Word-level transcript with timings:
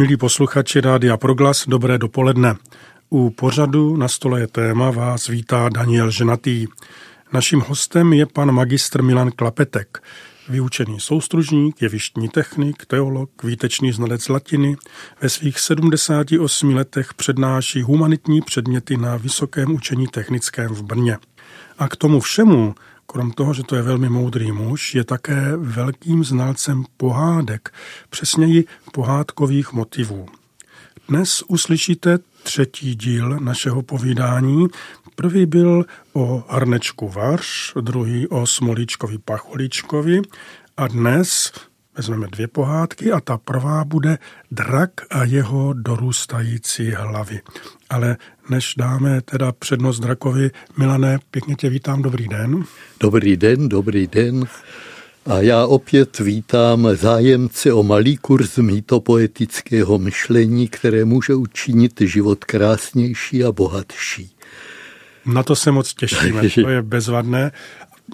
Milí 0.00 0.16
posluchači 0.16 0.80
Rádia 0.80 1.16
Proglas, 1.16 1.68
dobré 1.68 1.98
dopoledne. 1.98 2.54
U 3.10 3.30
pořadu 3.30 3.96
na 3.96 4.08
stole 4.08 4.40
je 4.40 4.46
téma 4.46 4.90
vás 4.90 5.28
vítá 5.28 5.68
Daniel 5.68 6.10
Ženatý. 6.10 6.66
Naším 7.32 7.60
hostem 7.60 8.12
je 8.12 8.26
pan 8.26 8.52
magistr 8.52 9.02
Milan 9.02 9.30
Klapetek, 9.30 10.02
vyučený 10.48 11.00
soustružník, 11.00 11.82
jevištní 11.82 12.28
technik, 12.28 12.86
teolog, 12.86 13.42
výtečný 13.44 13.92
znalec 13.92 14.28
latiny. 14.28 14.76
Ve 15.20 15.28
svých 15.28 15.58
78 15.58 16.74
letech 16.74 17.14
přednáší 17.14 17.82
humanitní 17.82 18.40
předměty 18.40 18.96
na 18.96 19.16
Vysokém 19.16 19.72
učení 19.74 20.06
technickém 20.06 20.68
v 20.68 20.82
Brně. 20.82 21.18
A 21.78 21.88
k 21.88 21.96
tomu 21.96 22.20
všemu 22.20 22.74
Krom 23.12 23.30
toho, 23.30 23.54
že 23.54 23.62
to 23.62 23.76
je 23.76 23.82
velmi 23.82 24.08
moudrý 24.08 24.52
muž, 24.52 24.94
je 24.94 25.04
také 25.04 25.56
velkým 25.56 26.24
znalcem 26.24 26.84
pohádek, 26.96 27.74
přesněji 28.10 28.64
pohádkových 28.92 29.72
motivů. 29.72 30.26
Dnes 31.08 31.42
uslyšíte 31.48 32.18
třetí 32.42 32.94
díl 32.94 33.40
našeho 33.40 33.82
povídání. 33.82 34.66
První 35.14 35.46
byl 35.46 35.84
o 36.12 36.44
Arnečku 36.48 37.08
Varš, 37.08 37.72
druhý 37.80 38.28
o 38.28 38.46
Smolíčkovi 38.46 39.18
Pacholíčkovi 39.18 40.22
a 40.76 40.88
dnes 40.88 41.52
vezmeme 42.00 42.26
dvě 42.32 42.48
pohádky 42.48 43.12
a 43.12 43.20
ta 43.20 43.36
prvá 43.36 43.84
bude 43.84 44.18
Drak 44.50 44.90
a 45.10 45.24
jeho 45.24 45.72
dorůstající 45.72 46.90
hlavy. 46.90 47.40
Ale 47.90 48.16
než 48.50 48.74
dáme 48.78 49.20
teda 49.20 49.52
přednost 49.52 50.00
drakovi, 50.00 50.50
Milané, 50.78 51.18
pěkně 51.30 51.54
tě 51.54 51.68
vítám, 51.68 52.02
dobrý 52.02 52.28
den. 52.28 52.64
Dobrý 53.00 53.36
den, 53.36 53.68
dobrý 53.68 54.06
den. 54.06 54.44
A 55.26 55.40
já 55.40 55.66
opět 55.66 56.18
vítám 56.18 56.88
zájemce 56.94 57.72
o 57.72 57.82
malý 57.82 58.16
kurz 58.16 58.56
mýtopoetického 58.56 59.98
myšlení, 59.98 60.68
které 60.68 61.04
může 61.04 61.34
učinit 61.34 62.00
život 62.00 62.44
krásnější 62.44 63.44
a 63.44 63.52
bohatší. 63.52 64.30
Na 65.26 65.42
to 65.42 65.56
se 65.56 65.70
moc 65.70 65.94
těšíme, 65.94 66.42
to 66.50 66.68
je 66.68 66.82
bezvadné. 66.82 67.52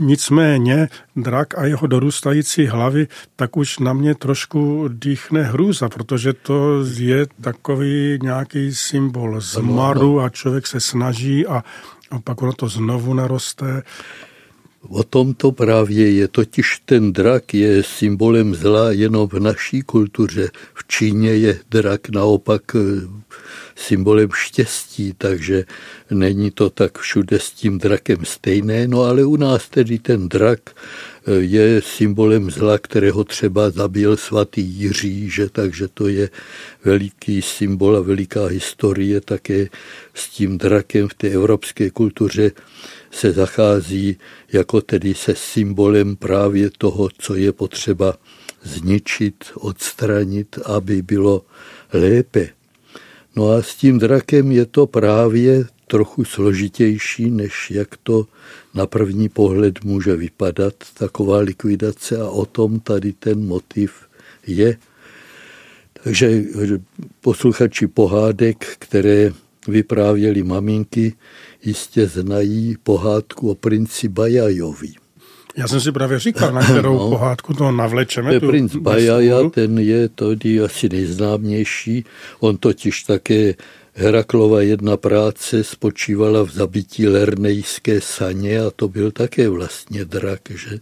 Nicméně 0.01 0.89
drak 1.17 1.59
a 1.59 1.65
jeho 1.65 1.87
dorůstající 1.87 2.67
hlavy, 2.67 3.09
tak 3.37 3.57
už 3.57 3.79
na 3.79 3.93
mě 3.93 4.15
trošku 4.15 4.89
dýchne 4.89 5.43
hrůza, 5.43 5.89
protože 5.89 6.33
to 6.33 6.85
je 6.99 7.27
takový 7.41 8.19
nějaký 8.23 8.75
symbol 8.75 9.41
zmaru 9.41 10.21
a 10.21 10.29
člověk 10.29 10.67
se 10.67 10.81
snaží 10.81 11.47
a, 11.47 11.65
a 12.11 12.19
pak 12.19 12.43
ono 12.43 12.53
to 12.53 12.69
znovu 12.69 13.15
naroste. 13.15 13.83
O 14.89 15.03
tom 15.03 15.35
to 15.35 15.53
právě 15.53 16.11
je. 16.11 16.29
Totiž 16.29 16.83
ten 16.85 17.13
drak 17.13 17.55
je 17.55 17.83
symbolem 17.83 18.55
zla 18.55 18.93
jenom 18.93 19.29
v 19.29 19.41
naší 19.41 19.83
kultuře. 19.83 20.51
V 20.75 20.85
Číně 20.89 21.31
je 21.31 21.59
drak 21.71 22.09
naopak 22.09 22.63
eh, 22.75 22.81
symbolem 23.77 24.29
štěstí, 24.35 25.15
takže 25.19 25.65
není 26.11 26.51
to 26.51 26.71
tak 26.71 26.99
všude 26.99 27.39
s 27.39 27.51
tím 27.51 27.79
drakem 27.79 28.25
stejné, 28.25 28.89
no 28.89 29.03
ale 29.03 29.25
u 29.25 29.37
nás 29.37 29.69
tedy 29.69 29.99
ten 29.99 30.29
drak 30.29 30.61
eh, 30.71 31.33
je 31.33 31.83
symbolem 31.83 32.51
zla, 32.51 32.79
kterého 32.79 33.25
třeba 33.25 33.71
zabil 33.71 34.17
svatý 34.17 34.63
Jiří, 34.63 35.31
že 35.31 35.49
takže 35.49 35.89
to 35.89 36.09
je 36.09 36.31
veliký 36.85 37.43
symbol 37.43 37.97
a 37.97 38.01
veliká 38.01 38.47
historie 38.47 39.21
také 39.21 39.69
s 40.15 40.29
tím 40.29 40.59
drakem 40.59 41.09
v 41.09 41.15
té 41.15 41.29
evropské 41.29 41.91
kultuře 41.91 42.53
se 43.17 43.33
zachází 43.33 44.17
jako 44.53 44.81
tedy 44.81 45.15
se 45.15 45.35
symbolem 45.35 46.17
právě 46.17 46.71
toho, 46.79 47.09
co 47.19 47.35
je 47.35 47.53
potřeba 47.53 48.15
zničit, 48.63 49.45
odstranit, 49.55 50.59
aby 50.65 51.03
bylo 51.03 51.45
lépe. 51.93 52.49
No 53.37 53.51
a 53.51 53.63
s 53.63 53.75
tím 53.75 53.99
drakem 53.99 54.53
je 54.53 54.67
to 54.67 54.87
právě 54.87 55.65
trochu 55.87 56.25
složitější, 56.25 57.31
než 57.31 57.71
jak 57.71 57.97
to 58.03 58.27
na 58.75 58.87
první 58.87 59.29
pohled 59.29 59.85
může 59.85 60.17
vypadat, 60.17 60.75
taková 60.95 61.39
likvidace 61.39 62.21
a 62.21 62.29
o 62.29 62.47
tom 62.47 62.81
tady 62.81 63.13
ten 63.13 63.47
motiv 63.47 63.93
je. 64.47 64.77
Takže 66.03 66.43
posluchači 67.21 67.87
pohádek, 67.87 68.67
které 68.79 69.33
vyprávěli 69.69 70.43
maminky, 70.43 71.15
jistě 71.65 72.07
znají 72.07 72.77
pohádku 72.83 73.51
o 73.51 73.55
princi 73.55 74.09
Bajajovi. 74.09 74.93
Já 75.57 75.69
jsem 75.69 75.81
si 75.81 75.93
právě 75.93 76.19
říkal, 76.19 76.53
na 76.53 76.65
kterou 76.65 76.95
no, 76.99 77.11
pohádku 77.11 77.55
to 77.55 77.73
navlečeme. 77.73 78.41
To 78.41 78.47
princ 78.47 78.77
Bajaja, 78.77 79.49
ten 79.51 79.79
je 79.79 80.09
tady 80.09 80.61
asi 80.61 80.89
nejznámější. 80.89 82.05
On 82.41 82.57
totiž 82.57 83.03
také 83.03 83.55
Heraklova 83.99 84.61
jedna 84.61 84.97
práce 84.97 85.65
spočívala 85.65 86.43
v 86.43 86.51
zabití 86.51 87.09
lernejské 87.09 88.01
saně 88.01 88.61
a 88.61 88.71
to 88.77 88.89
byl 88.89 89.11
také 89.11 89.49
vlastně 89.49 90.05
drak. 90.05 90.41
Že? 90.51 90.79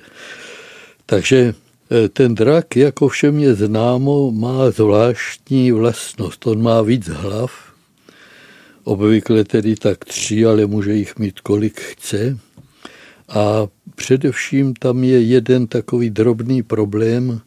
Takže 1.07 1.55
e, 1.91 2.09
ten 2.09 2.35
drak, 2.35 2.77
jako 2.77 3.09
všem 3.09 3.39
je 3.39 3.55
známo, 3.55 4.31
má 4.31 4.71
zvláštní 4.71 5.73
vlastnost. 5.73 6.47
On 6.47 6.63
má 6.63 6.83
víc 6.83 7.09
hlav, 7.09 7.74
obvykle 8.85 9.45
tedy 9.45 9.77
tak 9.77 10.05
tři, 10.05 10.47
ale 10.47 10.67
může 10.67 10.95
jich 10.95 11.19
mít 11.19 11.41
kolik 11.41 11.81
chce. 11.81 12.39
A 13.29 13.67
především 13.95 14.75
tam 14.75 15.05
je 15.05 15.23
jeden 15.23 15.67
takový 15.67 16.11
drobný 16.11 16.63
problém, 16.63 17.41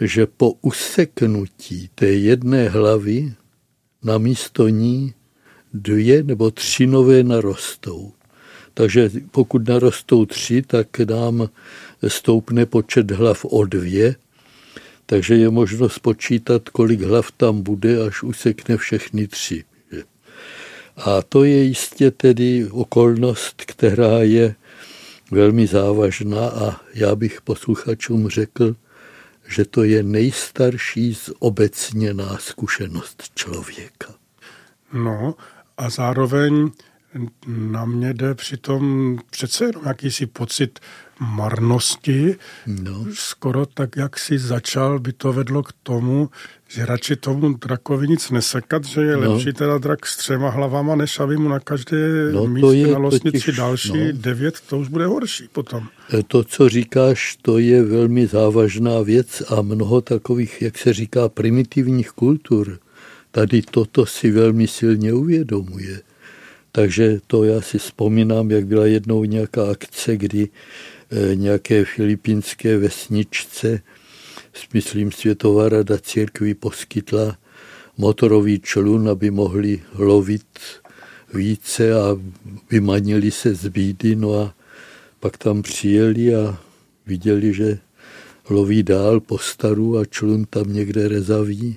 že 0.00 0.26
po 0.26 0.52
useknutí 0.62 1.90
té 1.94 2.06
jedné 2.06 2.68
hlavy 2.68 3.32
na 4.02 4.18
místo 4.18 4.68
ní 4.68 5.14
dvě 5.74 6.22
nebo 6.22 6.50
tři 6.50 6.86
nové 6.86 7.22
narostou. 7.22 8.12
Takže 8.74 9.10
pokud 9.30 9.68
narostou 9.68 10.26
tři, 10.26 10.62
tak 10.62 10.98
nám 10.98 11.48
stoupne 12.08 12.66
počet 12.66 13.10
hlav 13.10 13.44
o 13.44 13.64
dvě, 13.64 14.16
takže 15.06 15.34
je 15.34 15.50
možno 15.50 15.88
spočítat, 15.88 16.68
kolik 16.68 17.00
hlav 17.00 17.30
tam 17.30 17.62
bude, 17.62 18.06
až 18.06 18.22
usekne 18.22 18.76
všechny 18.76 19.26
tři. 19.26 19.64
A 20.96 21.22
to 21.22 21.44
je 21.44 21.62
jistě 21.62 22.10
tedy 22.10 22.68
okolnost, 22.70 23.62
která 23.66 24.18
je 24.18 24.54
velmi 25.30 25.66
závažná 25.66 26.48
a 26.48 26.80
já 26.94 27.16
bych 27.16 27.40
posluchačům 27.40 28.28
řekl, 28.28 28.76
že 29.48 29.64
to 29.64 29.84
je 29.84 30.02
nejstarší 30.02 31.16
zobecněná 31.24 32.38
zkušenost 32.40 33.22
člověka. 33.34 34.14
No 34.92 35.34
a 35.76 35.90
zároveň 35.90 36.70
na 37.46 37.84
mě 37.84 38.14
jde 38.14 38.34
přitom 38.34 39.18
přece 39.30 39.64
jenom 39.64 39.82
jakýsi 39.86 40.26
pocit 40.26 40.80
marnosti. 41.20 42.36
No. 42.66 43.06
Skoro 43.12 43.66
tak, 43.66 43.96
jak 43.96 44.18
si 44.18 44.38
začal, 44.38 44.98
by 44.98 45.12
to 45.12 45.32
vedlo 45.32 45.62
k 45.62 45.72
tomu, 45.82 46.30
že 46.68 46.86
radši 46.86 47.16
tomu 47.16 47.52
drakovi 47.52 48.08
nic 48.08 48.30
nesekat, 48.30 48.84
že 48.84 49.00
je 49.00 49.16
no. 49.16 49.32
lepší 49.32 49.52
teda 49.52 49.78
drak 49.78 50.06
s 50.06 50.16
třema 50.16 50.50
hlavama, 50.50 50.94
než 50.94 51.20
aby 51.20 51.36
mu 51.36 51.48
na 51.48 51.60
každé 51.60 52.32
no, 52.32 52.46
místě 52.46 52.86
na 52.86 52.98
losnici 52.98 53.38
totiž, 53.38 53.56
další 53.56 54.06
no. 54.06 54.12
devět, 54.12 54.60
to 54.60 54.78
už 54.78 54.88
bude 54.88 55.06
horší 55.06 55.48
potom. 55.52 55.88
E, 56.18 56.22
to, 56.22 56.44
co 56.44 56.68
říkáš, 56.68 57.36
to 57.42 57.58
je 57.58 57.82
velmi 57.82 58.26
závažná 58.26 59.00
věc 59.00 59.42
a 59.48 59.62
mnoho 59.62 60.00
takových, 60.00 60.62
jak 60.62 60.78
se 60.78 60.92
říká, 60.92 61.28
primitivních 61.28 62.10
kultur 62.10 62.78
tady 63.30 63.62
toto 63.62 64.06
si 64.06 64.30
velmi 64.30 64.68
silně 64.68 65.12
uvědomuje. 65.12 66.00
Takže 66.72 67.20
to 67.26 67.44
já 67.44 67.60
si 67.60 67.78
vzpomínám, 67.78 68.50
jak 68.50 68.66
byla 68.66 68.86
jednou 68.86 69.24
nějaká 69.24 69.70
akce, 69.70 70.16
kdy 70.16 70.48
e, 71.10 71.34
nějaké 71.36 71.84
filipínské 71.84 72.78
vesničce 72.78 73.82
myslím, 74.72 75.12
Světová 75.12 75.68
rada 75.68 75.98
církví 75.98 76.54
poskytla 76.54 77.38
motorový 77.98 78.60
člun, 78.60 79.08
aby 79.08 79.30
mohli 79.30 79.82
lovit 79.94 80.46
více 81.34 81.94
a 81.94 82.18
vymanili 82.70 83.30
se 83.30 83.54
z 83.54 83.68
bídy. 83.68 84.16
No 84.16 84.34
a 84.34 84.54
pak 85.20 85.36
tam 85.36 85.62
přijeli 85.62 86.34
a 86.34 86.58
viděli, 87.06 87.54
že 87.54 87.78
loví 88.50 88.82
dál 88.82 89.20
po 89.20 89.38
staru 89.38 89.98
a 89.98 90.04
člun 90.04 90.44
tam 90.44 90.72
někde 90.72 91.08
rezaví. 91.08 91.76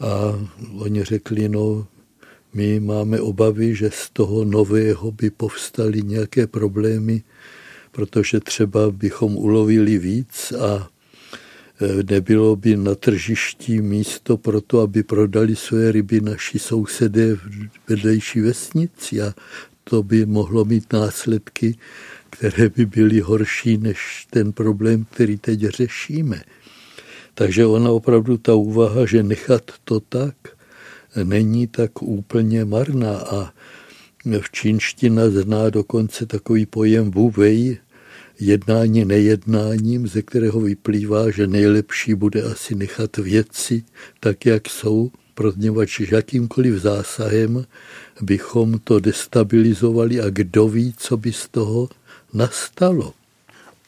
A 0.00 0.40
oni 0.78 1.04
řekli, 1.04 1.48
no, 1.48 1.86
my 2.54 2.80
máme 2.80 3.20
obavy, 3.20 3.74
že 3.74 3.90
z 3.90 4.10
toho 4.10 4.44
nového 4.44 5.12
by 5.12 5.30
povstaly 5.30 6.02
nějaké 6.02 6.46
problémy, 6.46 7.22
protože 7.92 8.40
třeba 8.40 8.90
bychom 8.90 9.36
ulovili 9.36 9.98
víc 9.98 10.52
a 10.52 10.88
Eh, 11.80 12.02
nebylo 12.10 12.56
by 12.56 12.76
na 12.76 12.94
tržišti 12.94 13.82
místo 13.82 14.36
pro 14.36 14.60
to, 14.60 14.80
aby 14.80 15.02
prodali 15.02 15.56
své 15.56 15.92
ryby 15.92 16.20
naši 16.20 16.58
sousedé 16.58 17.34
v 17.34 17.68
vedlejší 17.88 18.40
vesnici 18.40 19.22
a 19.22 19.34
to 19.84 20.02
by 20.02 20.26
mohlo 20.26 20.64
mít 20.64 20.92
následky, 20.92 21.78
které 22.30 22.68
by 22.68 22.86
byly 22.86 23.20
horší 23.20 23.78
než 23.78 24.26
ten 24.30 24.52
problém, 24.52 25.06
který 25.10 25.38
teď 25.38 25.60
řešíme. 25.60 26.42
Takže 27.34 27.66
ona 27.66 27.90
opravdu 27.90 28.38
ta 28.38 28.54
úvaha, 28.54 29.06
že 29.06 29.22
nechat 29.22 29.70
to 29.84 30.00
tak, 30.00 30.34
není 31.24 31.66
tak 31.66 32.02
úplně 32.02 32.64
marná 32.64 33.16
a 33.16 33.52
v 34.40 34.50
čínština 34.52 35.30
zná 35.30 35.70
dokonce 35.70 36.26
takový 36.26 36.66
pojem 36.66 37.10
vuvej, 37.10 37.78
jednání 38.40 39.04
nejednáním, 39.04 40.06
ze 40.06 40.22
kterého 40.22 40.60
vyplývá, 40.60 41.30
že 41.30 41.46
nejlepší 41.46 42.14
bude 42.14 42.42
asi 42.42 42.74
nechat 42.74 43.16
věci 43.16 43.82
tak, 44.20 44.46
jak 44.46 44.68
jsou, 44.68 45.10
protože 45.34 46.06
jakýmkoliv 46.10 46.74
zásahem 46.74 47.64
bychom 48.20 48.78
to 48.84 49.00
destabilizovali 49.00 50.20
a 50.20 50.30
kdo 50.30 50.68
ví, 50.68 50.94
co 50.96 51.16
by 51.16 51.32
z 51.32 51.48
toho 51.48 51.88
nastalo. 52.34 53.17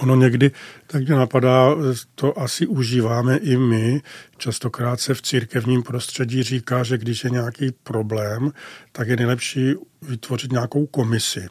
Ono 0.00 0.17
někdy 0.17 0.50
tak 0.87 1.02
mě 1.06 1.14
napadá, 1.14 1.75
to 2.14 2.38
asi 2.38 2.67
užíváme 2.67 3.37
i 3.37 3.56
my. 3.56 4.02
Častokrát 4.37 5.00
se 5.00 5.14
v 5.14 5.23
církevním 5.23 5.82
prostředí 5.82 6.43
říká, 6.43 6.82
že 6.82 6.99
když 6.99 7.25
je 7.25 7.31
nějaký 7.31 7.73
problém, 7.82 8.52
tak 8.93 9.08
je 9.08 9.17
nejlepší 9.17 9.75
vytvořit 10.02 10.52
nějakou 10.52 10.87
komisi. 10.87 11.49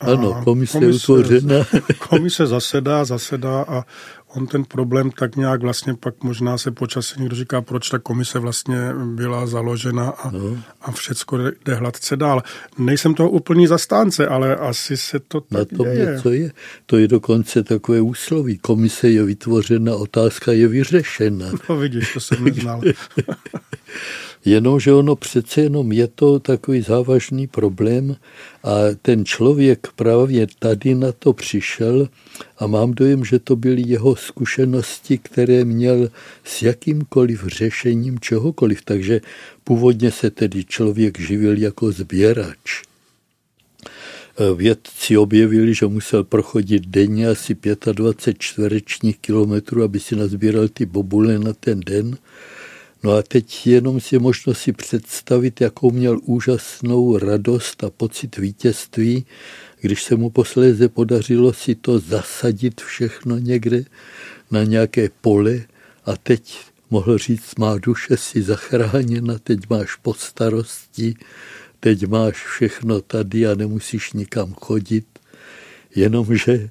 Ano, 0.00 0.40
komise, 0.44 0.72
komise 0.72 0.82
je 0.82 1.18
utvořena. 1.18 1.64
Komise 2.08 2.46
zasedá, 2.46 3.04
zasedá 3.04 3.64
a 3.68 3.84
on 4.34 4.46
ten 4.46 4.64
problém 4.64 5.10
tak 5.10 5.36
nějak 5.36 5.62
vlastně 5.62 5.94
pak 5.94 6.22
možná 6.22 6.58
se 6.58 6.70
počasí 6.70 7.20
někdo 7.20 7.36
říká, 7.36 7.62
proč 7.62 7.88
ta 7.88 7.98
komise 7.98 8.38
vlastně 8.38 8.78
byla 9.04 9.46
založena 9.46 10.08
a, 10.08 10.30
no. 10.30 10.58
a 10.80 10.90
všecko 10.92 11.38
jde 11.38 11.74
hladce 11.74 12.16
dál. 12.16 12.42
Nejsem 12.78 13.14
toho 13.14 13.30
úplný 13.30 13.66
zastánce, 13.66 14.26
ale 14.26 14.56
asi 14.56 14.96
se 14.96 15.18
to 15.18 15.40
tak 15.40 15.72
Na 15.72 15.76
tom 15.76 15.86
děje. 15.86 16.12
něco 16.12 16.30
je. 16.30 16.52
To 16.86 16.96
je 16.96 17.08
dokonce 17.08 17.62
takové 17.62 18.00
úsloví. 18.00 18.58
Komise 18.58 19.10
je 19.10 19.24
vytvořena, 19.24 19.94
otázka 19.94 20.52
je 20.52 20.68
vyřešena. 20.68 21.46
No 21.68 21.76
vidíš, 21.76 22.12
to 22.14 22.20
jsem 22.20 22.44
neznal. 22.44 22.80
Jenomže 24.44 24.92
ono 24.92 25.16
přece 25.16 25.60
jenom 25.60 25.92
je 25.92 26.06
to 26.06 26.38
takový 26.38 26.80
závažný 26.80 27.46
problém 27.46 28.16
a 28.64 28.74
ten 29.02 29.24
člověk 29.24 29.88
právě 29.96 30.46
tady 30.58 30.94
na 30.94 31.12
to 31.12 31.32
přišel 31.32 32.08
a 32.58 32.66
mám 32.66 32.92
dojem, 32.92 33.24
že 33.24 33.38
to 33.38 33.56
byly 33.56 33.82
jeho 33.86 34.16
zkušenosti, 34.16 35.18
které 35.18 35.64
měl 35.64 36.10
s 36.44 36.62
jakýmkoliv 36.62 37.46
řešením 37.46 38.18
čehokoliv. 38.20 38.82
Takže 38.84 39.20
původně 39.64 40.10
se 40.10 40.30
tedy 40.30 40.64
člověk 40.64 41.20
živil 41.20 41.58
jako 41.58 41.92
sběrač. 41.92 42.82
Vědci 44.56 45.16
objevili, 45.16 45.74
že 45.74 45.86
musel 45.86 46.24
prochodit 46.24 46.86
denně 46.86 47.28
asi 47.28 47.56
25 47.92 48.38
čtverečních 48.38 49.18
kilometrů, 49.18 49.82
aby 49.82 50.00
si 50.00 50.16
nazbíral 50.16 50.68
ty 50.68 50.86
bobule 50.86 51.38
na 51.38 51.52
ten 51.52 51.80
den 51.80 52.16
No 53.02 53.12
a 53.12 53.22
teď 53.22 53.66
jenom 53.66 54.00
si 54.00 54.18
možno 54.18 54.54
si 54.54 54.72
představit, 54.72 55.60
jakou 55.60 55.90
měl 55.90 56.18
úžasnou 56.22 57.18
radost 57.18 57.84
a 57.84 57.90
pocit 57.90 58.36
vítězství, 58.36 59.26
když 59.80 60.02
se 60.02 60.16
mu 60.16 60.30
posléze 60.30 60.88
podařilo 60.88 61.52
si 61.52 61.74
to 61.74 61.98
zasadit 61.98 62.80
všechno 62.80 63.38
někde 63.38 63.84
na 64.50 64.64
nějaké 64.64 65.08
pole 65.20 65.60
a 66.04 66.16
teď 66.16 66.58
mohl 66.90 67.18
říct, 67.18 67.58
má 67.58 67.78
duše 67.78 68.16
si 68.16 68.42
zachráněna, 68.42 69.38
teď 69.38 69.58
máš 69.70 69.96
postarosti, 69.96 71.14
teď 71.80 72.06
máš 72.06 72.46
všechno 72.46 73.00
tady 73.00 73.46
a 73.46 73.54
nemusíš 73.54 74.12
nikam 74.12 74.54
chodit. 74.54 75.06
Jenomže 75.94 76.70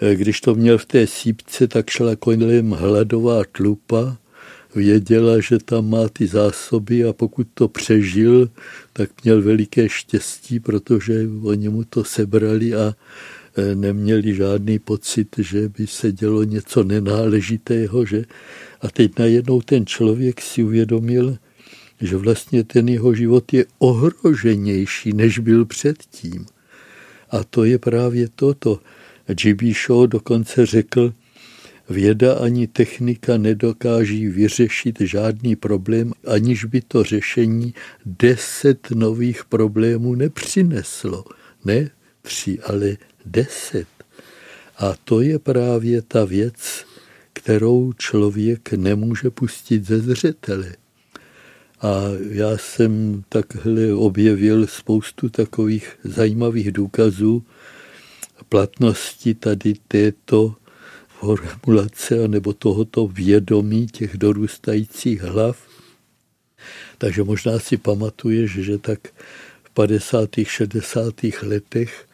eh, 0.00 0.14
když 0.14 0.40
to 0.40 0.54
měl 0.54 0.78
v 0.78 0.86
té 0.86 1.06
sípce, 1.06 1.68
tak 1.68 1.90
šla 1.90 2.16
kolem 2.16 2.70
hladová 2.70 3.42
tlupa 3.52 4.16
věděla, 4.74 5.40
že 5.40 5.58
tam 5.58 5.90
má 5.90 6.08
ty 6.08 6.26
zásoby 6.26 7.04
a 7.04 7.12
pokud 7.12 7.46
to 7.54 7.68
přežil, 7.68 8.50
tak 8.92 9.10
měl 9.24 9.42
veliké 9.42 9.88
štěstí, 9.88 10.60
protože 10.60 11.28
oni 11.42 11.68
mu 11.68 11.84
to 11.84 12.04
sebrali 12.04 12.74
a 12.74 12.94
e, 13.56 13.74
neměli 13.74 14.34
žádný 14.34 14.78
pocit, 14.78 15.28
že 15.38 15.68
by 15.68 15.86
se 15.86 16.12
dělo 16.12 16.44
něco 16.44 16.84
nenáležitého. 16.84 18.06
Že? 18.06 18.24
A 18.80 18.88
teď 18.88 19.18
najednou 19.18 19.60
ten 19.60 19.86
člověk 19.86 20.40
si 20.40 20.62
uvědomil, 20.62 21.36
že 22.00 22.16
vlastně 22.16 22.64
ten 22.64 22.88
jeho 22.88 23.14
život 23.14 23.52
je 23.52 23.64
ohroženější, 23.78 25.12
než 25.12 25.38
byl 25.38 25.64
předtím. 25.64 26.46
A 27.30 27.44
to 27.44 27.64
je 27.64 27.78
právě 27.78 28.28
toto. 28.34 28.80
G.B. 29.26 29.72
Shaw 29.74 30.06
dokonce 30.06 30.66
řekl, 30.66 31.12
Věda 31.88 32.34
ani 32.34 32.66
technika 32.66 33.36
nedokáží 33.36 34.26
vyřešit 34.26 35.00
žádný 35.00 35.56
problém, 35.56 36.12
aniž 36.26 36.64
by 36.64 36.80
to 36.80 37.04
řešení 37.04 37.74
deset 38.06 38.90
nových 38.90 39.44
problémů 39.44 40.14
nepřineslo. 40.14 41.24
Ne 41.64 41.90
tři, 42.22 42.58
ale 42.60 42.96
deset. 43.26 43.88
A 44.78 44.94
to 45.04 45.20
je 45.20 45.38
právě 45.38 46.02
ta 46.02 46.24
věc, 46.24 46.86
kterou 47.32 47.92
člověk 47.92 48.72
nemůže 48.72 49.30
pustit 49.30 49.86
ze 49.86 50.00
zřetele. 50.00 50.76
A 51.80 52.02
já 52.30 52.58
jsem 52.58 53.22
takhle 53.28 53.94
objevil 53.94 54.66
spoustu 54.66 55.28
takových 55.28 55.98
zajímavých 56.04 56.72
důkazů 56.72 57.42
platnosti 58.48 59.34
tady 59.34 59.74
této 59.88 60.54
formulace 61.24 62.28
nebo 62.28 62.52
tohoto 62.52 63.06
vědomí 63.06 63.86
těch 63.86 64.16
dorůstajících 64.16 65.22
hlav. 65.22 65.56
Takže 66.98 67.24
možná 67.24 67.58
si 67.58 67.76
pamatuješ, 67.76 68.50
že 68.50 68.78
tak 68.78 68.98
v 69.64 69.70
50. 69.70 70.30
60. 70.42 71.14
letech 71.42 72.06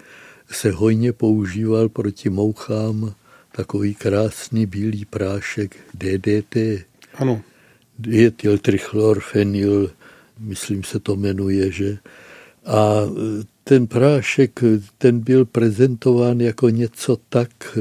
se 0.50 0.70
hojně 0.70 1.12
používal 1.12 1.88
proti 1.88 2.30
mouchám 2.30 3.14
takový 3.52 3.94
krásný 3.94 4.66
bílý 4.66 5.04
prášek 5.04 5.76
DDT. 5.94 6.56
Ano. 7.14 7.42
Dietyltrichlorfenyl, 7.98 9.90
myslím 10.38 10.84
se 10.84 11.00
to 11.00 11.16
jmenuje, 11.16 11.72
že? 11.72 11.98
A 12.66 13.00
ten 13.70 13.86
prášek, 13.86 14.60
ten 14.98 15.20
byl 15.20 15.44
prezentován 15.44 16.40
jako 16.40 16.68
něco 16.68 17.16
tak 17.28 17.78
eh, 17.78 17.80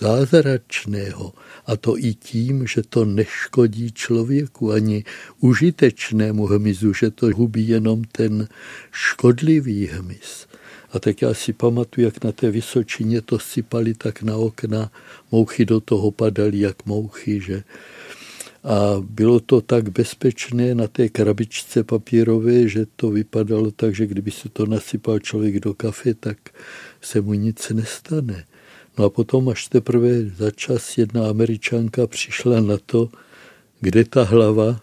zázračného. 0.00 1.32
A 1.66 1.76
to 1.76 1.98
i 1.98 2.14
tím, 2.14 2.66
že 2.66 2.82
to 2.82 3.04
neškodí 3.04 3.92
člověku 3.92 4.72
ani 4.72 5.04
užitečnému 5.40 6.46
hmyzu, 6.46 6.94
že 6.94 7.10
to 7.10 7.26
hubí 7.26 7.68
jenom 7.68 8.04
ten 8.04 8.48
škodlivý 8.92 9.86
hmyz. 9.86 10.46
A 10.92 10.98
tak 10.98 11.22
já 11.22 11.34
si 11.34 11.52
pamatuju, 11.52 12.04
jak 12.04 12.24
na 12.24 12.32
té 12.32 12.50
Vysočině 12.50 13.20
to 13.20 13.38
sypali 13.38 13.94
tak 13.94 14.22
na 14.22 14.36
okna, 14.36 14.90
mouchy 15.32 15.64
do 15.64 15.80
toho 15.80 16.10
padaly 16.10 16.60
jak 16.60 16.86
mouchy, 16.86 17.40
že 17.40 17.62
a 18.64 18.96
bylo 19.00 19.40
to 19.40 19.60
tak 19.60 19.88
bezpečné 19.88 20.74
na 20.74 20.86
té 20.86 21.08
krabičce 21.08 21.84
papírové, 21.84 22.68
že 22.68 22.86
to 22.96 23.10
vypadalo 23.10 23.70
tak, 23.70 23.94
že 23.94 24.06
kdyby 24.06 24.30
se 24.30 24.48
to 24.48 24.66
nasypal 24.66 25.18
člověk 25.18 25.60
do 25.60 25.74
kafe, 25.74 26.14
tak 26.14 26.38
se 27.00 27.20
mu 27.20 27.34
nic 27.34 27.70
nestane. 27.70 28.44
No 28.98 29.04
a 29.04 29.10
potom 29.10 29.48
až 29.48 29.68
teprve 29.68 30.24
za 30.36 30.50
čas 30.50 30.98
jedna 30.98 31.28
američanka 31.28 32.06
přišla 32.06 32.60
na 32.60 32.76
to, 32.86 33.08
kde 33.80 34.04
ta 34.04 34.24
hlava 34.24 34.80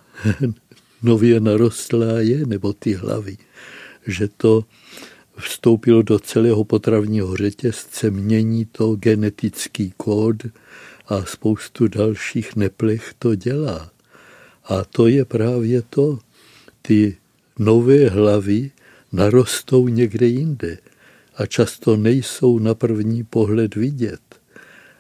nově 1.04 1.40
narostlá 1.40 2.20
je, 2.20 2.46
nebo 2.46 2.74
ty 2.74 2.94
hlavy. 2.94 3.38
Že 4.08 4.28
to 4.38 4.66
vstoupilo 5.38 6.02
do 6.02 6.20
celého 6.20 6.64
potravního 6.64 7.36
řetězce, 7.36 8.12
mění 8.12 8.66
to 8.66 8.96
genetický 8.96 9.94
kód, 9.98 10.36
a 11.08 11.26
spoustu 11.26 11.88
dalších 11.88 12.56
neplech 12.56 13.14
to 13.20 13.36
dělá. 13.36 13.92
A 14.64 14.84
to 14.84 15.08
je 15.08 15.26
právě 15.26 15.82
to. 15.82 16.20
Ty 16.82 17.18
nové 17.60 18.10
hlavy 18.10 18.72
narostou 19.12 19.88
někde 19.88 20.28
jinde 20.28 20.78
a 21.36 21.46
často 21.46 21.98
nejsou 21.98 22.60
na 22.60 22.74
první 22.74 23.24
pohled 23.24 23.76
vidět. 23.76 24.22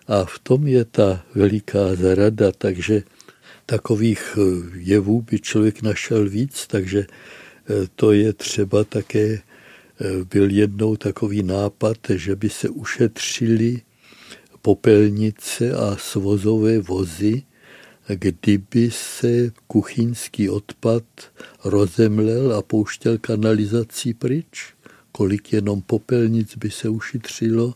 A 0.07 0.25
v 0.25 0.39
tom 0.39 0.67
je 0.67 0.85
ta 0.85 1.25
veliká 1.35 1.95
zarada, 1.95 2.51
takže 2.51 3.03
takových 3.65 4.37
eh, 4.37 4.69
jevů 4.77 5.21
by 5.21 5.39
člověk 5.39 5.81
našel 5.81 6.29
víc, 6.29 6.67
takže 6.67 7.05
eh, 7.07 7.87
to 7.95 8.11
je 8.11 8.33
třeba 8.33 8.83
také, 8.83 9.27
eh, 9.27 9.43
byl 10.31 10.49
jednou 10.49 10.95
takový 10.95 11.43
nápad, 11.43 11.97
že 12.15 12.35
by 12.35 12.49
se 12.49 12.69
ušetřili 12.69 13.81
popelnice 14.67 15.71
a 15.71 15.95
svozové 15.95 16.79
vozy, 16.79 17.43
kdyby 18.07 18.91
se 18.91 19.51
kuchyňský 19.67 20.49
odpad 20.49 21.03
rozemlel 21.63 22.55
a 22.55 22.61
pouštěl 22.61 23.17
kanalizací 23.17 24.13
pryč, 24.13 24.73
kolik 25.11 25.53
jenom 25.53 25.81
popelnic 25.81 26.57
by 26.57 26.71
se 26.71 26.89
ušetřilo. 26.89 27.73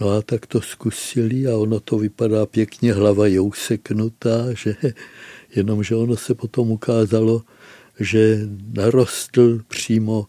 No 0.00 0.10
a 0.10 0.22
tak 0.22 0.46
to 0.46 0.60
zkusili 0.60 1.46
a 1.46 1.56
ono 1.56 1.80
to 1.80 1.98
vypadá 1.98 2.46
pěkně, 2.46 2.92
hlava 2.92 3.26
je 3.26 3.40
useknutá, 3.40 4.54
že 4.54 4.76
jenomže 5.54 5.96
ono 5.96 6.16
se 6.16 6.34
potom 6.34 6.70
ukázalo, 6.70 7.42
že 8.00 8.46
narostl 8.72 9.60
přímo 9.68 10.26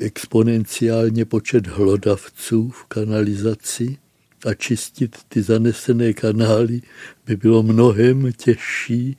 exponenciálně 0.00 1.24
počet 1.24 1.66
hlodavců 1.66 2.70
v 2.70 2.84
kanalizaci 2.84 4.03
a 4.44 4.54
čistit 4.54 5.16
ty 5.28 5.42
zanesené 5.42 6.12
kanály 6.12 6.82
by 7.26 7.36
bylo 7.36 7.62
mnohem 7.62 8.32
těžší 8.32 9.16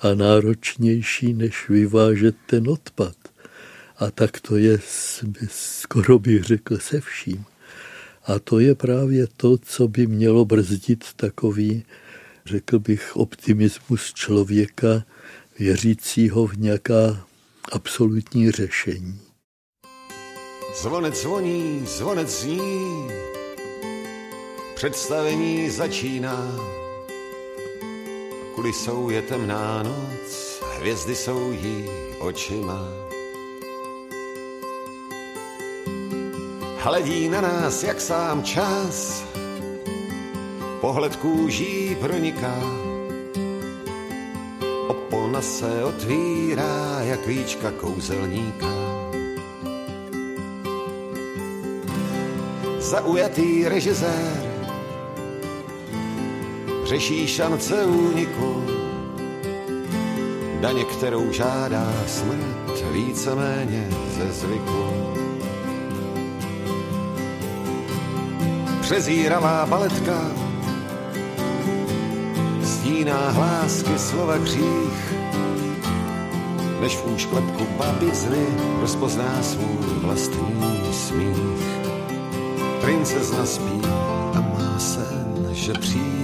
a 0.00 0.14
náročnější, 0.14 1.32
než 1.32 1.68
vyvážet 1.68 2.36
ten 2.46 2.68
odpad. 2.68 3.16
A 3.98 4.10
tak 4.10 4.40
to 4.40 4.56
je 4.56 4.78
skoro 5.48 6.18
bych 6.18 6.44
řekl 6.44 6.78
se 6.78 7.00
vším. 7.00 7.44
A 8.26 8.38
to 8.38 8.58
je 8.58 8.74
právě 8.74 9.26
to, 9.36 9.58
co 9.58 9.88
by 9.88 10.06
mělo 10.06 10.44
brzdit 10.44 11.04
takový, 11.16 11.84
řekl 12.46 12.78
bych, 12.78 13.16
optimismus 13.16 14.12
člověka, 14.12 15.04
věřícího 15.58 16.46
v 16.46 16.58
nějaká 16.58 17.26
absolutní 17.72 18.50
řešení. 18.50 19.20
Zvonec 20.82 21.22
zvoní, 21.22 21.86
zvonec 21.86 22.40
zní, 22.40 23.08
představení 24.82 25.70
začíná. 25.70 26.52
Kulisou 28.54 29.10
je 29.10 29.22
temná 29.22 29.82
noc, 29.82 30.62
hvězdy 30.78 31.14
jsou 31.14 31.52
jí 31.52 31.84
očima. 32.18 32.88
Hledí 36.78 37.28
na 37.28 37.40
nás, 37.40 37.82
jak 37.82 38.00
sám 38.00 38.42
čas, 38.42 39.24
pohled 40.80 41.16
kůží 41.16 41.96
proniká. 42.00 42.54
Opona 44.88 45.42
se 45.42 45.84
otvírá, 45.84 47.00
jak 47.00 47.26
víčka 47.26 47.70
kouzelníka. 47.70 48.66
Zaujatý 52.78 53.68
režisér 53.68 54.51
řeší 56.84 57.26
šance 57.26 57.84
úniku. 57.84 58.64
Daně, 60.60 60.84
kterou 60.84 61.32
žádá 61.32 61.92
smrt, 62.06 62.92
víceméně 62.92 63.88
ze 64.18 64.32
zvyku. 64.32 64.84
Přezíravá 68.80 69.66
baletka 69.66 70.30
stíná 72.64 73.30
hlásky 73.30 73.98
slova 73.98 74.38
křích, 74.38 75.14
než 76.80 76.96
v 76.96 77.06
úšklepku 77.14 77.66
babizny 77.78 78.46
rozpozná 78.80 79.42
svůj 79.42 80.00
vlastní 80.02 80.92
smích. 80.92 81.82
Princezna 82.80 83.46
spí 83.46 83.80
a 84.34 84.40
má 84.40 84.78
sen, 84.78 85.48
že 85.52 85.72
přijde 85.72 86.21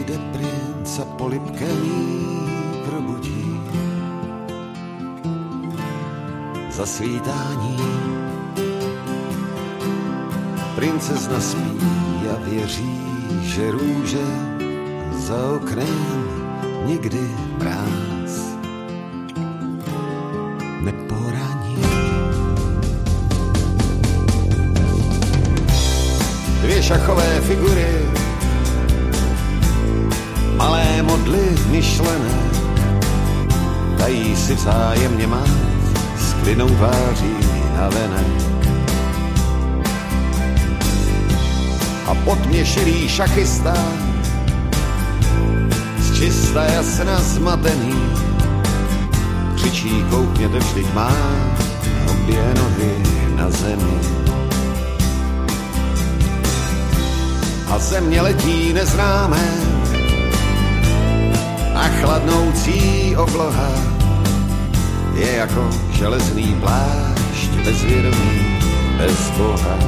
a 0.98 1.04
polipkení 1.04 2.26
probudí. 2.86 3.60
Zasvítání 6.70 7.78
princezna 10.74 11.40
spí 11.40 12.28
a 12.32 12.36
věří, 12.44 13.00
že 13.42 13.70
růže 13.70 14.26
za 15.16 15.50
oknem 15.56 16.28
nikdy 16.86 17.30
mráz 17.58 18.56
neporaní. 20.80 21.82
Dvě 26.62 26.82
šachové 26.82 27.40
figury, 27.40 28.17
modly 31.28 31.56
myšlené, 31.70 32.40
tají 33.98 34.36
si 34.36 34.54
vzájemně 34.54 35.26
mát 35.26 35.48
s 36.18 36.32
klinou 36.32 36.68
na 37.76 37.88
venek. 37.88 38.26
A 42.06 42.14
pod 42.14 42.46
mě 42.46 42.66
širý 42.66 43.08
šachista, 43.08 43.74
z 45.98 46.18
čista 46.18 46.64
jasna 46.64 47.20
zmatený, 47.20 47.94
křičí 49.54 50.04
koukněte 50.10 50.58
vždyť 50.58 50.94
má 50.94 51.12
obě 52.10 52.54
nohy 52.56 53.02
na 53.36 53.50
zemi. 53.50 53.98
A 57.70 57.78
země 57.78 58.20
letí 58.20 58.72
neznámé 58.72 59.77
a 61.78 61.88
chladnoucí 61.88 63.16
obloha 63.16 63.70
je 65.14 65.36
jako 65.36 65.70
železný 65.92 66.56
plášť 66.60 67.50
bez 67.64 67.84
vědomí, 67.84 68.58
bez 68.98 69.30
Boha. 69.30 69.78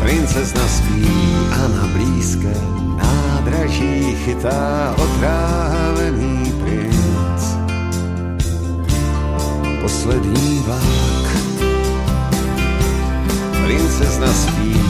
Princezna 0.00 0.68
spí 0.68 1.08
a 1.50 1.68
na 1.68 1.86
blízké 1.92 2.54
nádraží 2.96 4.16
chytá 4.24 4.94
otrávený 4.98 6.52
princ. 6.64 7.42
Poslední 9.80 10.62
vlak. 10.66 11.26
Princezna 13.64 14.32
spí 14.32 14.85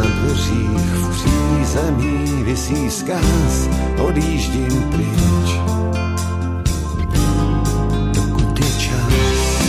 na 0.00 0.06
dveřích 0.06 0.94
v 0.94 1.10
přízemí 1.10 2.42
visí 2.44 2.88
vzkaz, 2.88 3.68
odjíždím 3.98 4.82
pryč. 4.90 5.50
Dokud 8.14 8.58
je 8.58 8.70
čas. 8.78 9.60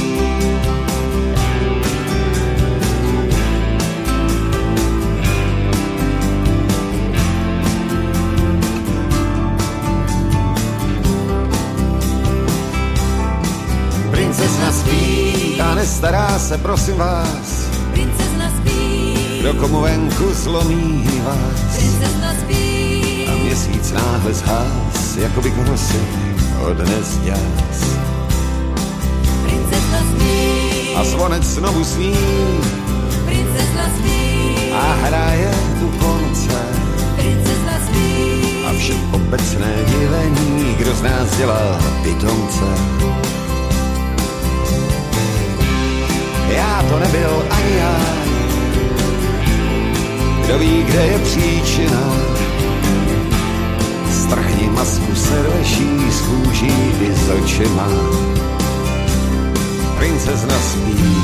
Princezna 14.11 14.71
spí 14.71 15.61
a 15.61 15.75
nestará 15.75 16.39
se, 16.39 16.57
prosím 16.57 16.95
vás, 16.95 17.67
Princezna 17.91 18.30
kdo 19.41 19.53
komu 19.53 19.81
venku 19.81 20.33
zlomí 20.33 21.03
vás. 21.25 21.77
A 23.27 23.35
měsíc 23.43 23.91
náhle 23.91 24.33
zhás, 24.33 25.17
jako 25.17 25.41
by 25.41 25.51
koho 25.51 25.77
si 25.77 25.99
odnes 26.61 27.17
děs. 27.17 27.97
A 30.95 31.03
zvonec 31.03 31.43
znovu 31.43 31.83
sní 31.83 32.15
a 34.73 34.93
hraje 34.93 35.51
u 35.81 35.87
konce. 35.97 36.61
A 38.67 38.73
vše 38.77 38.93
obecné 39.11 39.73
divení, 39.87 40.75
kdo 40.77 40.95
z 40.95 41.01
nás 41.01 41.37
dělá 41.37 41.79
pitomce. 42.03 42.65
Já 46.49 46.85
to 46.89 46.99
nebyl 46.99 47.43
ani 47.49 47.77
já, 47.77 48.20
kdo 50.51 50.59
ví, 50.59 50.83
kde 50.83 51.05
je 51.05 51.19
příčina. 51.19 52.13
Strhni 54.11 54.69
masku 54.69 55.15
se 55.15 55.43
rveší 55.43 56.11
z 56.11 56.21
kůží 56.21 56.73
i 57.01 57.15
s 57.15 57.29
očima. 57.29 57.87
Princezna 59.97 60.55
spí 60.59 61.15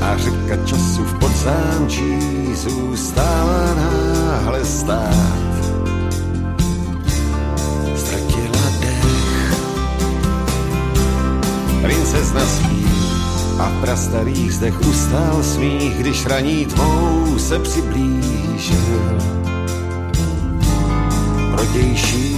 a 0.00 0.16
řeka 0.16 0.64
času 0.64 1.04
v 1.04 1.18
podzámčí 1.18 2.18
zůstává 2.54 3.74
náhle 3.74 4.64
stát. 4.64 5.54
Ztratila 7.96 8.70
dech. 8.80 9.54
Princezna 11.82 12.40
spí 12.40 12.87
a 13.58 13.68
v 13.68 13.80
prastarých 13.80 14.54
zdech 14.54 14.80
ustál 14.80 15.42
smích, 15.42 15.98
když 15.98 16.26
raní 16.26 16.66
tmou 16.66 17.38
se 17.38 17.58
přiblížil. 17.58 19.18
Protější 21.56 22.36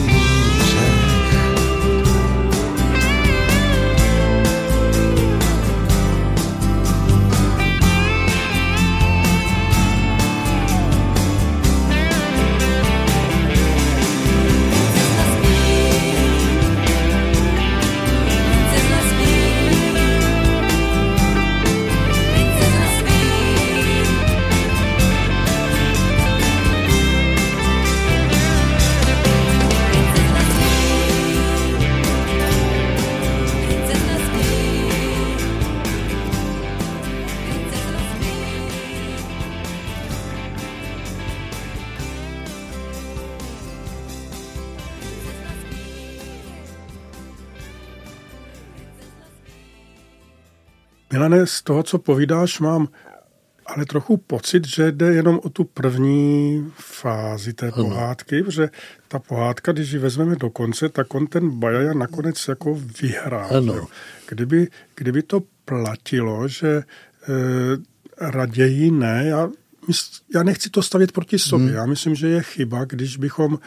Milane, 51.13 51.47
z 51.47 51.63
toho, 51.63 51.83
co 51.83 51.99
povídáš, 51.99 52.61
mám 52.61 52.89
ale 53.67 53.87
trochu 53.87 54.17
pocit, 54.17 54.67
že 54.67 54.93
jde 54.93 55.15
jenom 55.15 55.41
o 55.43 55.49
tu 55.49 55.65
první 55.65 56.65
fázi 56.79 57.53
té 57.53 57.71
Ano. 57.71 57.85
pohádky, 57.85 58.43
protože 58.43 58.69
ta 59.09 59.19
pohádka, 59.19 59.73
když 59.73 59.91
ji 59.93 59.99
vezmeme 59.99 60.37
do 60.37 60.51
konce, 60.51 60.89
tak 60.89 61.15
on 61.15 61.27
ten 61.27 61.51
Bajaja 61.51 61.95
nakonec 61.95 62.49
jako 62.49 62.79
vyhrál. 63.03 63.57
Ano. 63.57 63.75
jo. 63.75 63.87
Kdyby, 64.29 64.69
kdyby 64.95 65.23
to 65.23 65.43
platilo, 65.65 66.49
že 66.49 66.69
e, 66.69 66.83
raději 68.31 68.91
ne, 68.91 69.25
já, 69.27 69.49
já 70.35 70.43
nechci 70.43 70.71
to 70.71 70.83
stavět 70.83 71.13
proti 71.13 71.39
sobě. 71.39 71.67
Hmm. 71.67 71.77
Já 71.77 71.87
myslím, 71.87 72.15
že 72.15 72.29
je 72.29 72.43
chyba, 72.43 72.85
když 72.85 73.17
bychom 73.17 73.59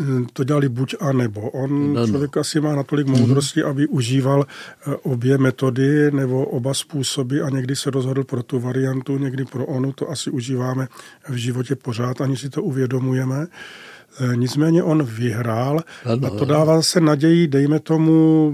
eh, 0.00 0.04
to 0.32 0.44
dělali 0.44 0.68
buď 0.68 0.94
a 1.00 1.12
nebo. 1.12 1.50
On, 1.50 1.94
Ano. 1.98 2.06
člověk 2.06 2.36
asi 2.36 2.60
má 2.60 2.76
natolik 2.76 3.06
moudrosti, 3.06 3.62
aby 3.62 3.86
užíval 3.86 4.46
eh, 4.46 4.94
obě 5.02 5.38
metody 5.38 6.10
nebo 6.10 6.46
oba 6.46 6.74
způsoby 6.74 7.42
a 7.42 7.50
někdy 7.50 7.76
se 7.76 7.90
rozhodl 7.90 8.24
pro 8.24 8.42
tu 8.42 8.60
variantu, 8.60 9.18
někdy 9.18 9.44
pro 9.44 9.66
onu. 9.66 9.92
To 9.92 10.10
asi 10.10 10.30
užíváme 10.30 10.88
v 11.28 11.34
životě 11.34 11.76
pořád, 11.76 12.20
ani 12.20 12.36
si 12.36 12.50
to 12.50 12.62
uvědomujeme. 12.62 13.46
Eh, 13.46 13.91
Nicméně 14.34 14.82
on 14.82 15.02
vyhrál 15.02 15.80
Ano, 16.04 16.26
a 16.26 16.30
to 16.30 16.44
dává 16.44 16.76
zase 16.76 17.00
naději, 17.00 17.48
dejme 17.48 17.80
tomu 17.80 18.52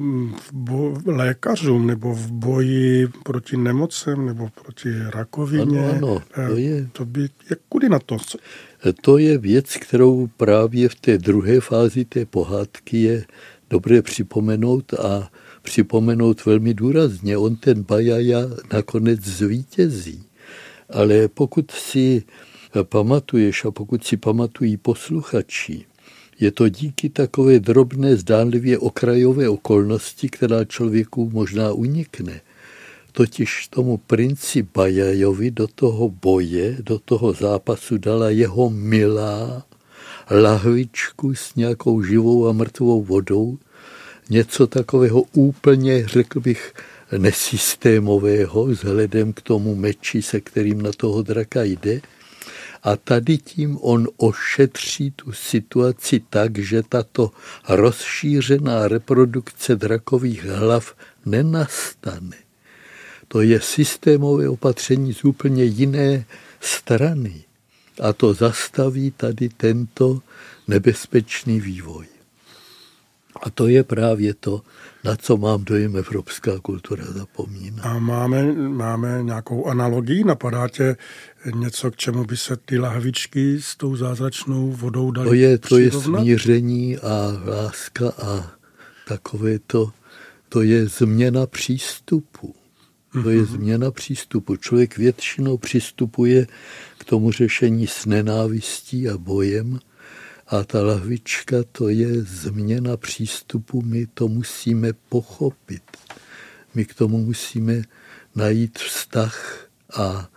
bo- 0.53 0.99
lékařům 1.07 1.87
nebo 1.87 2.15
v 2.15 2.31
boji 2.33 3.09
proti 3.25 3.57
nemocem 3.57 4.27
nebo 4.27 4.49
proti 4.62 4.88
rakovině. 5.15 5.81
Ano, 5.91 5.97
ano, 5.97 6.23
to 6.35 6.41
Eh, 6.57 6.61
je- 6.61 6.88
To 6.93 7.05
by, 7.05 7.29
jak 7.50 7.59
kudy 7.69 7.88
na 7.88 7.99
to? 7.99 8.17
Co- 8.19 8.38
To 9.03 9.19
je 9.19 9.38
věc, 9.38 9.77
kterou 9.77 10.29
právě 10.37 10.88
v 10.88 10.95
té 10.95 11.19
druhé 11.19 11.61
fázi 11.61 12.05
té 12.05 12.25
pohádky 12.27 13.03
je 13.03 13.25
dobré 13.71 14.03
připomenout 14.03 14.95
a 14.95 15.31
připomenout 15.62 16.45
velmi 16.47 16.75
důrazně. 16.75 17.37
On 17.38 17.57
ten 17.57 17.83
Bajaja 17.83 18.41
nakonec 18.73 19.21
zvítězí. 19.21 20.25
Ale 20.91 21.29
pokud 21.29 21.71
si 21.71 22.23
pamatuješ 22.83 23.65
a 23.65 23.71
pokud 23.71 24.05
si 24.05 24.17
pamatují 24.17 24.77
posluchači, 24.77 25.85
je 26.41 26.51
to 26.51 26.69
díky 26.69 27.09
takové 27.09 27.61
drobné, 27.61 28.17
zdánlivě 28.17 28.79
okrajové 28.79 29.49
okolnosti, 29.49 30.29
která 30.29 30.65
člověku 30.65 31.31
možná 31.33 31.73
unikne. 31.73 32.41
Totiž 33.13 33.69
tomu 33.69 33.97
princi 33.97 34.63
Bajajovi 34.63 35.51
do 35.51 35.67
toho 35.67 36.09
boje, 36.09 36.76
do 36.81 36.99
toho 36.99 37.33
zápasu 37.33 37.99
dala 37.99 38.31
jeho 38.31 38.71
milá 38.71 39.67
lahvičku 40.31 41.35
s 41.35 41.54
nějakou 41.54 42.02
živou 42.02 42.49
a 42.49 42.52
mrtvou 42.52 43.02
vodou, 43.02 43.59
něco 44.31 44.67
takového 44.67 45.23
úplně, 45.33 46.07
řekl 46.07 46.41
bych, 46.41 46.75
nesystémového 47.19 48.65
vzhledem 48.65 49.33
k 49.33 49.41
tomu 49.43 49.75
meči, 49.75 50.23
se 50.23 50.41
kterým 50.41 50.83
na 50.83 50.91
toho 50.97 51.23
draka 51.23 51.63
jde. 51.63 52.00
A 52.89 52.97
tady 52.97 53.39
tím 53.39 53.79
on 53.81 54.09
ošetří 54.17 55.11
tu 55.11 55.33
situaci 55.33 56.23
tak, 56.31 56.59
že 56.59 56.83
tato 56.83 57.31
rozšířená 57.69 58.89
reprodukce 58.89 59.77
drakových 59.77 60.45
hlav 60.45 60.95
nenastane. 61.27 62.37
To 63.29 63.41
je 63.41 63.61
systémové 63.61 64.49
opatření 64.49 65.15
z 65.15 65.25
úplně 65.25 65.65
jiné 65.65 66.25
strany. 66.61 67.45
A 68.01 68.13
to 68.13 68.35
zastaví 68.35 69.11
tady 69.11 69.49
tento 69.49 70.21
nebezpečný 70.69 71.61
vývoj. 71.61 72.07
A 73.43 73.51
to 73.51 73.69
je 73.69 73.85
právě 73.85 74.35
to, 74.35 74.63
na 75.05 75.17
co 75.17 75.37
mám 75.37 75.65
dojem 75.65 75.97
evropská 75.97 76.59
kultura 76.63 77.05
zapomíná. 77.05 77.83
A 77.83 77.99
máme, 77.99 78.53
máme 78.53 79.23
nějakou 79.23 79.67
analogii? 79.67 80.25
Napadá 80.25 80.69
tě 80.69 80.97
něco, 81.55 81.91
k 81.91 81.97
čemu 81.97 82.25
by 82.25 82.37
se 82.37 82.57
ty 82.57 82.79
lahvičky 82.79 83.63
s 83.63 83.77
tou 83.77 83.97
zázračnou 83.97 84.71
vodou 84.71 85.11
daly 85.11 85.29
To 85.29 85.35
je, 85.35 85.59
to 85.59 85.79
je 85.79 85.93
smíření 85.93 86.99
a 86.99 87.43
láska 87.47 88.13
a 88.23 88.51
takové 89.09 89.59
to, 89.59 89.91
to 90.49 90.63
je 90.63 90.87
změna 90.87 91.47
přístupu. 91.47 92.55
To 93.23 93.31
je 93.31 93.45
změna 93.45 93.91
přístupu. 93.91 94.57
Člověk 94.57 94.97
většinou 94.97 95.59
přistupuje 95.59 96.47
k 96.99 97.05
tomu 97.05 97.33
řešení 97.33 97.87
s 97.87 98.07
nenávistí 98.07 99.09
a 99.09 99.19
bojem 99.19 99.79
a 100.49 100.65
ta 100.65 100.82
lahvička 100.82 101.56
to 101.73 101.89
je 101.89 102.23
změna 102.23 102.97
přístupu. 102.97 103.82
My 103.82 104.06
to 104.06 104.28
musíme 104.28 104.93
pochopit. 104.93 105.82
My 106.75 106.84
k 106.84 106.95
tomu 106.95 107.19
musíme 107.19 107.82
najít 108.34 108.78
vztah 108.78 109.69
a 109.97 110.30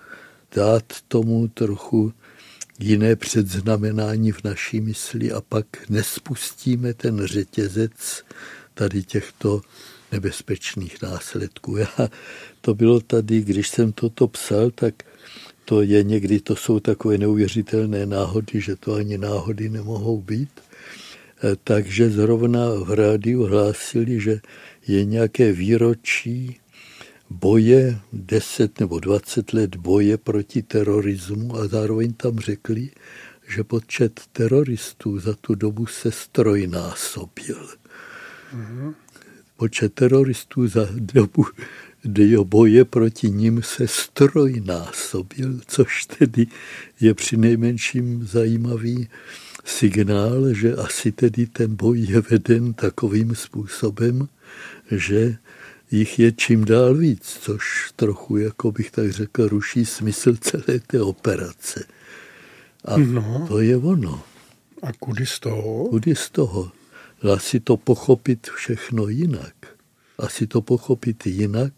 dát 0.55 0.83
tomu 1.07 1.47
trochu 1.47 2.13
jiné 2.79 3.15
předznamenání 3.15 4.31
v 4.31 4.43
naší 4.43 4.81
mysli 4.81 5.31
a 5.31 5.41
pak 5.41 5.65
nespustíme 5.89 6.93
ten 6.93 7.25
řetězec 7.25 8.23
tady 8.73 9.03
těchto 9.03 9.61
nebezpečných 10.11 11.01
následků. 11.01 11.77
Já, 11.77 12.09
to 12.61 12.73
bylo 12.73 12.99
tady, 12.99 13.41
když 13.41 13.69
jsem 13.69 13.91
toto 13.91 14.27
psal, 14.27 14.71
tak 14.71 15.03
to 15.65 15.81
je 15.81 16.03
někdy, 16.03 16.39
to 16.39 16.55
jsou 16.55 16.79
takové 16.79 17.17
neuvěřitelné 17.17 18.05
náhody, 18.05 18.61
že 18.61 18.75
to 18.75 18.93
ani 18.93 19.17
náhody 19.17 19.69
nemohou 19.69 20.21
být. 20.21 20.49
Eh, 21.43 21.55
Takže 21.63 22.09
zrovna 22.09 22.59
v 22.83 22.91
rádiu 22.91 23.43
hlásili, 23.43 24.19
že 24.19 24.41
je 24.87 25.05
nějaké 25.05 25.51
výročí 25.51 26.59
boje, 27.29 27.99
10 28.13 28.79
nebo 28.79 28.99
20 28.99 29.53
let 29.53 29.75
boje 29.75 30.17
proti 30.17 30.61
terorismu 30.61 31.55
a 31.55 31.67
zároveň 31.67 32.13
tam 32.13 32.39
řekli, 32.39 32.89
že 33.47 33.63
počet 33.63 34.21
teroristů 34.31 35.19
za 35.19 35.35
tu 35.41 35.55
dobu 35.55 35.85
se 35.85 36.11
strojnásobil. 36.11 37.67
Počet 39.57 39.93
teroristů 39.93 40.67
za 40.67 40.87
dobu 40.95 41.45
jeho 42.17 42.45
boje 42.45 42.85
proti 42.85 43.29
ním 43.29 43.61
se 43.63 43.87
strojnásobil, 43.87 45.59
což 45.67 46.05
tedy 46.05 46.47
je 47.01 47.13
při 47.13 47.37
nejmenším 47.37 48.27
zajímavý 48.27 49.07
signál, 49.65 50.53
že 50.53 50.75
asi 50.75 51.11
tedy 51.11 51.45
ten 51.47 51.75
boj 51.75 51.99
je 51.99 52.21
veden 52.21 52.73
takovým 52.73 53.35
způsobem, 53.35 54.27
že 54.91 55.35
jich 55.91 56.19
je 56.19 56.31
čím 56.31 56.65
dál 56.65 56.93
víc, 56.95 57.37
což 57.41 57.91
trochu, 57.95 58.37
jako 58.37 58.71
bych 58.71 58.91
tak 58.91 59.11
řekl, 59.11 59.47
ruší 59.47 59.85
smysl 59.85 60.35
celé 60.35 60.79
té 60.87 61.01
operace. 61.01 61.85
A 62.85 62.97
No. 62.97 63.45
to 63.47 63.59
je 63.59 63.77
ono. 63.77 64.23
A 64.81 64.93
kudy 64.93 65.25
z 65.25 65.39
toho? 65.39 65.85
Kudy 65.89 66.15
z 66.15 66.29
toho? 66.29 66.71
Asi 67.33 67.59
to 67.59 67.77
pochopit 67.77 68.47
všechno 68.55 69.07
jinak. 69.07 69.53
Asi 70.21 70.47
to 70.47 70.61
pochopit 70.61 71.25
jinak 71.27 71.73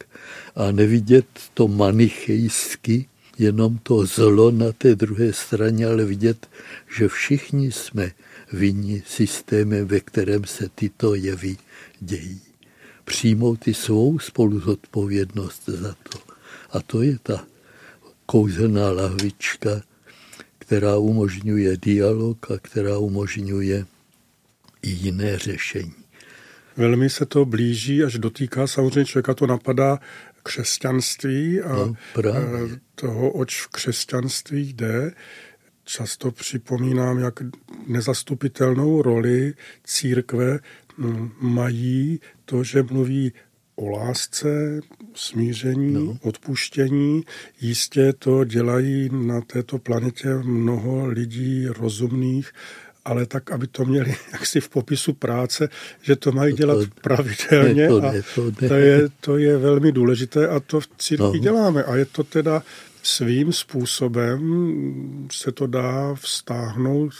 a 0.55 0.71
nevidět 0.71 1.25
to 1.53 1.67
manichejsky, 1.67 3.05
jenom 3.37 3.77
to 3.83 4.05
zlo 4.05 4.51
na 4.51 4.71
té 4.71 4.95
druhé 4.95 5.33
straně, 5.33 5.87
ale 5.87 6.05
vidět, 6.05 6.49
že 6.97 7.07
všichni 7.07 7.71
jsme 7.71 8.11
vinni 8.53 9.03
systémem, 9.07 9.87
ve 9.87 9.99
kterém 9.99 10.45
se 10.45 10.69
tyto 10.75 11.15
jevy 11.15 11.57
dějí. 11.99 12.41
Přijmout 13.05 13.67
i 13.67 13.73
svou 13.73 14.19
spoluzodpovědnost 14.19 15.63
za 15.65 15.95
to. 16.09 16.19
A 16.71 16.81
to 16.81 17.01
je 17.01 17.17
ta 17.23 17.47
kouzelná 18.25 18.91
lahvička, 18.91 19.81
která 20.59 20.97
umožňuje 20.97 21.77
dialog 21.77 22.51
a 22.51 22.57
která 22.61 22.97
umožňuje 22.97 23.85
i 24.81 24.89
jiné 24.89 25.39
řešení. 25.39 26.02
Velmi 26.77 27.09
se 27.09 27.25
to 27.25 27.45
blíží, 27.45 28.03
až 28.03 28.17
dotýká, 28.17 28.67
samozřejmě 28.67 29.05
člověka 29.05 29.33
to 29.33 29.47
napadá 29.47 29.99
křesťanství 30.43 31.61
a 31.61 31.75
No, 31.75 31.93
právě. 32.13 32.59
eh, 32.75 32.79
toho, 32.95 33.31
oč 33.31 33.61
v 33.61 33.67
křesťanství 33.67 34.73
jde. 34.73 35.11
Často 35.85 36.31
připomínám, 36.31 37.19
jak 37.19 37.39
nezastupitelnou 37.87 39.01
roli 39.01 39.53
církve 39.83 40.59
mm, 40.97 41.31
mají 41.41 42.19
to, 42.45 42.63
že 42.63 42.83
mluví 42.83 43.31
o 43.75 43.89
lásce, 43.89 44.79
smíření, 45.15 45.93
no. 45.93 46.17
odpuštění. 46.21 47.23
Jistě 47.61 48.13
to 48.13 48.43
dělají 48.43 49.09
na 49.11 49.41
této 49.41 49.79
planetě 49.79 50.27
mnoho 50.43 51.07
lidí 51.07 51.67
rozumných, 51.67 52.51
ale 53.05 53.25
tak, 53.25 53.51
aby 53.51 53.67
to 53.67 53.85
měli 53.85 54.15
jaksi 54.33 54.61
v 54.61 54.69
popisu 54.69 55.13
práce, 55.13 55.69
že 56.01 56.15
to 56.15 56.31
mají 56.31 56.53
dělat 56.53 56.77
pravidelně. 57.01 57.81
ne, 57.81 57.87
to 57.87 57.97
a 57.97 58.11
ne, 58.11 58.21
to 58.35 58.51
ne. 58.61 58.67
to, 58.67 58.73
je, 58.75 59.09
to 59.19 59.37
je 59.37 59.57
velmi 59.57 59.91
důležité 59.91 60.47
a 60.47 60.59
to 60.59 60.79
v 60.79 60.87
církvi 60.97 61.25
No. 61.37 61.43
děláme. 61.43 61.83
A 61.83 61.95
je 61.95 62.05
to 62.05 62.23
teda 62.23 62.63
svým 63.03 63.53
způsobem 63.53 65.27
se 65.31 65.51
to 65.51 65.67
dá 65.67 66.15
vztáhnout 66.15 67.11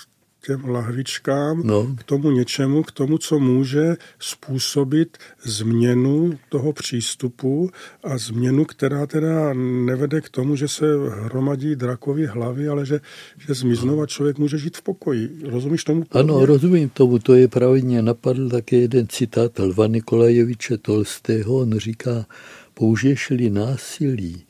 těm 0.45 0.69
lahvičkám, 0.69 1.61
No. 1.63 1.95
k 1.97 2.03
tomu 2.03 2.31
něčemu, 2.31 2.83
k 2.83 2.91
tomu, 2.91 3.17
co 3.17 3.39
může 3.39 3.95
způsobit 4.19 5.17
změnu 5.43 6.39
toho 6.49 6.73
přístupu 6.73 7.69
a 8.03 8.17
změnu, 8.17 8.65
která 8.65 9.05
teda 9.05 9.53
nevede 9.85 10.21
k 10.21 10.29
tomu, 10.29 10.55
že 10.55 10.67
se 10.67 10.85
hromadí 11.09 11.75
drakovi 11.75 12.25
hlavy, 12.25 12.67
ale 12.67 12.85
že, 12.85 12.99
že 13.47 13.53
zmiznou 13.53 14.01
a 14.01 14.07
člověk 14.07 14.37
může 14.37 14.57
žít 14.57 14.77
v 14.77 14.81
pokoji. 14.81 15.29
Rozumíš 15.43 15.83
tomu? 15.83 16.03
Ano, 16.11 16.45
rozumím 16.45 16.89
tomu, 16.89 17.19
to 17.19 17.33
je 17.33 17.47
právě 17.47 17.81
mě 17.81 18.01
napadl 18.01 18.49
také 18.49 18.75
jeden 18.77 19.07
citát 19.07 19.59
Lva 19.59 19.87
Nikolajeviče 19.87 20.77
Tolstého, 20.77 21.55
on 21.55 21.77
říká, 21.77 22.25
použiješ-li 22.73 23.49
násilí 23.49 24.43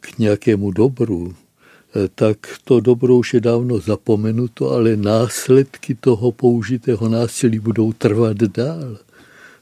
k 0.00 0.18
nějakému 0.18 0.70
dobru, 0.70 1.34
tak 2.14 2.38
to 2.64 2.80
dobro 2.80 3.16
už 3.16 3.34
je 3.34 3.40
dávno 3.40 3.78
zapomenuto, 3.78 4.70
ale 4.70 4.96
následky 4.96 5.94
toho 5.94 6.32
použitého 6.32 7.08
násilí 7.08 7.58
budou 7.58 7.92
trvat 7.92 8.36
dál. 8.36 8.98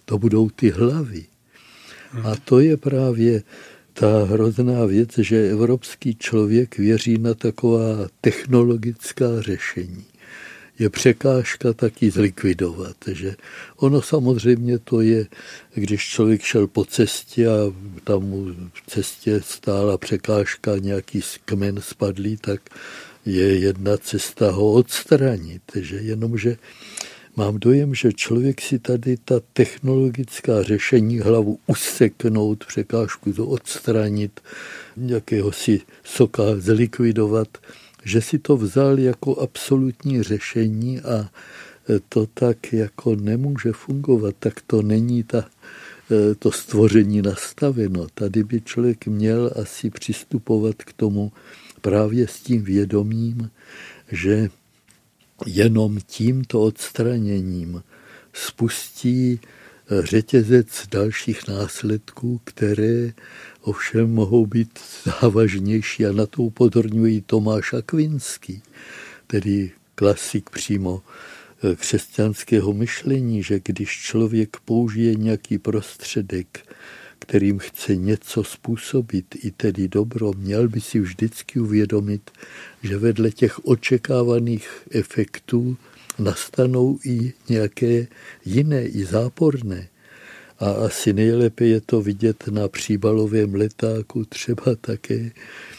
To 0.05 0.19
budou 0.19 0.51
ty 0.51 0.71
hlavy. 0.71 1.25
A 2.23 2.37
to 2.45 2.61
je 2.61 2.77
právě 2.77 3.43
ta 3.93 4.25
hrozná 4.25 4.85
věc, 4.85 5.19
že 5.19 5.51
evropský 5.51 6.15
člověk 6.15 6.79
věří 6.79 7.19
na 7.19 7.35
taková 7.35 8.09
technologická 8.21 9.41
řešení. 9.41 10.05
Je 10.81 10.91
překážka 10.91 11.73
taky 11.73 12.11
zlikvidovat. 12.11 12.97
Že 13.13 13.37
ono 13.77 14.03
samozřejmě 14.03 14.79
to 14.79 15.01
je, 15.01 15.27
když 15.75 16.09
člověk 16.09 16.43
šel 16.43 16.67
po 16.67 16.85
cestě 16.85 17.49
a 17.49 17.73
tam 18.05 18.23
mu 18.23 18.45
v 18.73 18.83
cestě 18.87 19.41
stála 19.45 19.99
překážka, 19.99 20.77
nějaký 20.77 21.21
kmen 21.45 21.81
spadlý, 21.81 22.37
tak 22.37 22.61
je 23.27 23.59
jedna 23.59 23.97
cesta 23.97 24.51
ho 24.51 24.73
odstranit. 24.73 25.63
Že 25.75 25.97
jenomže 25.97 26.57
Mám 27.37 27.59
dojem, 27.59 27.95
že 27.95 28.13
člověk 28.13 28.61
si 28.61 28.79
tady 28.79 29.17
ta 29.17 29.35
technologická 29.53 30.63
řešení 30.63 31.19
hlavu 31.19 31.59
useknout, 31.67 32.65
překážku 32.65 33.33
to 33.33 33.47
odstranit, 33.47 34.41
nějakého 34.97 35.53
si 35.53 35.81
soka 36.05 36.43
zlikvidovat, 36.57 37.49
že 38.05 38.21
si 38.21 38.39
to 38.39 38.57
vzal 38.57 38.99
jako 38.99 39.37
absolutní 39.37 40.23
řešení 40.23 41.01
a 41.01 41.31
to 42.09 42.27
tak 42.27 42.73
jako 42.73 43.17
nemůže 43.17 43.73
fungovat, 43.73 44.35
tak 44.39 44.61
to 44.67 44.83
není 44.83 45.23
ta, 45.23 45.45
to 46.39 46.53
stvoření 46.53 47.23
nastaveno. 47.23 48.07
Tady 48.15 48.45
by 48.45 48.61
člověk 48.61 49.07
měl 49.07 49.51
asi 49.63 49.91
přistupovat 49.91 50.77
k 50.77 50.93
tomu 50.93 51.33
právě 51.81 52.29
s 52.29 52.41
tím 52.41 52.63
vědomím, 52.63 53.51
že 54.13 54.49
jenom 55.47 55.99
tímto 56.07 56.63
odstraněním 56.63 57.83
spustí 58.33 59.41
řetězec 60.03 60.87
dalších 60.91 61.49
následků, 61.49 62.41
které 62.45 63.13
ovšem 63.61 64.15
mohou 64.15 64.47
být 64.47 64.79
závažnější 65.05 66.07
a 66.07 66.13
na 66.13 66.27
to 66.27 66.43
upozorňují 66.43 67.21
Tomáš 67.21 67.73
Akvinský, 67.73 68.63
tedy 69.27 69.71
klasik 69.95 70.51
přímo 70.51 71.03
křesťanského 71.77 72.73
myšlení, 72.73 73.43
že 73.43 73.61
když 73.65 73.91
člověk 73.91 74.57
použije 74.65 75.15
nějaký 75.15 75.59
prostředek, 75.59 76.75
kterým 77.19 77.59
chce 77.59 77.97
něco 77.97 78.45
způsobit, 78.45 79.27
i 79.45 79.51
tedy 79.51 79.89
dobro, 79.89 80.33
měl 80.37 80.69
by 80.69 80.81
si 80.81 81.01
vždycky 81.01 81.61
uvědomit, 81.61 82.31
že 82.83 82.99
vedle 82.99 83.31
těch 83.31 83.65
očekávaných 83.65 84.69
efektů 84.91 85.77
nastanou 86.19 86.99
i 87.05 87.33
nějaké 87.49 88.07
jiné, 88.45 88.85
i 88.85 89.05
záporné. 89.05 89.89
A 90.61 90.71
asi 90.71 91.13
nejlépe 91.13 91.65
je 91.65 91.81
to 91.81 92.03
vidět 92.03 92.49
na 92.49 92.69
příbalovém 92.69 93.55
letáku, 93.55 94.25
třeba 94.25 94.75
také 94.81 95.31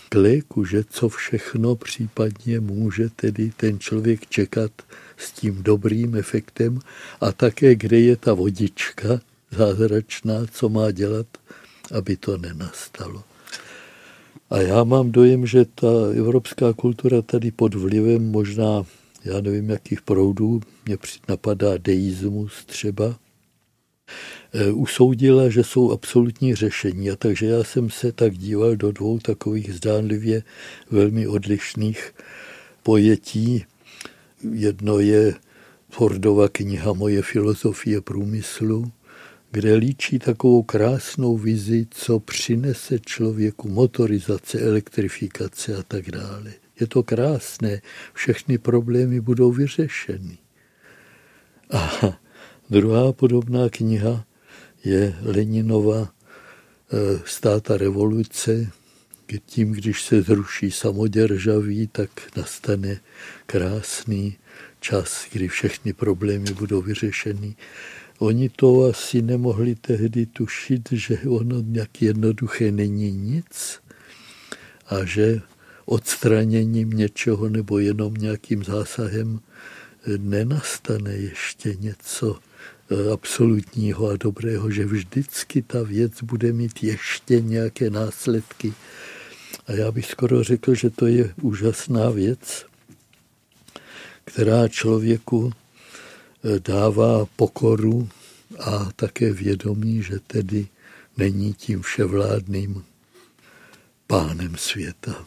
k 0.09 0.15
léku, 0.15 0.65
že 0.65 0.83
co 0.89 1.09
všechno 1.09 1.75
případně 1.75 2.59
může 2.59 3.09
tedy 3.09 3.51
ten 3.57 3.79
člověk 3.79 4.27
čekat 4.27 4.71
s 5.17 5.31
tím 5.31 5.63
dobrým 5.63 6.15
efektem 6.15 6.79
a 7.21 7.31
také 7.31 7.75
kde 7.75 7.99
je 7.99 8.15
ta 8.15 8.33
vodička, 8.33 9.21
zázračná, 9.51 10.45
co 10.51 10.69
má 10.69 10.91
dělat, 10.91 11.27
aby 11.93 12.17
to 12.17 12.37
nenastalo. 12.37 13.23
A 14.49 14.57
já 14.57 14.83
mám 14.83 15.11
dojem, 15.11 15.45
že 15.45 15.65
ta 15.65 15.87
evropská 16.17 16.73
kultura 16.73 17.21
tady 17.21 17.51
pod 17.51 17.75
vlivem 17.75 18.31
možná, 18.31 18.83
já 19.25 19.41
nevím, 19.41 19.69
jakých 19.69 20.01
proudů, 20.01 20.61
mě 20.85 20.97
napadá 21.29 21.77
deismus 21.77 22.65
třeba, 22.65 23.15
usoudila, 24.73 25.49
že 25.49 25.63
jsou 25.63 25.91
absolutní 25.91 26.55
řešení. 26.55 27.11
A 27.11 27.15
takže 27.15 27.45
já 27.45 27.63
jsem 27.63 27.89
se 27.89 28.11
tak 28.11 28.37
díval 28.37 28.75
do 28.75 28.91
dvou 28.91 29.19
takových 29.19 29.73
zdánlivě 29.73 30.43
velmi 30.91 31.27
odlišných 31.27 32.13
pojetí. 32.83 33.65
Jedno 34.51 34.99
je 34.99 35.33
Fordova 35.89 36.49
kniha 36.49 36.93
Moje 36.93 37.21
filozofie 37.21 38.01
průmyslu, 38.01 38.91
kde 39.51 39.75
líčí 39.75 40.19
takovou 40.19 40.63
krásnou 40.63 41.37
vizi, 41.37 41.87
co 41.91 42.19
přinese 42.19 42.99
člověku 42.99 43.69
motorizace, 43.69 44.59
elektrifikace 44.59 45.75
a 45.75 45.83
tak 45.83 46.11
dále. 46.11 46.53
Je 46.79 46.87
to 46.87 47.03
krásné, 47.03 47.81
všechny 48.13 48.57
problémy 48.57 49.21
budou 49.21 49.51
vyřešeny. 49.51 50.37
A 51.71 52.17
druhá 52.69 53.13
podobná 53.13 53.69
kniha 53.69 54.25
je 54.83 55.15
Leninova 55.21 56.13
Státa 57.25 57.77
revoluce, 57.77 58.71
tím, 59.45 59.71
když 59.71 60.03
se 60.03 60.21
zruší 60.21 60.71
samoděržaví, 60.71 61.87
tak 61.87 62.09
nastane 62.37 62.99
krásný 63.45 64.37
čas, 64.79 65.25
kdy 65.31 65.47
všechny 65.47 65.93
problémy 65.93 66.53
budou 66.53 66.81
vyřešeny. 66.81 67.55
Oni 68.19 68.49
to 68.49 68.85
asi 68.85 69.21
nemohli 69.21 69.75
tehdy 69.75 70.25
tušit, 70.25 70.89
že 70.91 71.19
ono 71.27 71.61
nějak 71.61 72.01
jednoduché 72.01 72.71
není 72.71 73.11
nic 73.11 73.79
a 74.87 75.05
že 75.05 75.41
odstraněním 75.85 76.89
něčeho 76.89 77.49
nebo 77.49 77.79
jenom 77.79 78.13
nějakým 78.13 78.63
zásahem 78.63 79.39
nenastane 80.17 81.13
ještě 81.13 81.75
něco 81.79 82.39
absolutního 83.13 84.09
a 84.09 84.17
dobrého, 84.17 84.71
že 84.71 84.85
vždycky 84.85 85.61
ta 85.61 85.83
věc 85.83 86.21
bude 86.23 86.53
mít 86.53 86.83
ještě 86.83 87.41
nějaké 87.41 87.89
následky. 87.89 88.73
A 89.67 89.71
já 89.71 89.91
bych 89.91 90.05
skoro 90.05 90.43
řekl, 90.43 90.75
že 90.75 90.89
to 90.89 91.07
je 91.07 91.33
úžasná 91.41 92.09
věc, 92.09 92.65
která 94.25 94.67
člověku 94.67 95.53
dává 96.59 97.25
pokoru 97.35 98.09
a 98.59 98.89
také 98.95 99.33
vědomí, 99.33 100.03
že 100.03 100.19
tedy 100.27 100.67
není 101.17 101.53
tím 101.53 101.81
vševládným 101.81 102.83
pánem 104.07 104.55
světa. 104.57 105.25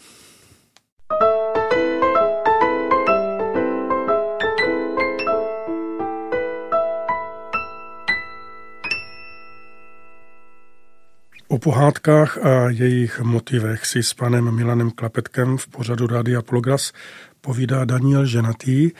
O 11.55 11.59
pohádkách 11.59 12.39
a 12.39 12.71
jejich 12.71 13.21
motivech 13.21 13.87
si 13.87 14.03
s 14.03 14.15
panem 14.15 14.55
Milanem 14.55 14.91
Klapetkem 14.91 15.57
v 15.57 15.69
pořadu 15.69 16.07
Rádia 16.07 16.43
Progras 16.43 16.93
povídá 17.41 17.85
Daniel 17.85 18.27
Ženatý. 18.27 18.91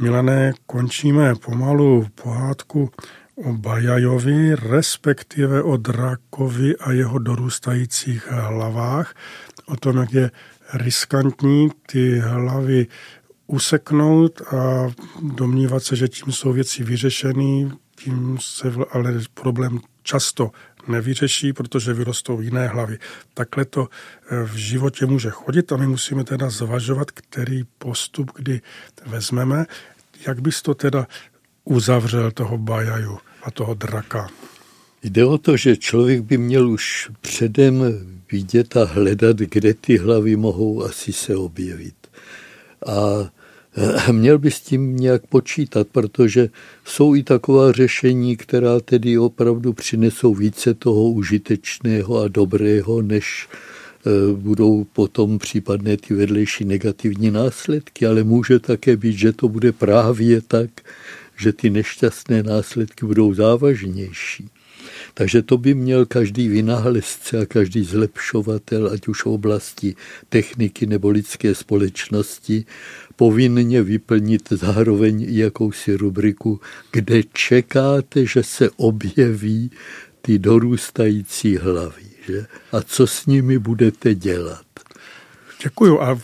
Milané, 0.00 0.52
končíme 0.66 1.34
pomalu 1.34 2.06
pohádku 2.14 2.90
o 3.44 3.52
Bajajovi, 3.52 4.54
respektive 4.54 5.62
o 5.62 5.76
drakovi 5.76 6.76
a 6.76 6.92
jeho 6.92 7.18
dorůstajících 7.18 8.30
hlavách, 8.30 9.14
o 9.66 9.76
tom, 9.76 9.96
jak 9.96 10.12
je 10.12 10.30
riskantní 10.74 11.68
ty 11.86 12.18
hlavy 12.18 12.86
useknout 13.46 14.40
a 14.40 14.90
domnívat 15.22 15.82
se, 15.82 15.96
že 15.96 16.08
tím 16.08 16.32
jsou 16.32 16.52
věci 16.52 16.84
vyřešené, 16.84 17.70
tím 17.96 18.38
se 18.40 18.72
ale 18.90 19.14
problém 19.34 19.80
často 20.02 20.50
nevyřeší, 20.88 21.52
protože 21.52 21.92
vyrostou 21.92 22.40
jiné 22.40 22.68
hlavy. 22.68 22.98
Takhle 23.34 23.64
to 23.64 23.88
v 24.44 24.54
životě 24.54 25.06
může 25.06 25.30
chodit 25.30 25.72
a 25.72 25.76
my 25.76 25.86
musíme 25.86 26.24
teda 26.24 26.50
zvažovat, 26.50 27.10
který 27.10 27.64
postup, 27.78 28.30
kdy 28.34 28.60
vezmeme. 29.06 29.66
Jak 30.26 30.40
bys 30.40 30.62
to 30.62 30.74
teda 30.74 31.06
uzavřel 31.64 32.30
toho 32.30 32.58
Bajaju 32.58 33.18
a 33.42 33.50
toho 33.50 33.74
draka? 33.74 34.28
Jde 35.02 35.24
o 35.24 35.38
to, 35.38 35.56
že 35.56 35.76
člověk 35.76 36.20
by 36.20 36.38
měl 36.38 36.70
už 36.70 37.10
předem 37.20 37.82
vidět 38.32 38.76
a 38.76 38.84
hledat, 38.84 39.36
kde 39.36 39.74
ty 39.74 39.98
hlavy 39.98 40.36
mohou 40.36 40.84
asi 40.84 41.12
se 41.12 41.36
objevit. 41.36 41.94
A 42.86 43.30
měl 44.12 44.38
by 44.38 44.50
s 44.50 44.60
tím 44.60 44.96
nějak 44.96 45.26
počítat, 45.26 45.88
protože 45.92 46.48
jsou 46.84 47.14
i 47.14 47.22
taková 47.22 47.72
řešení, 47.72 48.36
která 48.36 48.80
tedy 48.80 49.18
opravdu 49.18 49.72
přinesou 49.72 50.34
více 50.34 50.74
toho 50.74 51.10
užitečného 51.10 52.18
a 52.18 52.28
dobrého, 52.28 53.02
než 53.02 53.48
eh, 53.48 54.10
budou 54.34 54.84
potom 54.84 55.38
případné 55.38 55.96
ty 55.96 56.14
vedlejší 56.14 56.64
negativní 56.64 57.30
následky, 57.30 58.06
ale 58.06 58.24
může 58.24 58.58
také 58.58 58.96
být, 58.96 59.18
že 59.18 59.32
to 59.32 59.48
bude 59.48 59.72
právě 59.72 60.40
tak, 60.40 60.70
že 61.36 61.52
ty 61.52 61.70
nešťastné 61.70 62.42
následky 62.42 63.06
budou 63.06 63.34
závažnější. 63.34 64.48
Takže 65.14 65.42
to 65.42 65.58
by 65.58 65.74
měl 65.74 66.06
každý 66.06 66.48
vynálezce 66.48 67.38
a 67.38 67.46
každý 67.46 67.84
zlepšovatel, 67.84 68.90
ať 68.92 69.08
už 69.08 69.24
v 69.24 69.26
oblasti 69.26 69.94
techniky 70.28 70.86
nebo 70.86 71.08
lidské 71.10 71.54
společnosti, 71.54 72.64
povinně 73.16 73.82
vyplnit 73.82 74.48
zároveň 74.50 75.26
jakousi 75.28 75.96
rubriku, 75.96 76.60
kde 76.90 77.22
čekáte, 77.22 78.26
že 78.26 78.42
se 78.42 78.70
objeví 78.76 79.70
ty 80.22 80.38
dorůstající 80.38 81.56
hlavy. 81.56 82.02
Že? 82.26 82.46
A 82.72 82.82
co 82.82 83.06
s 83.06 83.26
nimi 83.26 83.58
budete 83.58 84.14
dělat? 84.14 84.64
Děkuju 85.62 86.00
a 86.00 86.18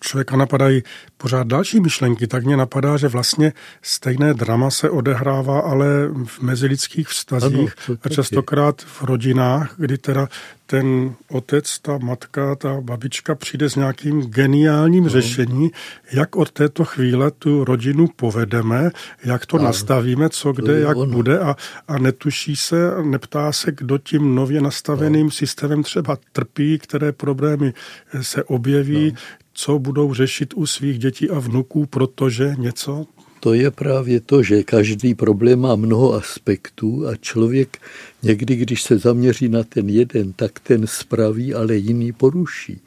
člověka 0.00 0.36
napadají 0.36 0.82
pořád 1.18 1.46
další 1.46 1.80
myšlenky, 1.80 2.26
tak 2.26 2.44
mě 2.44 2.56
napadá, 2.56 2.96
že 2.96 3.08
vlastně 3.08 3.52
stejné 3.82 4.34
drama 4.34 4.70
se 4.70 4.90
odehrává, 4.90 5.60
ale 5.60 5.86
v 6.24 6.40
mezilidských 6.40 7.08
vztazích 7.08 7.74
Ano, 7.88 7.98
a 8.02 8.08
častokrát 8.08 8.82
v 8.82 9.02
rodinách, 9.02 9.74
kdy 9.76 9.98
teda 9.98 10.28
ten 10.66 11.14
otec, 11.28 11.78
ta 11.78 11.98
matka, 11.98 12.54
ta 12.54 12.80
babička 12.80 13.34
přijde 13.34 13.70
s 13.70 13.76
nějakým 13.76 14.22
geniálním 14.22 15.04
no. 15.04 15.10
řešením, 15.10 15.70
jak 16.12 16.36
od 16.36 16.50
této 16.50 16.84
chvíle 16.84 17.30
tu 17.30 17.64
rodinu 17.64 18.08
povedeme, 18.16 18.90
jak 19.24 19.46
to 19.46 19.56
ano. 19.56 19.64
nastavíme, 19.64 20.28
co 20.28 20.52
kde, 20.52 20.80
jak 20.80 20.96
ono. 20.96 21.12
bude 21.12 21.38
a, 21.38 21.56
a 21.88 21.98
netuší 21.98 22.56
se, 22.56 22.76
neptá 23.02 23.52
se, 23.52 23.72
kdo 23.72 23.98
tím 23.98 24.34
nově 24.34 24.60
nastaveným 24.60 25.26
no. 25.26 25.30
systémem 25.30 25.82
třeba 25.82 26.18
trpí, 26.32 26.78
které 26.78 27.12
problémy 27.12 27.72
se 28.20 28.44
objeví, 28.44 29.10
no. 29.10 29.18
Co 29.58 29.78
budou 29.78 30.14
řešit 30.14 30.54
u 30.54 30.66
svých 30.66 30.98
dětí 30.98 31.30
a 31.30 31.38
vnuků, 31.38 31.86
protože 31.86 32.54
něco 32.58 33.06
To 33.40 33.54
je 33.54 33.70
právě 33.70 34.20
to, 34.20 34.42
že 34.42 34.62
každý 34.62 35.14
problém 35.14 35.58
má 35.60 35.76
mnoho 35.76 36.14
aspektů 36.14 37.06
a 37.08 37.16
člověk 37.16 37.78
někdy, 38.22 38.56
když 38.56 38.82
se 38.82 38.98
zaměří 38.98 39.48
na 39.48 39.62
ten 39.64 39.88
jeden, 39.88 40.32
tak 40.32 40.60
ten 40.60 40.86
spraví, 40.86 41.54
ale 41.54 41.76
jiný 41.76 42.12
poruší. 42.12 42.80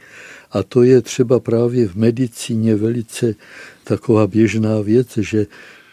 A 0.51 0.63
to 0.63 0.83
je 0.83 1.01
třeba 1.01 1.39
právě 1.39 1.87
v 1.87 1.95
medicíně 1.95 2.75
velice 2.75 3.35
taková 3.83 4.27
běžná 4.27 4.81
věc, 4.81 5.17
že 5.17 5.45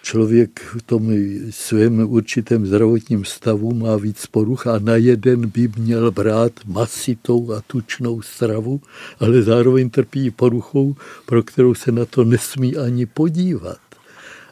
člověk 0.08 0.60
v 0.60 0.82
tom 0.82 1.12
svém 1.50 2.10
určitém 2.10 2.66
zdravotním 2.66 3.24
stavu 3.24 3.74
má 3.74 3.96
víc 3.96 4.26
poruch 4.26 4.66
a 4.66 4.78
na 4.78 4.96
jeden 4.96 5.48
by 5.48 5.68
měl 5.78 6.10
brát 6.10 6.52
masitou 6.66 7.52
a 7.52 7.60
tučnou 7.60 8.22
stravu, 8.22 8.80
ale 9.20 9.42
zároveň 9.42 9.90
trpí 9.90 10.30
poruchou, 10.30 10.96
pro 11.26 11.42
kterou 11.42 11.74
se 11.74 11.92
na 11.92 12.04
to 12.04 12.24
nesmí 12.24 12.76
ani 12.76 13.06
podívat. 13.06 13.78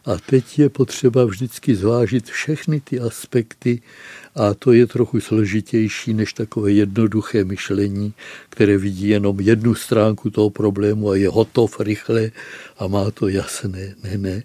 A 0.05 0.17
teď 0.17 0.59
je 0.59 0.69
potřeba 0.69 1.25
vždycky 1.25 1.77
zvážit 1.77 2.27
všechny 2.27 2.81
ty 2.81 3.01
aspekty 3.01 3.81
a 4.35 4.55
to 4.55 4.73
je 4.73 4.87
trochu 4.87 5.21
složitější 5.21 6.15
než 6.15 6.33
takové 6.33 6.73
jednoduché 6.73 7.45
myšlení, 7.45 8.13
které 8.51 8.79
vidí 8.79 9.09
jenom 9.09 9.41
jednu 9.41 9.75
stránku 9.75 10.31
toho 10.31 10.51
problému 10.51 11.11
a 11.11 11.17
je 11.17 11.29
hotov 11.29 11.81
rychle 11.81 12.31
a 12.79 12.87
má 12.87 13.11
to 13.11 13.29
jasné. 13.29 13.95
Ne, 14.05 14.19
ne. 14.19 14.43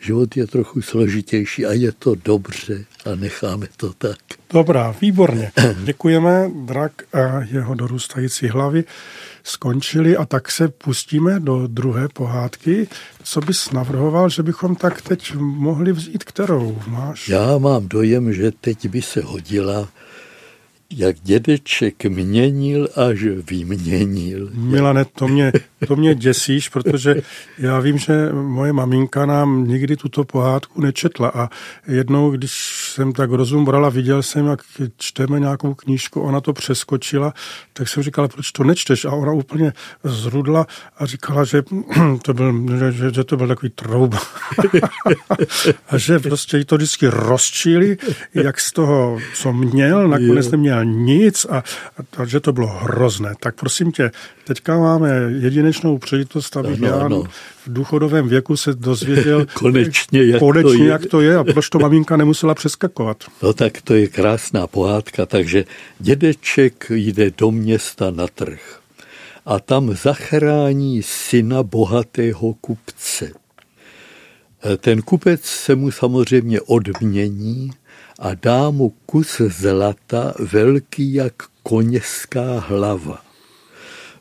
Život 0.00 0.36
je 0.36 0.46
trochu 0.46 0.82
složitější 0.82 1.66
a 1.66 1.72
je 1.72 1.92
to 1.92 2.14
dobře 2.14 2.84
a 3.04 3.14
necháme 3.14 3.66
to 3.76 3.92
tak. 3.92 4.18
Dobrá, 4.50 4.94
výborně. 5.00 5.52
Děkujeme. 5.84 6.50
Drak 6.54 6.92
a 7.12 7.40
jeho 7.50 7.74
dorůstající 7.74 8.48
hlavy 8.48 8.84
skončili 9.44 10.16
a 10.16 10.24
tak 10.24 10.50
se 10.50 10.68
pustíme 10.68 11.40
do 11.40 11.66
druhé 11.66 12.08
pohádky. 12.08 12.88
Co 13.22 13.40
bys 13.40 13.70
navrhoval, 13.70 14.28
že 14.28 14.42
bychom 14.42 14.76
tak 14.76 15.02
teď 15.02 15.34
mohli 15.36 15.92
vzít 15.92 16.24
kterou? 16.24 16.78
Máš? 16.86 17.28
Já 17.28 17.58
mám 17.58 17.88
dojem, 17.88 18.32
že 18.32 18.50
teď 18.60 18.88
by 18.88 19.02
se 19.02 19.20
hodila, 19.20 19.88
jak 20.90 21.16
dědeček 21.22 22.04
měnil 22.04 22.88
až 22.96 23.22
vyměnil. 23.22 24.50
Milane, 24.54 25.04
to 25.04 25.28
mě, 25.28 25.52
to 25.86 25.96
mě 25.96 26.14
děsíš, 26.14 26.68
protože 26.68 27.14
já 27.58 27.80
vím, 27.80 27.98
že 27.98 28.32
moje 28.32 28.72
maminka 28.72 29.26
nám 29.26 29.68
nikdy 29.68 29.96
tuto 29.96 30.24
pohádku 30.24 30.80
nečetla 30.80 31.28
a 31.28 31.48
jednou, 31.86 32.30
když 32.30 32.52
jsem 32.94 33.12
tak 33.12 33.30
rozum 33.30 33.64
brala, 33.64 33.88
viděl 33.88 34.22
jsem, 34.22 34.46
jak 34.46 34.62
čteme 34.96 35.40
nějakou 35.40 35.74
knížku, 35.74 36.20
ona 36.20 36.40
to 36.40 36.52
přeskočila, 36.52 37.34
tak 37.72 37.88
jsem 37.88 38.02
říkal, 38.02 38.28
proč 38.28 38.52
to 38.52 38.64
nečteš? 38.64 39.04
A 39.04 39.10
ona 39.10 39.32
úplně 39.32 39.72
zrudla 40.04 40.66
a 40.98 41.06
říkala, 41.06 41.44
že 41.44 41.62
to 42.22 42.34
byl, 42.34 42.54
že, 42.92 43.10
že 43.14 43.24
to 43.24 43.36
byl 43.36 43.48
takový 43.48 43.70
troub. 43.70 44.14
a 45.88 45.98
že 45.98 46.18
prostě 46.18 46.58
jí 46.58 46.64
to 46.64 46.76
vždycky 46.76 47.06
rozčili, 47.08 47.96
jak 48.34 48.60
z 48.60 48.72
toho, 48.72 49.18
co 49.34 49.52
měl, 49.52 50.08
nakonec 50.08 50.50
neměl 50.50 50.75
nic 50.84 51.46
a, 51.50 51.56
a, 51.58 51.62
a 52.22 52.24
že 52.24 52.40
to 52.40 52.52
bylo 52.52 52.66
hrozné. 52.66 53.34
Tak 53.40 53.54
prosím 53.54 53.92
tě, 53.92 54.10
teďka 54.44 54.78
máme 54.78 55.10
jedinečnou 55.40 55.98
příležitost, 55.98 56.56
abych 56.56 56.78
Ano, 56.82 56.86
já 56.88 56.94
ano. 57.04 57.22
v 57.66 57.72
důchodovém 57.72 58.28
věku 58.28 58.56
se 58.56 58.74
dozvěděl 58.74 59.46
Konečně, 59.54 60.24
jak 60.24 60.38
konečně, 60.38 60.70
to 60.78 60.82
je. 60.84 60.88
jak 60.90 61.06
to 61.06 61.20
je 61.20 61.36
a 61.36 61.44
proč 61.44 61.68
to 61.68 61.78
maminka 61.78 62.16
nemusela 62.16 62.54
přeskakovat. 62.54 63.24
No 63.42 63.52
tak 63.52 63.82
to 63.82 63.94
je 63.94 64.06
krásná 64.08 64.66
pohádka, 64.66 65.26
takže 65.26 65.64
dědeček 65.98 66.86
jde 66.90 67.30
do 67.38 67.50
města 67.50 68.10
na 68.10 68.26
trh 68.26 68.80
a 69.46 69.60
tam 69.60 69.94
zachrání 69.94 71.02
syna 71.02 71.62
bohatého 71.62 72.54
kupce. 72.54 73.30
E, 74.72 74.76
Ten 74.76 75.02
kupec 75.02 75.40
se 75.44 75.74
mu 75.74 75.90
samozřejmě 75.90 76.60
odmění 76.60 77.70
a 78.18 78.34
dá 78.34 78.70
mu 78.70 78.94
kus 79.06 79.40
zlata 79.40 80.34
velký 80.38 81.14
jak 81.14 81.34
koněská 81.62 82.58
hlava. 82.58 83.22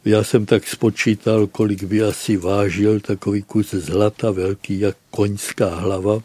Já 0.05 0.23
jsem 0.23 0.45
tak 0.45 0.67
spočítal, 0.67 1.47
kolik 1.47 1.83
by 1.83 2.03
asi 2.03 2.37
vážil 2.37 2.99
takový 2.99 3.41
kus 3.41 3.71
zlata 3.71 4.31
velký 4.31 4.79
jak 4.79 4.97
koňská 5.11 5.75
hlava. 5.75 6.21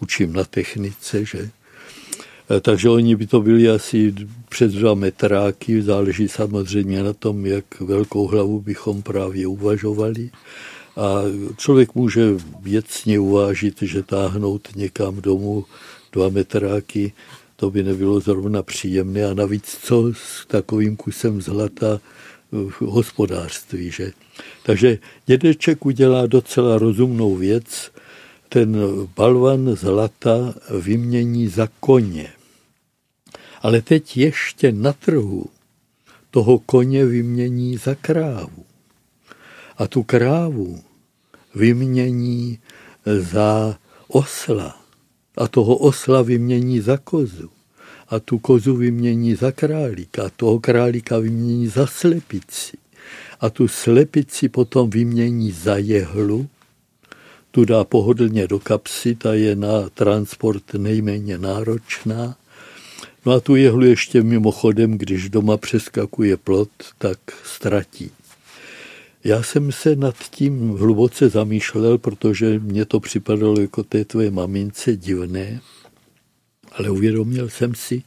Učím 0.00 0.32
na 0.32 0.44
technice, 0.44 1.24
že? 1.24 1.50
E, 2.50 2.60
Takže 2.60 2.88
oni 2.88 3.16
by 3.16 3.26
to 3.26 3.40
byli 3.40 3.68
asi 3.70 4.14
přes 4.48 4.72
dva 4.72 4.94
metráky, 4.94 5.82
záleží 5.82 6.28
samozřejmě 6.28 7.02
na 7.02 7.12
tom, 7.12 7.46
jak 7.46 7.80
velkou 7.80 8.26
hlavu 8.26 8.60
bychom 8.60 9.02
právě 9.02 9.46
uvažovali. 9.46 10.30
A 10.96 11.22
člověk 11.56 11.94
může 11.94 12.22
věcně 12.62 13.18
uvážit, 13.18 13.82
že 13.82 14.02
táhnout 14.02 14.68
někam 14.76 15.20
domů 15.20 15.64
dva 16.16 16.28
metráky, 16.28 17.12
to 17.56 17.70
by 17.70 17.82
nebylo 17.82 18.20
zrovna 18.20 18.62
příjemné. 18.62 19.24
A 19.24 19.34
navíc 19.34 19.78
co 19.82 20.12
s 20.12 20.46
takovým 20.46 20.96
kusem 20.96 21.42
zlata 21.42 22.00
v 22.52 22.80
hospodářství, 22.80 23.90
že? 23.90 24.12
Takže 24.62 24.98
dědeček 25.26 25.86
udělá 25.86 26.26
docela 26.26 26.78
rozumnou 26.78 27.36
věc, 27.36 27.92
ten 28.48 28.76
balvan 29.16 29.76
zlata 29.76 30.54
vymění 30.80 31.48
za 31.48 31.68
koně. 31.80 32.32
Ale 33.62 33.82
teď 33.82 34.16
ještě 34.16 34.72
na 34.72 34.92
trhu 34.92 35.46
toho 36.30 36.58
koně 36.58 37.06
vymění 37.06 37.76
za 37.76 37.94
krávu. 37.94 38.64
A 39.78 39.86
tu 39.86 40.02
krávu 40.02 40.80
vymění 41.54 42.58
za 43.04 43.78
osla. 44.08 44.85
A 45.36 45.48
toho 45.48 45.76
osla 45.76 46.22
vymění 46.22 46.80
za 46.80 46.96
kozu. 46.96 47.50
A 48.08 48.20
tu 48.20 48.38
kozu 48.38 48.76
vymění 48.76 49.34
za 49.34 49.52
králíka. 49.52 50.26
A 50.26 50.30
toho 50.36 50.58
králíka 50.58 51.18
vymění 51.18 51.68
za 51.68 51.86
slepici. 51.86 52.76
A 53.40 53.50
tu 53.50 53.68
slepici 53.68 54.48
potom 54.48 54.90
vymění 54.90 55.52
za 55.52 55.76
jehlu. 55.76 56.48
Tu 57.50 57.64
dá 57.64 57.84
pohodlně 57.84 58.48
do 58.48 58.58
kapsy, 58.58 59.14
ta 59.14 59.34
je 59.34 59.56
na 59.56 59.88
transport 59.88 60.74
nejméně 60.74 61.38
náročná. 61.38 62.36
No 63.26 63.32
a 63.32 63.40
tu 63.40 63.56
jehlu 63.56 63.84
ještě 63.84 64.22
mimochodem, 64.22 64.98
když 64.98 65.28
doma 65.28 65.56
přeskakuje 65.56 66.36
plot, 66.36 66.70
tak 66.98 67.18
ztratí. 67.44 68.10
Já 69.26 69.42
jsem 69.42 69.72
se 69.72 69.96
nad 69.96 70.16
tím 70.30 70.70
hluboce 70.70 71.28
zamýšlel, 71.28 71.98
protože 71.98 72.58
mně 72.58 72.84
to 72.84 73.00
připadalo 73.00 73.60
jako 73.60 73.82
té 73.82 74.04
tvoje 74.04 74.30
mamince 74.30 74.96
divné, 74.96 75.60
ale 76.72 76.90
uvědomil 76.90 77.48
jsem 77.48 77.74
si, 77.74 78.02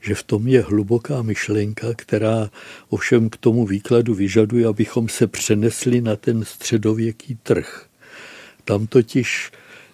že 0.00 0.14
v 0.14 0.22
tom 0.22 0.48
je 0.48 0.62
hluboká 0.62 1.22
myšlenka, 1.22 1.86
která 1.96 2.50
ovšem 2.88 3.30
k 3.30 3.36
tomu 3.36 3.66
výkladu 3.66 4.14
vyžaduje, 4.14 4.66
abychom 4.66 5.08
se 5.08 5.26
přenesli 5.26 6.00
na 6.00 6.16
ten 6.16 6.44
středověký 6.44 7.38
trh. 7.42 7.86
Tam 8.64 8.86
totiž 8.86 9.50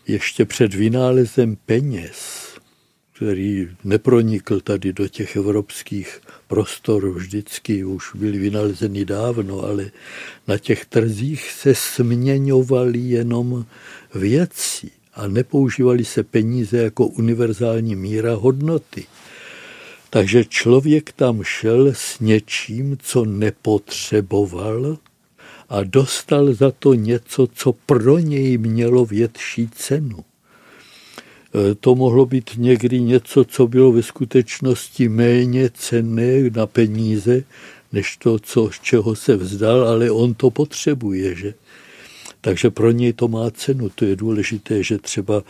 ještě 0.06 0.44
před 0.44 0.74
vynálezem 0.74 1.56
peněz, 1.66 2.43
který 3.24 3.68
nepronikl 3.84 4.60
tady 4.60 4.92
do 4.92 5.08
těch 5.08 5.36
evropských 5.36 6.20
prostor 6.48 7.10
vždycky, 7.10 7.84
už 7.84 8.10
byly 8.14 8.38
vynalezeny 8.38 9.04
dávno, 9.04 9.60
ale 9.64 9.90
na 10.48 10.58
těch 10.58 10.84
trzích 10.84 11.50
se 11.50 11.74
směňovaly 11.74 12.98
jenom 12.98 13.66
věci 14.14 14.90
a 15.14 15.28
nepoužívaly 15.28 16.04
se 16.04 16.22
peníze 16.22 16.76
jako 16.76 17.06
univerzální 17.06 17.96
míra 17.96 18.34
hodnoty. 18.34 19.06
Takže 20.10 20.44
člověk 20.44 21.12
tam 21.12 21.42
šel 21.42 21.88
s 21.88 22.20
něčím, 22.20 22.98
co 23.02 23.24
nepotřeboval 23.24 24.98
a 25.68 25.84
dostal 25.84 26.54
za 26.54 26.70
to 26.70 26.94
něco, 26.94 27.46
co 27.54 27.72
pro 27.72 28.18
něj 28.18 28.58
mělo 28.58 29.04
větší 29.04 29.68
cenu. 29.68 30.24
E, 31.54 31.74
to 31.74 31.94
mohlo 31.94 32.26
být 32.26 32.50
někdy 32.56 33.00
něco, 33.00 33.44
co 33.44 33.66
bylo 33.66 33.92
ve 33.92 34.02
skutečnosti 34.02 35.08
méně 35.08 35.70
cenné 35.74 36.50
na 36.50 36.66
peníze, 36.66 37.44
než 37.92 38.16
to, 38.16 38.38
co, 38.38 38.70
z 38.72 38.80
čeho 38.80 39.16
se 39.16 39.36
vzdal, 39.36 39.88
ale 39.88 40.10
on 40.10 40.34
to 40.34 40.50
potřebuje, 40.50 41.34
že? 41.34 41.54
Takže 42.40 42.70
pro 42.70 42.90
něj 42.90 43.12
to 43.12 43.28
má 43.28 43.50
cenu. 43.50 43.88
To 43.88 44.04
je 44.04 44.16
důležité, 44.16 44.82
že 44.82 44.98
třeba 44.98 45.42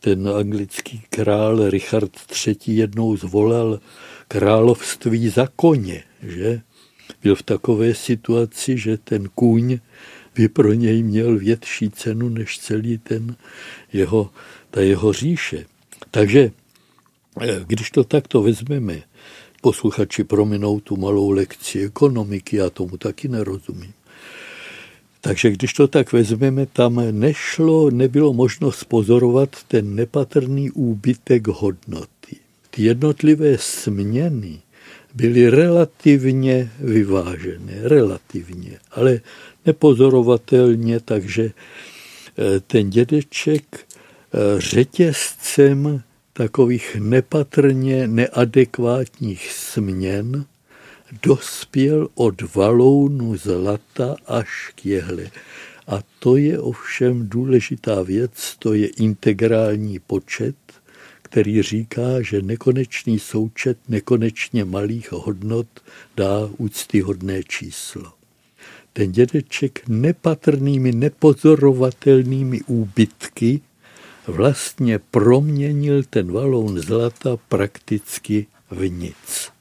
ten 0.00 0.28
anglický 0.28 1.02
král 1.10 1.70
Richard 1.70 2.10
III. 2.46 2.56
jednou 2.66 3.16
zvolal 3.16 3.80
království 4.28 5.28
za 5.28 5.48
koně, 5.56 6.02
že? 6.22 6.60
Byl 7.22 7.34
v 7.34 7.42
takové 7.42 7.94
situaci, 7.94 8.78
že 8.78 8.96
ten 8.96 9.28
kůň 9.34 9.78
by 10.38 10.48
pro 10.48 10.72
něj 10.72 11.02
měl 11.02 11.38
větší 11.38 11.90
cenu 11.90 12.28
než 12.28 12.58
celý 12.58 12.98
ten 12.98 13.36
jeho, 13.92 14.30
ta 14.70 14.80
jeho 14.80 15.12
říše. 15.12 15.66
Takže 16.10 16.50
eh, 17.40 17.60
když 17.66 17.90
to 17.90 18.04
takto 18.04 18.42
vezmeme, 18.42 19.02
posluchači 19.60 20.24
prominou 20.24 20.80
tu 20.80 20.96
malou 20.96 21.30
lekci 21.30 21.82
ekonomiky, 21.82 22.56
já 22.56 22.70
tomu 22.70 22.96
taky 22.96 23.28
nerozumím. 23.28 23.92
Takže 25.20 25.50
když 25.50 25.72
to 25.72 25.88
tak 25.88 26.12
vezmeme, 26.12 26.66
tam 26.66 27.02
nešlo, 27.10 27.90
nebylo 27.90 28.32
možno 28.32 28.72
spozorovat 28.72 29.50
ten 29.68 29.94
nepatrný 29.94 30.70
úbytek 30.70 31.48
hodnoty. 31.48 32.36
Ty 32.70 32.82
jednotlivé 32.82 33.58
směny 33.58 34.58
byly 35.14 35.50
relativně 35.50 36.70
vyvážené, 36.80 37.74
relativně, 37.82 38.78
ale 38.90 39.20
nepozorovatelně, 39.66 41.00
takže 41.00 41.50
eh, 41.50 42.60
ten 42.60 42.90
dědeček 42.90 43.64
eh, 43.80 44.38
řetězcem 44.60 46.02
takových 46.32 46.96
nepatrně 47.00 48.08
neadekvátních 48.08 49.52
směn 49.52 50.44
dospěl 51.22 52.08
od 52.14 52.54
valounu 52.54 53.36
zlata 53.36 54.16
až 54.26 54.72
k 54.74 54.86
jehle. 54.86 55.24
A 55.86 56.00
to 56.18 56.36
je 56.36 56.58
ovšem 56.58 57.28
důležitá 57.28 58.02
věc, 58.02 58.56
to 58.58 58.74
je 58.74 58.86
integrální 58.86 59.98
počet, 59.98 60.56
který 61.30 61.62
říká, 61.62 62.22
že 62.22 62.42
nekonečný 62.42 63.18
součet 63.18 63.78
nekonečně 63.88 64.64
malých 64.64 65.12
hodnot 65.12 65.66
dá 66.16 66.50
úctyhodné 66.56 67.42
číslo. 67.42 68.12
Ten 68.92 69.12
dědeček 69.12 69.88
nepatrnými, 69.88 70.92
nepozorovatelnými 70.92 72.60
úbytky 72.66 73.60
vlastně 74.26 74.98
proměnil 74.98 76.02
ten 76.10 76.32
valoun 76.32 76.78
zlata 76.78 77.36
prakticky 77.48 78.46
v 78.70 78.88
nic. 78.90 79.52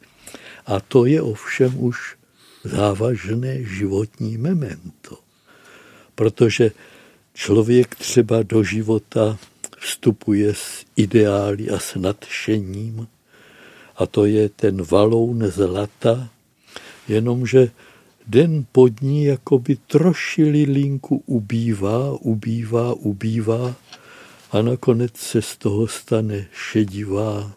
A 0.65 0.79
to 0.79 1.05
je 1.05 1.21
ovšem 1.21 1.83
už 1.83 2.15
závažné 2.63 3.63
životní 3.63 4.37
memento. 4.37 5.19
Protože 6.15 6.71
člověk 7.33 7.95
třeba 7.95 8.43
do 8.43 8.63
života 8.63 9.37
vstupuje 9.79 10.53
s 10.53 10.85
ideály 10.95 11.69
a 11.69 11.79
s 11.79 11.95
nadšením 11.95 13.07
a 13.97 14.05
to 14.05 14.25
je 14.25 14.49
ten 14.49 14.81
valoun 14.81 15.47
zlata, 15.47 16.29
jenomže 17.07 17.71
den 18.27 18.65
pod 18.71 19.01
ní 19.01 19.23
jakoby 19.23 19.75
trošili 19.87 20.63
linku 20.63 21.23
ubývá, 21.25 22.11
ubývá, 22.11 22.93
ubývá 22.93 23.75
a 24.51 24.61
nakonec 24.61 25.17
se 25.17 25.41
z 25.41 25.57
toho 25.57 25.87
stane 25.87 26.47
šedivá, 26.53 27.53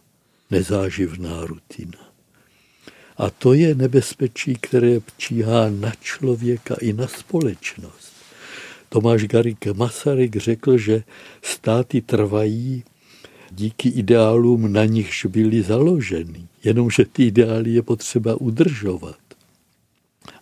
nezáživná 0.50 1.46
rutina. 1.46 2.11
A 3.16 3.30
to 3.30 3.52
je 3.52 3.74
nebezpečí, 3.74 4.54
které 4.61 5.00
číhá 5.16 5.70
na 5.70 5.92
člověka 6.00 6.74
i 6.80 6.92
na 6.92 7.06
společnost. 7.06 8.10
Tomáš 8.92 9.24
Garik 9.24 9.66
Masaryk 9.66 10.37
řekl, 10.37 10.79
že 10.79 11.03
státy 11.42 12.00
trvají 12.00 12.85
díky 13.50 13.88
ideálům, 13.88 14.72
na 14.72 14.85
nichž 14.85 15.26
byly 15.26 15.62
založeny. 15.62 16.46
Jenomže 16.64 17.05
ty 17.05 17.26
ideály 17.26 17.70
je 17.70 17.83
potřeba 17.83 18.40
udržovat. 18.40 19.18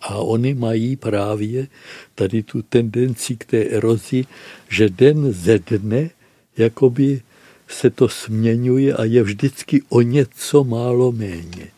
A 0.00 0.14
oni 0.14 0.54
mají 0.54 0.96
právě 0.96 1.68
tady 2.14 2.42
tu 2.42 2.62
tendenci 2.62 3.36
k 3.36 3.44
té 3.44 3.64
erozi, 3.64 4.24
že 4.68 4.88
den 4.88 5.32
ze 5.32 5.58
dne 5.58 6.10
jakoby 6.58 7.22
se 7.68 7.90
to 7.90 8.08
směňuje 8.08 8.94
a 8.94 9.04
je 9.04 9.22
vždycky 9.22 9.82
o 9.88 10.00
něco 10.00 10.64
málo 10.64 11.12
méně. 11.12 11.70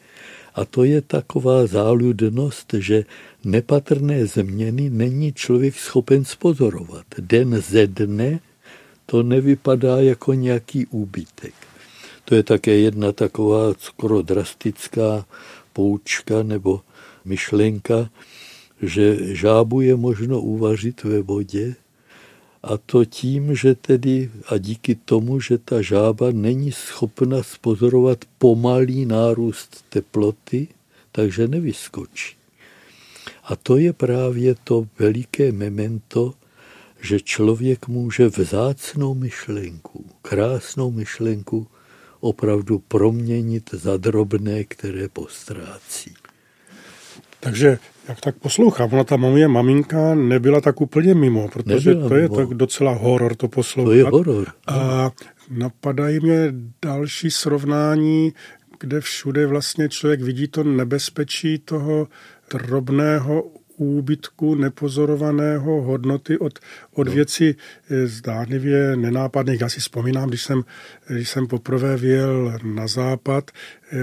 A 0.54 0.64
to 0.64 0.84
je 0.84 1.00
taková 1.00 1.66
záludnost, 1.66 2.74
že 2.78 3.04
nepatrné 3.44 4.26
změny 4.26 4.90
není 4.90 5.32
člověk 5.32 5.74
schopen 5.74 6.24
spozorovat. 6.24 7.06
Den 7.18 7.60
ze 7.60 7.86
dne 7.86 8.40
to 9.06 9.22
nevypadá 9.22 10.00
jako 10.00 10.34
nějaký 10.34 10.86
úbytek. 10.86 11.54
To 12.24 12.34
je 12.34 12.42
také 12.42 12.70
jedna 12.70 13.12
taková 13.12 13.74
skoro 13.78 14.22
drastická 14.22 15.26
poučka 15.72 16.42
nebo 16.42 16.80
myšlenka, 17.24 18.10
že 18.82 19.34
žábu 19.36 19.80
je 19.80 19.96
možno 19.96 20.40
uvařit 20.40 21.04
ve 21.04 21.22
vodě, 21.22 21.74
a 22.62 22.78
to 22.78 23.04
tím, 23.04 23.56
že 23.56 23.74
tedy 23.74 24.30
a 24.46 24.58
díky 24.58 24.94
tomu, 24.94 25.40
že 25.40 25.58
ta 25.58 25.82
žába 25.82 26.26
není 26.32 26.72
schopna 26.72 27.42
spozorovat 27.42 28.24
pomalý 28.38 29.06
nárůst 29.06 29.84
teploty, 29.88 30.68
takže 31.12 31.48
nevyskočí. 31.48 32.36
A 33.44 33.56
to 33.56 33.76
je 33.76 33.92
právě 33.92 34.54
to 34.64 34.86
veliké 34.98 35.52
memento, 35.52 36.34
že 37.00 37.20
člověk 37.20 37.88
může 37.88 38.28
vzácnou 38.28 39.14
myšlenku, 39.14 40.04
krásnou 40.22 40.90
myšlenku 40.90 41.66
opravdu 42.20 42.78
proměnit 42.78 43.70
za 43.72 43.96
drobné, 43.96 44.64
které 44.64 45.08
postrácí. 45.08 46.14
Takže 47.40 47.78
jak 48.10 48.20
tak 48.20 48.36
poslouchám, 48.36 48.92
ona 48.92 49.04
ta 49.04 49.16
moje 49.16 49.48
maminka 49.48 50.14
nebyla 50.14 50.60
tak 50.60 50.80
úplně 50.80 51.14
mimo, 51.14 51.48
protože 51.48 51.90
Nebyla 51.90 52.08
to 52.08 52.14
je 52.14 52.22
mimo. 52.22 52.36
tak 52.36 52.48
docela 52.48 52.92
horor 52.92 53.34
to 53.34 53.48
poslouchat. 53.48 53.90
To 53.90 53.94
je 53.94 54.04
horor. 54.04 54.46
A 54.66 55.10
napadají 55.50 56.20
mě 56.20 56.52
další 56.82 57.30
srovnání, 57.30 58.32
kde 58.80 59.00
všude 59.00 59.46
vlastně 59.46 59.88
člověk 59.88 60.20
vidí 60.20 60.48
to 60.48 60.64
nebezpečí 60.64 61.58
toho 61.58 62.08
drobného 62.50 63.44
úbytku 63.80 64.54
nepozorovaného 64.54 65.82
hodnoty 65.82 66.38
od, 66.38 66.58
od 66.94 67.08
věcí 67.08 67.56
eh, 67.90 68.06
zdánlivě 68.06 68.96
nenápadných. 68.96 69.60
Já 69.60 69.68
si 69.68 69.80
vzpomínám, 69.80 70.28
když 70.28 70.42
jsem, 70.42 70.64
když 71.08 71.28
jsem 71.28 71.46
poprvé 71.46 71.96
vyjel 71.96 72.58
na 72.62 72.86
západ 72.86 73.50
eh, 73.50 73.98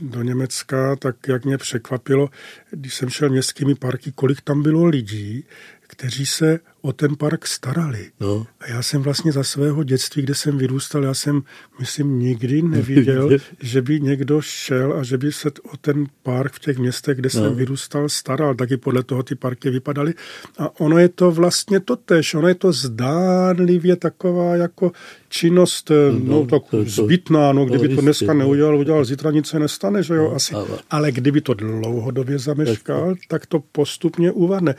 do 0.00 0.22
Německa, 0.22 0.96
tak 0.96 1.16
jak 1.28 1.44
mě 1.44 1.58
překvapilo, 1.58 2.28
když 2.70 2.94
jsem 2.94 3.08
šel 3.08 3.28
městskými 3.28 3.74
parky, 3.74 4.12
kolik 4.12 4.40
tam 4.40 4.62
bylo 4.62 4.84
lidí, 4.84 5.44
kteří 5.80 6.26
se 6.26 6.58
o 6.82 6.92
ten 6.92 7.16
park 7.16 7.46
starali. 7.46 8.06
No. 8.20 8.46
A 8.60 8.70
já 8.70 8.82
jsem 8.82 9.02
vlastně 9.02 9.32
za 9.32 9.42
svého 9.44 9.82
dětství, 9.84 10.22
kde 10.22 10.34
jsem 10.34 10.58
vyrůstal, 10.58 11.04
já 11.04 11.14
jsem, 11.14 11.42
myslím, 11.80 12.18
nikdy 12.18 12.62
neviděl, 12.62 13.30
že 13.60 13.82
by 13.82 14.00
někdo 14.00 14.40
šel 14.40 14.92
a 14.92 15.02
že 15.02 15.18
by 15.18 15.32
se 15.32 15.48
o 15.72 15.76
ten 15.76 16.06
park 16.22 16.52
v 16.52 16.58
těch 16.58 16.78
městech, 16.78 17.16
kde 17.18 17.30
jsem 17.30 17.44
No. 17.44 17.54
vyrůstal, 17.54 18.08
staral. 18.08 18.54
Taky 18.54 18.76
podle 18.76 19.02
toho 19.02 19.22
ty 19.22 19.34
parky 19.34 19.70
vypadaly. 19.70 20.14
A 20.58 20.80
ono 20.80 20.98
je 20.98 21.08
to 21.08 21.30
vlastně 21.30 21.80
to 21.80 21.96
tež. 21.96 22.34
Ono 22.34 22.48
je 22.48 22.54
to 22.54 22.72
zdánlivě 22.72 23.96
taková 23.96 24.56
jako 24.56 24.92
činnost, 25.28 25.90
no, 25.90 26.18
no 26.40 26.46
tak 26.46 26.62
to- 26.70 26.84
to- 26.84 26.90
zbytná, 26.90 27.52
no, 27.52 27.64
kdyby 27.64 27.88
no, 27.88 27.94
to 27.96 28.02
dneska 28.02 28.32
no. 28.32 28.38
neudělal, 28.38 28.78
udělal 28.78 29.04
zítra 29.04 29.30
nic 29.30 29.46
se 29.46 29.58
nestane, 29.58 30.02
že 30.02 30.14
jo, 30.14 30.32
asi. 30.36 30.54
ale- 30.54 30.66
Ale 30.90 31.12
kdyby 31.12 31.40
to 31.40 31.54
dlouhodobě 31.54 32.38
zameškal, 32.38 33.14
tak 33.28 33.46
to 33.46 33.60
postupně 33.72 34.32
uvadne. 34.32 34.74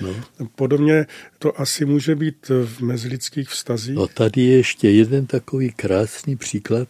Podobně 0.56 0.72
podobně 0.82 1.06
to 1.39 1.62
asi 1.62 1.86
může 1.92 2.16
být 2.16 2.50
v 2.66 2.82
mezilidských 2.82 3.50
vztazích. 3.50 3.96
No 3.96 4.08
tady 4.08 4.42
je 4.42 4.58
ještě 4.58 4.89
jeden 4.89 5.26
takový 5.26 5.72
krásný 5.72 6.36
příklad. 6.36 6.88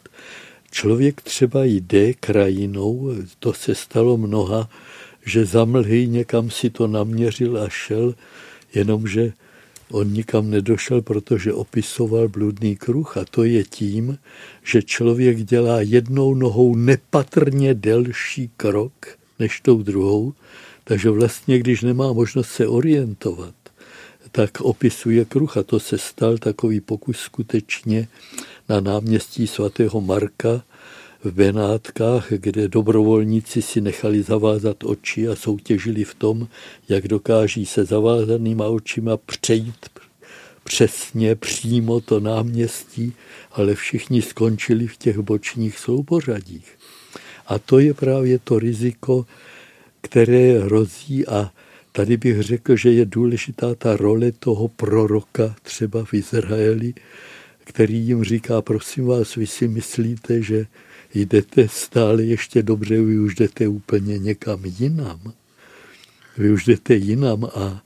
Člověk 0.71 1.21
třeba 1.21 1.63
jde 1.63 2.13
krajinou, 2.13 3.11
to 3.39 3.53
se 3.53 3.75
stalo 3.75 4.17
mnoha, 4.17 4.69
že 5.25 5.45
zamlhy 5.45 6.07
někam 6.07 6.49
si 6.49 6.69
to 6.69 6.87
naměřil 6.87 7.57
a 7.57 7.69
šel, 7.69 8.15
jenomže 8.73 9.33
on 9.91 10.13
nikam 10.13 10.49
nedošel, 10.49 11.01
protože 11.01 11.53
opisoval 11.53 12.27
bludný 12.27 12.75
kruh 12.75 13.17
a 13.17 13.25
to 13.25 13.43
je 13.43 13.63
tím, 13.63 14.17
že 14.63 14.81
člověk 14.81 15.43
dělá 15.43 15.81
jednou 15.81 16.33
nohou 16.33 16.75
nepatrně 16.75 17.73
delší 17.73 18.49
krok 18.57 18.93
než 19.39 19.59
tou 19.59 19.83
druhou, 19.83 20.33
takže 20.83 21.09
vlastně, 21.09 21.59
když 21.59 21.81
nemá 21.81 22.13
možnost 22.13 22.49
se 22.49 22.67
orientovat, 22.67 23.55
tak 24.31 24.61
opisuje 24.61 25.25
kruh 25.25 25.57
a 25.57 25.63
to 25.63 25.79
se 25.79 25.97
stal 25.97 26.37
takový 26.37 26.81
pokus 26.81 27.17
skutečně 27.17 28.07
na 28.69 28.79
náměstí 28.79 29.47
svatého 29.47 30.01
Marka 30.01 30.63
v 31.23 31.31
Benátkách, 31.31 32.31
kde 32.31 32.67
dobrovolníci 32.67 33.61
si 33.61 33.81
nechali 33.81 34.23
zavázat 34.23 34.83
oči 34.83 35.27
a 35.27 35.35
soutěžili 35.35 36.03
v 36.03 36.15
tom, 36.15 36.47
jak 36.89 37.07
dokáží 37.07 37.65
se 37.65 37.85
zavázanýma 37.85 38.67
očima 38.67 39.17
přejít 39.17 39.89
přesně 40.63 41.35
přímo 41.35 42.01
to 42.01 42.19
náměstí, 42.19 43.13
ale 43.51 43.75
všichni 43.75 44.21
skončili 44.21 44.87
v 44.87 44.97
těch 44.97 45.19
bočních 45.19 45.79
soupořadích. 45.79 46.77
A 47.47 47.59
to 47.59 47.79
je 47.79 47.93
právě 47.93 48.39
to 48.39 48.59
riziko, 48.59 49.25
které 50.01 50.59
hrozí 50.59 51.27
a 51.27 51.51
tady 51.91 52.17
bych 52.17 52.41
řekl, 52.41 52.75
že 52.75 52.91
je 52.91 53.05
důležitá 53.05 53.75
ta 53.75 53.97
role 53.97 54.31
toho 54.31 54.67
proroka 54.67 55.55
třeba 55.61 56.05
v 56.05 56.13
Izraeli, 56.13 56.93
který 57.63 57.97
jim 57.99 58.23
říká, 58.23 58.61
prosím 58.61 59.05
vás, 59.05 59.35
vy 59.35 59.47
si 59.47 59.67
myslíte, 59.67 60.41
že 60.41 60.65
jdete 61.13 61.67
stále 61.67 62.23
ještě 62.23 62.63
dobře, 62.63 63.01
vy 63.01 63.19
už 63.19 63.35
jdete 63.35 63.67
úplně 63.67 64.19
někam 64.19 64.61
jinam. 64.65 65.33
Vy 66.37 66.51
už 66.51 66.65
jdete 66.65 66.95
jinam 66.95 67.45
a 67.45 67.83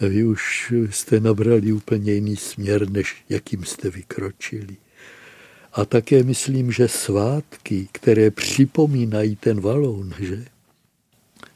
vy 0.00 0.24
už 0.24 0.72
jste 0.90 1.20
nabrali 1.20 1.72
úplně 1.72 2.12
jiný 2.12 2.36
směr, 2.36 2.90
než 2.90 3.16
jakým 3.28 3.64
jste 3.64 3.90
vykročili. 3.90 4.76
A 5.72 5.84
také 5.84 6.22
myslím, 6.22 6.72
že 6.72 6.88
svátky, 6.88 7.88
které 7.92 8.30
připomínají 8.30 9.36
ten 9.36 9.60
valon, 9.60 10.14
že, 10.20 10.44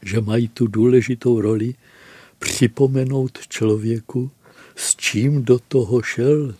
že 0.03 0.21
mají 0.21 0.47
tu 0.47 0.67
důležitou 0.67 1.41
roli 1.41 1.73
připomenout 2.39 3.39
člověku, 3.49 4.31
s 4.75 4.95
čím 4.95 5.43
do 5.43 5.59
toho 5.59 6.01
šel, 6.01 6.55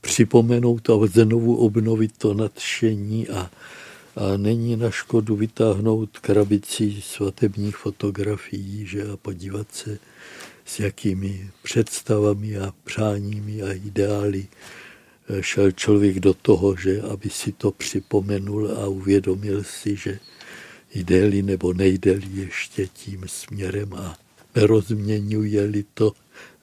připomenout 0.00 0.90
a 0.90 1.06
znovu 1.06 1.56
obnovit 1.56 2.18
to 2.18 2.34
nadšení 2.34 3.28
a, 3.28 3.50
a 4.16 4.36
není 4.36 4.76
na 4.76 4.90
škodu 4.90 5.36
vytáhnout 5.36 6.18
krabici 6.18 7.02
svatebních 7.02 7.76
fotografií 7.76 8.86
že, 8.86 9.02
a 9.02 9.16
podívat 9.16 9.66
se, 9.72 9.98
s 10.64 10.80
jakými 10.80 11.50
představami 11.62 12.58
a 12.58 12.74
přáními 12.84 13.62
a 13.62 13.72
ideály 13.72 14.46
eh, 15.28 15.42
šel 15.42 15.70
člověk 15.70 16.20
do 16.20 16.34
toho, 16.34 16.76
že 16.76 17.02
aby 17.02 17.30
si 17.30 17.52
to 17.52 17.70
připomenul 17.70 18.70
a 18.72 18.86
uvědomil 18.86 19.64
si, 19.64 19.96
že 19.96 20.18
jde-li 20.94 21.42
nebo 21.42 21.72
nejde-li 21.72 22.28
ještě 22.32 22.86
tím 22.86 23.24
směrem 23.26 23.94
a 23.94 24.23
nerozměňuje-li 24.56 25.84
to 25.94 26.12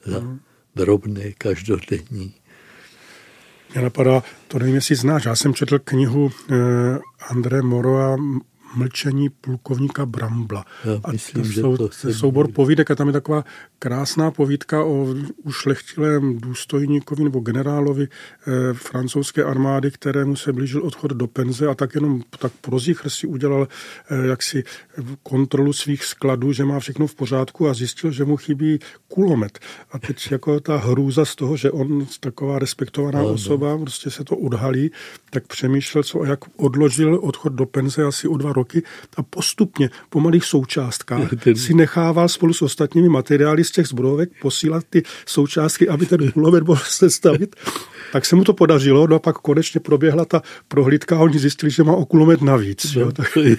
za 0.06 0.20
Mhm. 0.20 0.40
drobné 0.76 1.32
každodenní. 1.38 2.34
Mě 3.74 3.82
napadá, 3.82 4.24
to 4.48 4.60
nevím, 4.60 4.76
jestli 4.76 4.96
znáš, 4.96 5.26
já 5.26 5.36
jsem 5.36 5.54
četl 5.54 5.80
knihu 5.80 6.32
eh, 6.52 6.56
André 7.30 7.62
Moroa 7.62 8.18
Mlčení 8.76 9.30
plukovníka 9.30 10.06
Brambla. 10.06 10.66
Já 10.86 11.00
a 11.04 11.12
myslím, 11.12 11.44
to 11.44 11.50
že 11.50 11.62
jsou, 11.62 11.78
to 11.78 11.90
jsem- 11.90 12.14
soubor 12.14 12.52
povídek 12.52 12.92
a 12.92 12.96
tam 12.96 13.08
je 13.08 13.14
taková 13.14 13.44
krásná 13.80 14.32
povídka 14.32 14.84
o 14.84 15.08
ušlechtilém 15.44 16.38
důstojníkovi 16.40 17.24
nebo 17.24 17.40
generálovi 17.40 18.08
eh, 18.08 18.74
francouzské 18.74 19.44
armády, 19.44 19.92
kterému 19.92 20.36
se 20.36 20.54
blížil 20.54 20.84
odchod 20.84 21.12
do 21.12 21.28
penze 21.28 21.68
a 21.68 21.76
tak 21.76 21.96
jenom 21.96 22.22
tak 22.40 22.52
prozíchr 22.62 23.10
si 23.10 23.28
udělal 23.28 23.68
eh, 24.12 24.28
jaksi 24.28 24.64
kontrolu 25.24 25.74
svých 25.74 26.04
skladů, 26.06 26.52
že 26.52 26.66
má 26.66 26.80
všechno 26.80 27.08
v 27.08 27.16
pořádku 27.16 27.68
a 27.70 27.74
zjistil, 27.74 28.12
že 28.12 28.26
mu 28.26 28.38
chybí 28.38 28.80
kulomet. 29.08 29.60
A 29.92 30.00
teď 30.00 30.32
jako 30.32 30.60
ta 30.60 30.78
hrůza 30.78 31.26
z 31.26 31.36
toho, 31.36 31.58
že 31.58 31.72
on 31.72 32.06
taková 32.20 32.60
respektovaná 32.60 33.20
Ano. 33.20 33.30
osoba, 33.34 33.78
prostě 33.78 34.10
se 34.10 34.24
to 34.24 34.38
odhalí, 34.38 34.92
tak 35.30 35.48
přemýšlel, 35.48 36.04
co 36.04 36.22
a 36.22 36.26
jak 36.28 36.40
odložil 36.58 37.20
odchod 37.24 37.54
do 37.54 37.66
penze 37.66 38.04
asi 38.04 38.28
o 38.28 38.38
dva 38.38 38.54
roky 38.54 38.61
a 39.18 39.24
postupně 39.24 39.90
po 40.10 40.20
malých 40.20 40.46
součástkách 40.46 41.30
Ten- 41.44 41.56
si 41.56 41.74
nechával 41.74 42.30
spolu 42.30 42.54
s 42.54 42.62
ostatními 42.62 43.10
materiály 43.10 43.64
z 43.64 43.72
těch 43.72 43.88
zbrojovek 43.88 44.30
posílat 44.42 44.84
ty 44.90 45.04
součástky, 45.26 45.90
aby 45.90 46.06
ten 46.06 46.32
kulomet 46.34 46.64
mohl 46.64 46.82
sestavit. 46.86 47.56
Tak 48.12 48.26
se 48.26 48.36
mu 48.36 48.44
to 48.44 48.54
podařilo, 48.54 49.08
no 49.08 49.16
a 49.16 49.20
pak 49.20 49.38
konečně 49.38 49.80
proběhla 49.80 50.26
ta 50.26 50.42
prohlídka 50.68 51.16
a 51.18 51.20
oni 51.20 51.40
zjistili, 51.40 51.72
že 51.72 51.84
má 51.84 51.94
o 51.96 52.06
kulomet 52.06 52.42
navíc. 52.42 52.96
No, 52.96 53.02
jo, 53.02 53.12
tak 53.12 53.34
to, 53.34 53.40
je, 53.42 53.56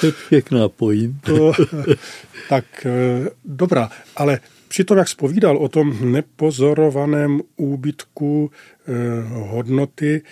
to 0.00 0.06
je 0.06 0.12
pěkná 0.28 0.68
pointa. 0.68 1.32
to, 1.32 1.52
tak 2.48 2.64
eh, 2.86 3.28
dobrá, 3.44 3.90
ale 4.16 4.40
přitom, 4.68 4.98
jak 4.98 5.08
spovídal 5.08 5.56
o 5.56 5.68
tom 5.68 6.12
nepozorovaném 6.12 7.40
úbytku 7.56 8.50
eh, 8.88 8.92
hodnoty, 9.28 10.14
m, 10.14 10.22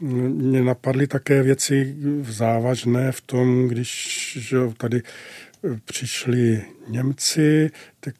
mě 0.00 0.62
napadly 0.62 1.06
také 1.06 1.42
věci 1.42 1.96
závažné 2.22 3.12
v 3.12 3.20
tom, 3.20 3.68
když 3.68 4.38
že 4.40 4.58
tady 4.76 5.02
přišli 5.84 6.64
Němci, 6.88 7.70
tak 8.00 8.14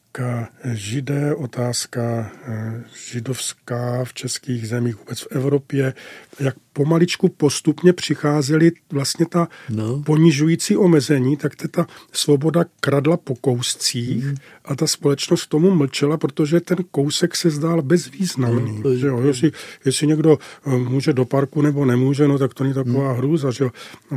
židé, 0.72 1.34
otázka 1.34 2.30
eh, 2.46 2.84
židovská 3.10 4.04
v 4.04 4.14
českých 4.14 4.68
zemích, 4.68 4.96
vůbec 4.96 5.20
v 5.20 5.26
Evropě, 5.30 5.94
jak 6.40 6.54
pomaličku 6.72 7.28
postupně 7.28 7.92
přicházely 7.92 8.72
vlastně 8.92 9.26
ta 9.26 9.48
No. 9.70 10.02
ponižující 10.02 10.76
omezení, 10.76 11.36
tak 11.36 11.52
ta 11.70 11.86
svoboda 12.12 12.64
kradla 12.80 13.16
po 13.16 13.34
kouscích 13.34 14.24
Mhm. 14.24 14.34
a 14.64 14.74
ta 14.74 14.86
společnost 14.86 15.46
tomu 15.46 15.74
mlčela, 15.74 16.16
protože 16.16 16.60
ten 16.60 16.78
kousek 16.90 17.36
se 17.36 17.50
zdál 17.50 17.82
bezvýznamný. 17.82 18.82
Je- 18.90 18.98
že 18.98 19.06
jo? 19.06 19.20
Jestli, 19.20 19.52
jestli 19.84 20.06
někdo 20.06 20.38
eh, 20.66 20.70
může 20.78 21.12
do 21.12 21.24
parku 21.24 21.62
nebo 21.62 21.84
nemůže, 21.84 22.28
no 22.28 22.38
tak 22.38 22.54
to 22.54 22.64
není 22.64 22.74
taková 22.74 23.08
Mhm. 23.08 23.16
hrůza, 23.18 23.50
že 23.50 23.64
jo? 23.64 23.70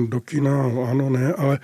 do 0.08 0.20
kina, 0.22 0.64
ano, 0.92 1.10
ne, 1.10 1.34
ale 1.34 1.60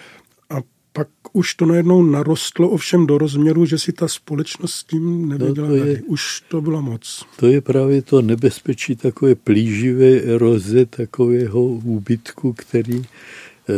pak 0.97 1.07
už 1.33 1.53
to 1.53 1.65
najednou 1.65 2.03
narostlo 2.03 2.69
ovšem 2.69 3.07
do 3.07 3.17
rozměru, 3.17 3.65
že 3.65 3.77
si 3.77 3.93
ta 3.93 4.07
společnost 4.07 4.71
s 4.73 4.83
tím 4.83 5.29
nevěděla 5.29 5.67
No, 5.67 5.77
to 5.77 5.85
je-. 5.85 6.01
Už 6.07 6.41
to 6.49 6.61
bylo 6.61 6.81
moc. 6.81 7.25
To 7.35 7.47
je 7.47 7.61
právě 7.61 8.01
to 8.01 8.21
nebezpečí 8.21 8.95
takové 8.95 9.35
plíživé 9.35 10.21
eroze 10.21 10.85
takového 10.85 11.65
úbytku, 11.65 12.53
který 12.53 13.01
eh, 13.05 13.73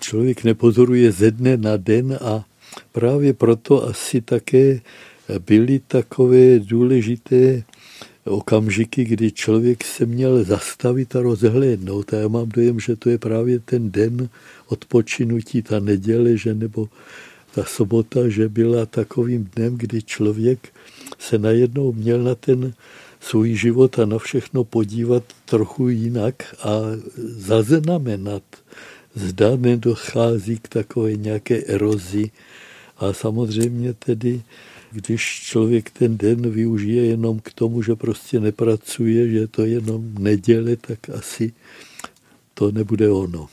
člověk 0.00 0.44
nepozoruje 0.44 1.12
ze 1.12 1.30
dne 1.30 1.56
na 1.56 1.76
den 1.76 2.18
a 2.22 2.44
právě 2.92 3.32
proto 3.32 3.84
asi 3.84 4.20
také 4.20 4.80
byly 5.46 5.80
takové 5.86 6.58
důležité 6.58 7.62
okamžiky, 8.26 9.04
kdy 9.04 9.32
člověk 9.32 9.84
se 9.84 10.06
měl 10.06 10.44
zastavit 10.44 11.16
a 11.16 11.22
rozhlédnout. 11.22 12.14
A 12.14 12.16
já 12.16 12.28
mám 12.28 12.48
dojem, 12.48 12.80
že 12.80 12.96
to 12.96 13.10
je 13.10 13.18
právě 13.18 13.58
ten 13.58 13.90
den 13.90 14.28
odpočinutí, 14.66 15.62
ta 15.62 15.80
neděle, 15.80 16.36
že 16.36 16.54
nebo 16.54 16.88
ta 17.54 17.64
sobota, 17.64 18.28
že 18.28 18.48
byla 18.48 18.86
takovým 18.86 19.48
dnem, 19.56 19.76
kdy 19.76 20.02
člověk 20.02 20.68
se 21.18 21.38
najednou 21.38 21.92
měl 21.92 22.22
na 22.22 22.34
ten 22.34 22.74
svůj 23.20 23.54
život 23.54 23.98
a 23.98 24.06
na 24.06 24.18
všechno 24.18 24.64
podívat 24.64 25.22
trochu 25.44 25.88
jinak 25.88 26.54
a 26.62 26.70
zaznamenat. 27.24 28.42
Zda 29.14 29.56
nedochází 29.56 30.58
k 30.58 30.68
takové 30.68 31.16
nějaké 31.16 31.62
erozi. 31.66 32.30
A 32.98 33.12
samozřejmě 33.12 33.92
tedy, 33.92 34.42
když 34.96 35.42
člověk 35.44 35.90
ten 35.90 36.16
den 36.18 36.50
využije 36.50 37.04
jenom 37.04 37.40
k 37.40 37.52
tomu, 37.52 37.82
že 37.82 37.94
prostě 37.94 38.40
nepracuje, 38.40 39.28
že 39.30 39.46
to 39.46 39.64
jenom 39.64 40.14
neděle, 40.18 40.76
tak 40.76 40.98
asi 41.18 41.52
to 42.54 42.72
nebude 42.72 43.10
ono. 43.10 43.48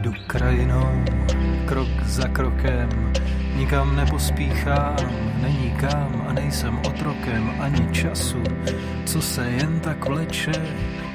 Jdu 0.00 0.12
krajinou, 0.26 1.04
krok 1.66 2.06
za 2.06 2.28
krokem, 2.28 3.12
nikam 3.56 3.96
nepospíchám, 3.96 4.96
není 5.42 5.70
kam 5.80 6.24
a 6.28 6.32
nejsem 6.32 6.78
otrokem 6.78 7.52
ani 7.60 7.88
času. 7.92 8.42
co 9.04 9.22
se 9.22 9.50
jen 9.50 9.80
tak 9.80 10.08
vleče, 10.08 10.52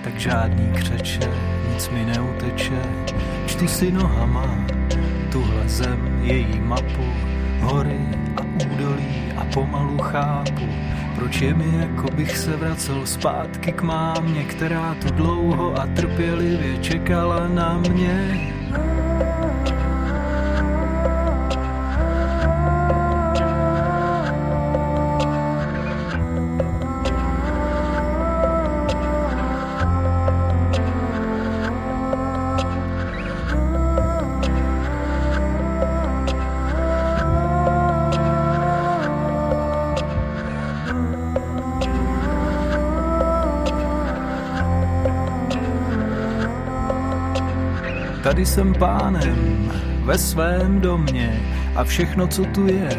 tak 0.03 0.19
žádný 0.19 0.71
křeče, 0.73 1.31
nic 1.73 1.89
mi 1.89 2.05
neuteče. 2.05 2.81
Čtu 3.47 3.67
si 3.67 3.91
nohama 3.91 4.65
tuhle 5.31 5.69
zem, 5.69 6.19
její 6.21 6.59
mapu, 6.59 7.05
hory 7.61 7.99
a 8.37 8.41
údolí 8.41 9.33
a 9.37 9.45
pomalu 9.53 9.97
chápu, 9.97 10.69
proč 11.15 11.41
je 11.41 11.53
mi, 11.53 11.79
jako 11.79 12.11
bych 12.11 12.37
se 12.37 12.55
vracel 12.57 13.05
zpátky 13.05 13.71
k 13.71 13.81
mámě, 13.81 14.43
která 14.43 14.95
tu 15.01 15.13
dlouho 15.13 15.81
a 15.81 15.87
trpělivě 15.87 16.77
čekala 16.77 17.47
na 17.47 17.77
mě. 17.77 18.39
Tady 48.39 48.47
jsem 48.47 48.73
pánem 48.73 49.71
ve 50.03 50.17
svém 50.17 50.81
domě 50.81 51.41
a 51.75 51.83
všechno, 51.83 52.27
co 52.27 52.45
tu 52.45 52.67
je, 52.67 52.89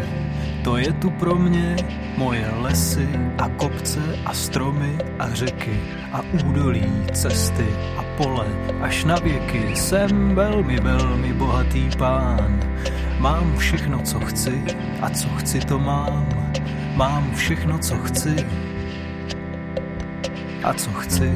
to 0.64 0.76
je 0.76 0.93
tu 0.93 1.11
pro 1.11 1.34
mě. 1.34 1.76
Moje 2.16 2.51
lesy 2.61 3.09
a 3.38 3.49
kopce 3.49 4.01
a 4.24 4.34
stromy 4.34 4.99
a 5.18 5.34
řeky 5.34 5.80
a 6.12 6.20
údolí, 6.45 6.93
cesty 7.12 7.66
a 7.99 8.03
pole 8.16 8.47
až 8.80 9.05
na 9.05 9.14
věky. 9.14 9.76
Jsem 9.76 10.34
velmi, 10.34 10.80
velmi 10.80 11.32
bohatý 11.32 11.91
pán. 11.99 12.61
Mám 13.18 13.57
všechno, 13.57 13.99
co 14.03 14.20
chci 14.20 14.62
a 15.03 15.11
co 15.11 15.28
chci, 15.28 15.61
to 15.61 15.78
mám. 15.78 16.53
Mám 16.95 17.34
všechno, 17.34 17.78
co 17.78 17.97
chci 17.97 18.36
a 20.64 20.74
co 20.74 20.91
chci, 20.91 21.32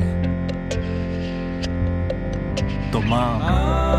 to 2.92 3.02
mám. 3.02 3.93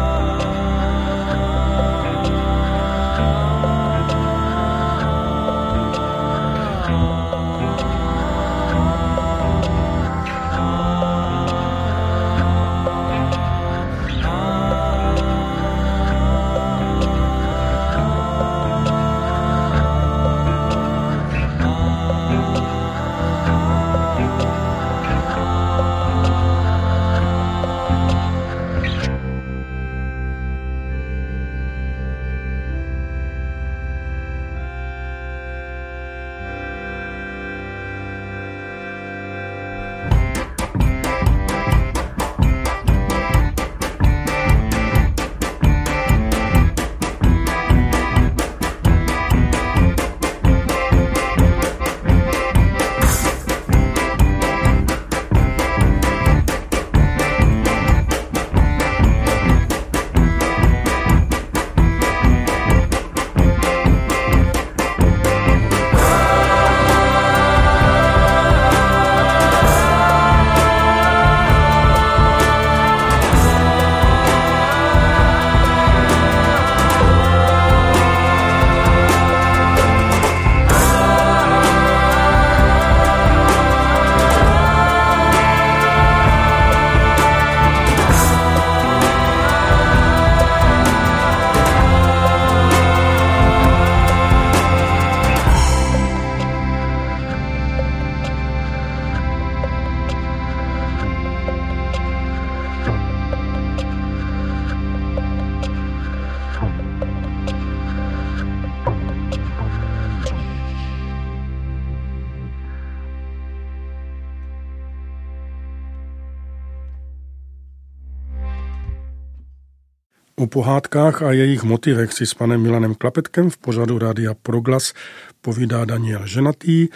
O 120.45 120.47
pohádkách 120.47 121.21
a 121.21 121.31
jejich 121.31 121.63
motivech 121.63 122.13
si 122.13 122.25
s 122.25 122.33
panem 122.33 122.61
Milanem 122.61 122.95
Klapetkem 122.95 123.49
v 123.49 123.57
pořadu 123.57 123.99
Rádia 123.99 124.33
Proglas 124.33 124.93
povídá 125.41 125.85
Daniel 125.85 126.27
Ženatý. 126.27 126.87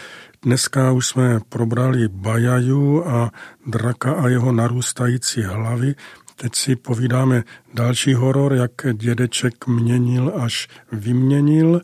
Dneska 0.41 0.91
už 0.91 1.07
jsme 1.07 1.39
probrali 1.49 2.07
Bajaju 2.07 3.07
a 3.07 3.31
draka 3.65 4.13
a 4.13 4.27
jeho 4.27 4.51
narůstající 4.51 5.41
hlavy. 5.41 5.95
Teď 6.35 6.55
si 6.55 6.75
povídáme 6.75 7.43
další 7.73 8.13
horor, 8.13 8.53
jak 8.53 8.71
dědeček 8.93 9.67
měnil 9.67 10.33
až 10.35 10.67
vyměnil. 10.91 11.81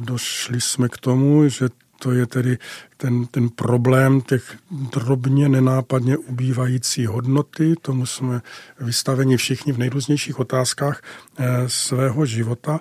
Došli 0.00 0.60
jsme 0.60 0.88
k 0.88 0.98
tomu, 0.98 1.48
že 1.48 1.68
to 1.98 2.12
je 2.12 2.26
tedy 2.26 2.58
ten, 2.96 3.26
ten 3.26 3.48
problém 3.48 4.20
těch 4.20 4.56
drobně 4.70 5.48
nenápadně 5.48 6.16
ubývající 6.16 7.06
hodnoty. 7.06 7.74
Tomu 7.82 8.06
jsme 8.06 8.40
vystaveni 8.80 9.36
všichni 9.36 9.72
v 9.72 9.78
nejrůznějších 9.78 10.40
otázkách 10.40 11.02
eh, 11.38 11.44
svého 11.66 12.26
života. 12.26 12.80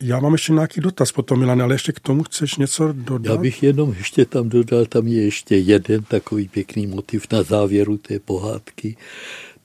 Já 0.00 0.20
mám 0.20 0.32
ještě 0.32 0.52
nějaký 0.52 0.80
dotaz 0.80 1.12
potom, 1.12 1.38
Milan, 1.38 1.62
ale 1.62 1.74
ještě 1.74 1.92
k 1.92 2.00
tomu 2.00 2.22
chceš 2.22 2.56
něco 2.56 2.92
dodat? 2.92 3.32
Já 3.32 3.36
bych 3.40 3.62
jenom 3.62 3.94
ještě 3.98 4.24
tam 4.24 4.48
dodal, 4.48 4.86
tam 4.86 5.06
je 5.06 5.24
ještě 5.24 5.56
jeden 5.56 6.02
takový 6.02 6.48
pěkný 6.48 6.86
motiv 6.86 7.26
na 7.32 7.42
závěru 7.42 7.96
té 7.96 8.18
pohádky. 8.18 8.96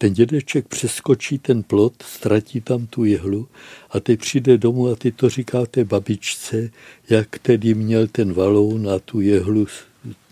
Ten 0.01 0.13
dědeček 0.13 0.67
přeskočí 0.67 1.39
ten 1.39 1.63
plot, 1.63 1.93
ztratí 2.07 2.61
tam 2.61 2.87
tu 2.87 3.05
jehlu 3.05 3.47
a 3.89 3.99
teď 3.99 4.19
přijde 4.19 4.57
domů 4.57 4.87
a 4.87 4.95
ty 4.95 5.11
to 5.11 5.29
říká 5.29 5.65
té 5.65 5.83
babičce, 5.83 6.69
jak 7.09 7.39
tedy 7.39 7.73
měl 7.73 8.07
ten 8.07 8.33
valoun 8.33 8.89
a 8.89 8.99
tu 8.99 9.21
jehlu 9.21 9.67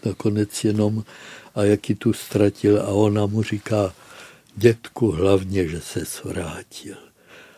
nakonec 0.05 0.63
jenom 0.63 1.03
a 1.55 1.63
jak 1.63 1.89
ji 1.89 1.95
tu 1.95 2.13
ztratil 2.13 2.81
a 2.81 2.87
ona 2.87 3.25
mu 3.25 3.43
říká, 3.43 3.93
dětku 4.55 5.11
hlavně, 5.11 5.67
že 5.67 5.81
se 5.81 6.05
svrátil. 6.05 6.95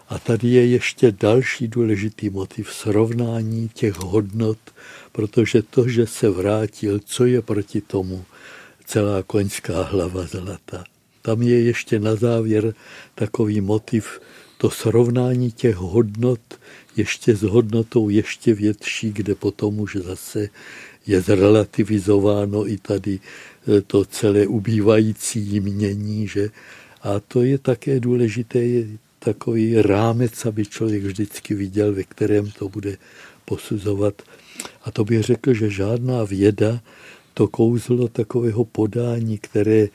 A 0.10 0.20
tady 0.20 0.48
je 0.48 0.66
ještě 0.66 1.12
další 1.12 1.68
důležitý 1.68 2.30
motiv 2.30 2.74
srovnání 2.74 3.70
těch 3.74 3.96
hodnot, 3.96 4.58
protože 5.12 5.62
to, 5.62 5.88
že 5.88 6.08
se 6.08 6.30
vrátil, 6.30 7.00
co 7.06 7.26
je 7.26 7.42
proti 7.42 7.82
tomu, 7.82 8.26
celá 8.86 9.24
koňská 9.24 9.84
hlava 9.84 10.26
zlata. 10.26 10.84
Tam 11.22 11.42
je 11.42 11.62
ještě 11.62 12.00
na 12.00 12.16
závěr 12.16 12.74
takový 13.16 13.62
motiv, 13.62 14.22
to 14.58 14.70
srovnání 14.70 15.52
těch 15.52 15.76
hodnot 15.76 16.40
ještě 16.96 17.36
s 17.36 17.42
hodnotou 17.42 18.10
ještě 18.10 18.54
větší, 18.54 19.12
kde 19.12 19.36
potom 19.36 19.80
už 19.80 19.96
zase 19.96 20.50
je 21.08 21.22
zrelativizováno 21.22 22.68
i 22.68 22.78
tady 22.78 23.20
e, 23.20 23.82
to 23.82 24.06
celé 24.06 24.48
ubývající 24.48 25.56
jmění, 25.56 26.28
že 26.28 26.50
a 27.02 27.20
to 27.20 27.44
je 27.44 27.58
také 27.58 28.00
důležité, 28.00 28.60
je 28.60 28.88
takový 29.20 29.82
rámec, 29.82 30.46
aby 30.46 30.66
člověk 30.66 31.04
vždycky 31.04 31.54
viděl, 31.54 31.94
ve 31.94 32.04
kterém 32.04 32.52
to 32.52 32.70
bude 32.70 32.98
posuzovat. 33.46 34.22
A 34.84 34.92
to 34.92 35.06
bych 35.06 35.24
řekl, 35.24 35.54
že 35.54 35.70
žádná 35.70 36.24
věda 36.24 36.82
to 37.34 37.48
kouzlo 37.48 38.08
takového 38.08 38.66
podání, 38.66 39.38
které 39.38 39.88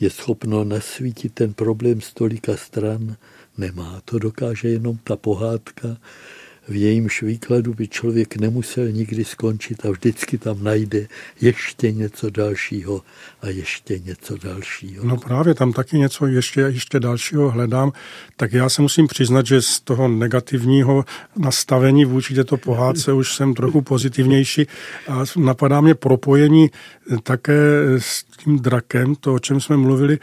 je 0.00 0.10
schopno 0.10 0.64
nasvítit 0.64 1.34
ten 1.34 1.54
problém 1.54 2.00
z 2.00 2.14
tolika 2.14 2.56
stran, 2.56 3.16
nemá. 3.58 4.00
To 4.04 4.18
dokáže 4.18 4.68
jenom 4.68 4.98
ta 5.04 5.16
pohádka, 5.16 5.96
v 6.68 6.76
jejímž 6.76 7.22
výkladu 7.22 7.74
by 7.74 7.88
člověk 7.88 8.36
nemusel 8.36 8.88
nikdy 8.88 9.24
skončit 9.24 9.86
a 9.86 9.90
vždycky 9.90 10.38
tam 10.38 10.64
najde 10.64 11.06
ještě 11.40 11.92
něco 11.92 12.30
dalšího 12.30 13.02
a 13.42 13.48
ještě 13.48 13.98
něco 13.98 14.36
dalšího. 14.36 15.04
No 15.04 15.16
právě 15.16 15.54
tam 15.54 15.72
taky 15.72 15.98
něco 15.98 16.26
ještě, 16.26 16.60
ještě 16.60 17.00
dalšího 17.00 17.50
hledám, 17.50 17.92
tak 18.36 18.52
já 18.52 18.68
se 18.68 18.82
musím 18.82 19.06
přiznat, 19.06 19.46
že 19.46 19.62
z 19.62 19.80
toho 19.80 20.08
negativního 20.08 21.04
nastavení 21.36 22.04
vůči 22.04 22.34
této 22.34 22.56
pohádce 22.56 23.12
už 23.12 23.34
jsem 23.34 23.54
trochu 23.54 23.82
pozitivnější 23.82 24.66
a 25.08 25.24
napadá 25.36 25.80
mě 25.80 25.94
propojení 25.94 26.70
také 27.22 27.54
s 27.98 28.24
tím 28.24 28.58
drakem, 28.58 29.14
to, 29.14 29.34
o 29.34 29.38
čem 29.38 29.60
jsme 29.60 29.76
mluvili, 29.76 30.18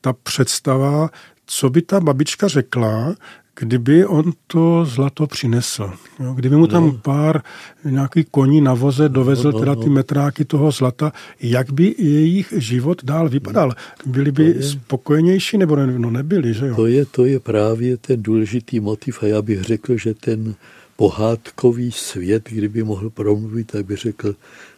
ta 0.00 0.12
představa, 0.12 1.10
co 1.46 1.70
by 1.70 1.82
ta 1.82 2.00
babička 2.00 2.48
řekla, 2.48 3.14
kdyby 3.58 4.06
on 4.06 4.32
to 4.46 4.84
zlato 4.84 5.26
přinesl. 5.26 5.92
Jo, 6.20 6.32
kdyby 6.34 6.56
mu 6.56 6.66
tam 6.66 6.86
no. 6.86 6.92
pár 6.92 7.42
nějaký 7.84 8.24
koní 8.30 8.60
na 8.60 8.74
voze 8.74 9.08
dovezl 9.08 9.52
no, 9.52 9.52
no, 9.52 9.58
teda 9.58 9.74
ty 9.74 9.88
metráky 9.88 10.44
toho 10.44 10.70
zlata, 10.70 11.12
jak 11.40 11.72
by 11.72 11.94
jejich 11.98 12.54
život 12.56 13.04
dál 13.04 13.28
vypadal? 13.28 13.72
Byli 14.06 14.32
by 14.32 14.44
je, 14.44 14.62
spokojenější 14.62 15.58
nebo 15.58 15.76
ne, 15.76 15.98
no 15.98 16.10
nebyli, 16.10 16.54
že 16.54 16.66
jo? 16.66 16.74
To 16.76 16.86
je, 16.86 17.06
to 17.06 17.24
je 17.24 17.40
právě 17.40 17.96
ten 17.96 18.22
důležitý 18.22 18.80
motiv 18.80 19.22
a 19.22 19.26
já 19.26 19.42
bych 19.42 19.62
řekl, 19.62 19.96
že 19.96 20.14
ten 20.14 20.54
pohádkový 20.96 21.92
svět, 21.92 22.48
kdyby 22.50 22.82
mohl 22.82 23.10
promluvit, 23.10 23.66
tak 23.66 23.86
by 23.86 23.96
řekl, 23.96 24.34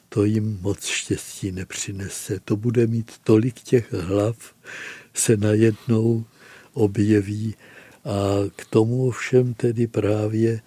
to 0.09 0.25
jim 0.25 0.59
moc 0.63 0.85
štěstí 0.85 1.53
nepřinese. 1.53 2.41
To 2.45 2.57
bude 2.57 2.87
mít 2.87 3.13
tolik 3.25 3.55
těch 3.55 3.93
hlav, 3.93 4.37
se 5.15 5.37
najednou 5.37 6.25
objeví 6.75 7.55
a 8.05 8.51
k 8.57 8.67
tomu 8.67 9.11
všem 9.11 9.55
tedy 9.55 9.87
právě 9.87 10.61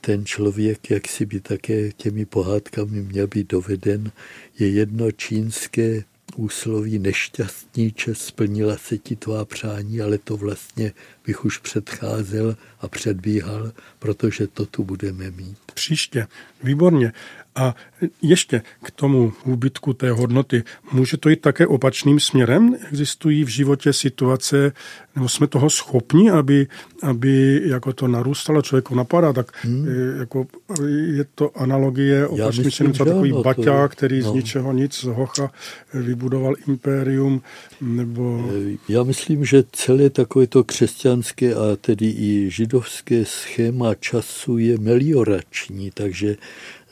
ten 0.00 0.26
člověk, 0.26 0.90
jak 0.90 1.08
si 1.08 1.26
by 1.26 1.40
také 1.40 1.92
těmi 1.92 2.24
pohádkami 2.24 3.02
měl 3.02 3.26
být 3.26 3.48
doveden, 3.48 4.12
je 4.58 4.68
jedno 4.70 5.12
čínské 5.12 6.04
úsloví 6.36 6.98
nešťastníče, 6.98 8.14
splnila 8.14 8.76
se 8.76 8.98
ti 8.98 9.16
tvá 9.16 9.44
přání, 9.44 10.00
ale 10.00 10.18
to 10.18 10.36
vlastně 10.36 10.92
bych 11.26 11.44
už 11.44 11.58
předcházel 11.58 12.56
a 12.80 12.88
předbíhal, 12.88 13.72
protože 13.98 14.46
to 14.46 14.66
tu 14.66 14.84
budeme 14.84 15.30
mít. 15.30 15.58
Příště, 15.74 16.26
výborně. 16.62 17.12
A 17.54 17.74
ještě 18.22 18.62
k 18.84 18.90
tomu 18.90 19.32
úbytku 19.44 19.92
té 19.92 20.10
hodnoty, 20.10 20.62
může 20.92 21.16
to 21.16 21.28
jít 21.28 21.40
také 21.40 21.66
opačným 21.66 22.20
směrem? 22.20 22.76
Existují 22.88 23.44
v 23.44 23.48
životě 23.48 23.92
situace, 23.92 24.72
nebo 25.18 25.28
jsme 25.28 25.46
toho 25.46 25.70
schopni, 25.70 26.30
aby, 26.30 26.66
aby 27.02 27.62
jako 27.64 27.92
to 27.92 28.08
narůstalo, 28.08 28.62
člověku 28.62 28.94
napadá, 28.94 29.32
tak 29.32 29.52
hmm. 29.62 29.86
jako 30.18 30.46
je 30.86 31.24
to 31.34 31.58
analogie 31.58 32.26
opačným 32.26 32.70
směrem, 32.70 32.94
co 32.94 33.04
takový 33.04 33.32
ano, 33.32 33.42
baťa, 33.42 33.88
který 33.88 34.20
no. 34.20 34.30
z 34.30 34.34
ničeho 34.34 34.72
nic 34.72 34.94
z 34.94 35.04
hocha 35.04 35.50
vybudoval 35.94 36.54
impérium, 36.68 37.42
nebo... 37.80 38.50
Já 38.88 39.02
myslím, 39.02 39.44
že 39.44 39.64
celé 39.72 40.10
takové 40.10 40.46
to 40.46 40.64
křesťanské 40.64 41.54
a 41.54 41.76
tedy 41.80 42.06
i 42.06 42.50
židovské 42.50 43.24
schéma 43.24 43.94
času 43.94 44.58
je 44.58 44.78
meliorační, 44.78 45.90
takže 45.94 46.36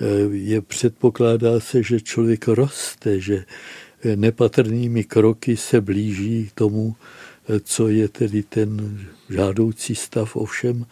Eh, 0.01 0.37
je 0.37 0.61
předpokládá 0.61 1.61
se, 1.61 1.83
že 1.83 2.01
člověk 2.01 2.49
roste, 2.49 3.21
že 3.21 3.45
eh, 4.05 4.17
nepatrnými 4.17 5.05
kroky 5.05 5.57
se 5.57 5.81
blíží 5.81 6.51
tomu, 6.55 6.97
eh, 6.99 7.26
co 7.63 7.89
je 7.89 8.09
tedy 8.09 8.43
ten 8.43 9.01
žádoucí 9.31 9.95
stav. 9.95 10.37
Ovšem 10.37 10.87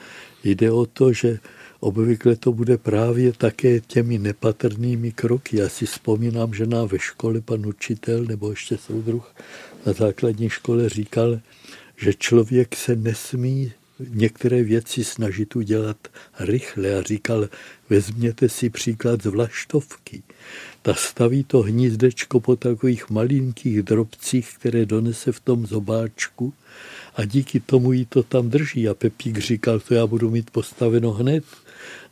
jde 0.45 0.71
o 0.71 0.87
to, 0.87 1.13
že 1.13 1.39
obvykle 1.81 2.37
to 2.37 2.53
bude 2.53 2.79
právě 2.79 3.33
také 3.33 3.81
těmi 3.81 4.19
nepatrnými 4.19 5.13
kroky. 5.13 5.57
Já 5.57 5.69
si 5.69 5.87
vzpomínám, 5.87 6.55
že 6.55 6.67
nám 6.67 6.89
ve 6.89 6.99
škole 6.99 7.41
pan 7.41 7.67
učitel 7.67 8.25
nebo 8.25 8.51
ještě 8.51 8.79
soudruh 8.79 9.35
na 9.87 9.93
základní 9.93 10.49
škole 10.49 10.89
říkal, 10.89 11.41
že 11.97 12.15
člověk 12.15 12.77
se 12.77 12.97
nesmí 12.97 13.73
některé 13.99 14.63
věci 14.63 15.05
snažit 15.05 15.57
udělat 15.57 15.97
rychle 16.41 16.95
a 16.95 17.03
říkal, 17.03 17.49
vezměte 17.91 18.49
si 18.49 18.71
příklad 18.71 19.23
z 19.23 19.27
vlaštovky. 19.27 20.23
Ta 20.83 20.95
staví 20.95 21.45
to 21.45 21.63
hnízdečko 21.63 22.41
po 22.41 22.57
takových 22.57 23.11
malinkých 23.11 23.83
drobcích, 23.83 24.55
které 24.59 24.87
donese 24.87 25.33
v 25.33 25.41
tom 25.41 25.67
zobáčku 25.67 26.53
a 27.17 27.25
díky 27.25 27.61
tomu 27.61 27.93
jí 27.93 28.07
to 28.07 28.23
tam 28.23 28.51
drží. 28.51 28.89
A 28.89 28.95
Pepík 28.95 29.39
říkal, 29.39 29.81
to 29.81 29.95
já 29.95 30.07
budu 30.07 30.31
mít 30.31 30.51
postaveno 30.51 31.11
hned. 31.11 31.45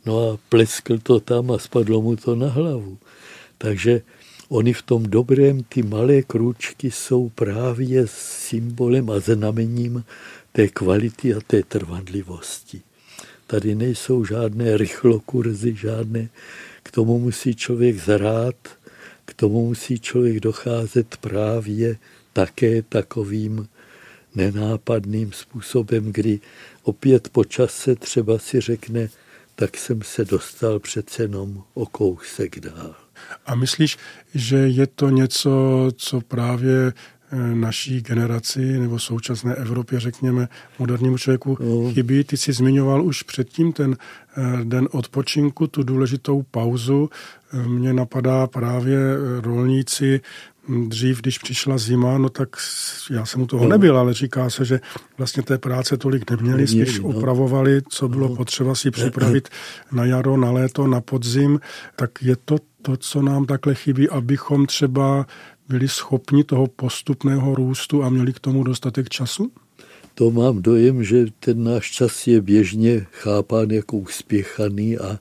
No 0.05 0.31
a 0.31 0.37
pleskl 0.49 0.97
to 0.97 1.19
tam 1.19 1.51
a 1.51 1.57
spadlo 1.57 2.01
mu 2.01 2.15
to 2.15 2.35
na 2.35 2.49
hlavu. 2.49 2.97
Takže 3.57 4.01
oni 4.49 4.73
v 4.73 4.81
tom 4.81 5.03
dobrém, 5.03 5.63
ty 5.63 5.83
malé 5.83 6.21
krůčky 6.21 6.91
jsou 6.91 7.29
právě 7.29 8.03
symbolem 8.07 9.09
a 9.09 9.19
znamením 9.19 10.03
té 10.53 10.67
kvality 10.67 11.33
a 11.33 11.41
té 11.47 11.63
trvanlivosti. 11.63 12.81
Tady 13.47 13.75
nejsou 13.75 14.25
žádné 14.25 14.77
rychlokurzy, 14.77 15.75
žádné. 15.75 16.29
K 16.83 16.91
tomu 16.91 17.19
musí 17.19 17.55
člověk 17.55 17.99
zrát, 17.99 18.55
k 19.25 19.33
tomu 19.33 19.67
musí 19.67 19.99
člověk 19.99 20.39
docházet 20.39 21.17
právě 21.17 21.97
také 22.33 22.81
takovým 22.81 23.67
nenápadným 24.35 25.31
způsobem, 25.31 26.11
kdy 26.11 26.39
opět 26.83 27.29
po 27.29 27.43
čase 27.43 27.95
třeba 27.95 28.39
si 28.39 28.61
řekne, 28.61 29.09
tak 29.55 29.77
jsem 29.77 30.01
se 30.01 30.25
dostal 30.25 30.79
přece 30.79 31.23
jenom 31.23 31.63
o 31.73 31.85
kousek 31.85 32.59
dál. 32.59 32.95
A 33.45 33.55
myslíš, 33.55 33.97
že 34.35 34.57
je 34.57 34.87
to 34.87 35.09
něco, 35.09 35.51
co 35.95 36.21
právě 36.21 36.93
naší 37.53 38.01
generaci 38.01 38.79
nebo 38.79 38.99
současné 38.99 39.55
Evropě, 39.55 39.99
řekněme, 39.99 40.47
modernímu 40.79 41.17
člověku 41.17 41.57
no. 41.59 41.91
chybí. 41.93 42.23
Ty 42.23 42.37
jsi 42.37 42.53
zmiňoval 42.53 43.05
už 43.05 43.23
předtím 43.23 43.73
ten 43.73 43.97
eh, 44.37 44.41
den 44.63 44.87
odpočinku, 44.91 45.67
tu 45.67 45.83
důležitou 45.83 46.43
pauzu. 46.51 47.09
Eh, 47.53 47.67
mně 47.67 47.93
napadá 47.93 48.47
právě 48.47 48.97
rolníci, 49.41 50.21
hm, 50.67 50.89
dřív, 50.89 51.21
když 51.21 51.37
přišla 51.37 51.77
zima, 51.77 52.17
no 52.17 52.29
tak 52.29 52.49
já 53.11 53.25
jsem 53.25 53.41
u 53.41 53.47
toho 53.47 53.63
no. 53.63 53.69
nebyl, 53.69 53.97
ale 53.97 54.13
říká 54.13 54.49
se, 54.49 54.65
že 54.65 54.79
vlastně 55.17 55.43
té 55.43 55.57
práce 55.57 55.97
tolik 55.97 56.31
neměli, 56.31 56.57
neměli 56.57 56.85
spíš 56.85 56.99
no. 56.99 57.07
opravovali, 57.07 57.81
co 57.89 58.07
bylo 58.07 58.29
no. 58.29 58.35
potřeba 58.35 58.75
si 58.75 58.91
připravit 58.91 59.49
na 59.91 60.05
jaro, 60.05 60.37
na 60.37 60.51
léto, 60.51 60.87
na 60.87 61.01
podzim, 61.01 61.59
tak 61.95 62.11
je 62.21 62.35
to 62.45 62.57
to, 62.83 62.97
co 62.97 63.21
nám 63.21 63.45
takhle 63.45 63.75
chybí, 63.75 64.09
abychom 64.09 64.65
třeba 64.65 65.25
byli 65.69 65.87
schopni 65.87 66.43
toho 66.43 66.67
postupného 66.67 67.55
růstu 67.55 68.03
a 68.03 68.09
měli 68.09 68.33
k 68.33 68.39
tomu 68.39 68.63
dostatek 68.63 69.09
času? 69.09 69.51
To 70.15 70.31
mám 70.31 70.61
dojem, 70.61 71.03
že 71.03 71.25
ten 71.39 71.63
náš 71.63 71.91
čas 71.91 72.27
je 72.27 72.41
běžně 72.41 73.07
chápán 73.11 73.71
jako 73.71 73.97
uspěchaný 73.97 74.97
a 74.97 75.19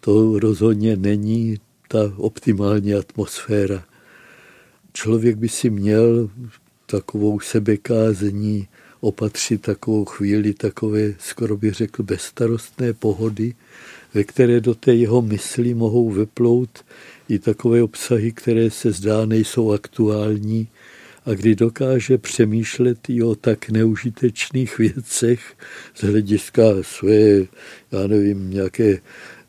to 0.00 0.38
rozhodně 0.38 0.96
není 0.96 1.58
ta 1.88 2.12
optimální 2.16 2.94
atmosféra. 2.94 3.84
Člověk 4.92 5.36
by 5.36 5.48
si 5.48 5.70
měl 5.70 6.30
takovou 6.86 7.40
sebekázení 7.40 8.68
opatřit 9.00 9.62
takovou 9.62 10.04
chvíli 10.04 10.54
takové, 10.54 11.14
skoro 11.18 11.56
bych 11.56 11.74
řekl, 11.74 12.02
bezstarostné 12.02 12.92
pohody, 12.92 13.54
ve 14.14 14.24
které 14.24 14.60
do 14.60 14.74
té 14.74 14.94
jeho 14.94 15.22
mysli 15.22 15.74
mohou 15.74 16.10
vyplout 16.10 16.84
i 17.28 17.38
takové 17.38 17.82
obsahy, 17.82 18.32
které 18.32 18.70
se 18.70 18.92
zdá 18.92 19.26
nejsou 19.26 19.72
aktuální 19.72 20.68
a 21.26 21.30
kdy 21.34 21.54
dokáže 21.54 22.18
přemýšlet 22.18 23.10
i 23.10 23.22
o 23.22 23.34
tak 23.34 23.70
neužitečných 23.70 24.78
věcech 24.78 25.54
z 25.94 26.02
hlediska 26.02 26.62
své, 26.82 27.46
já 27.92 28.06
nevím, 28.06 28.50
nějaké 28.50 28.98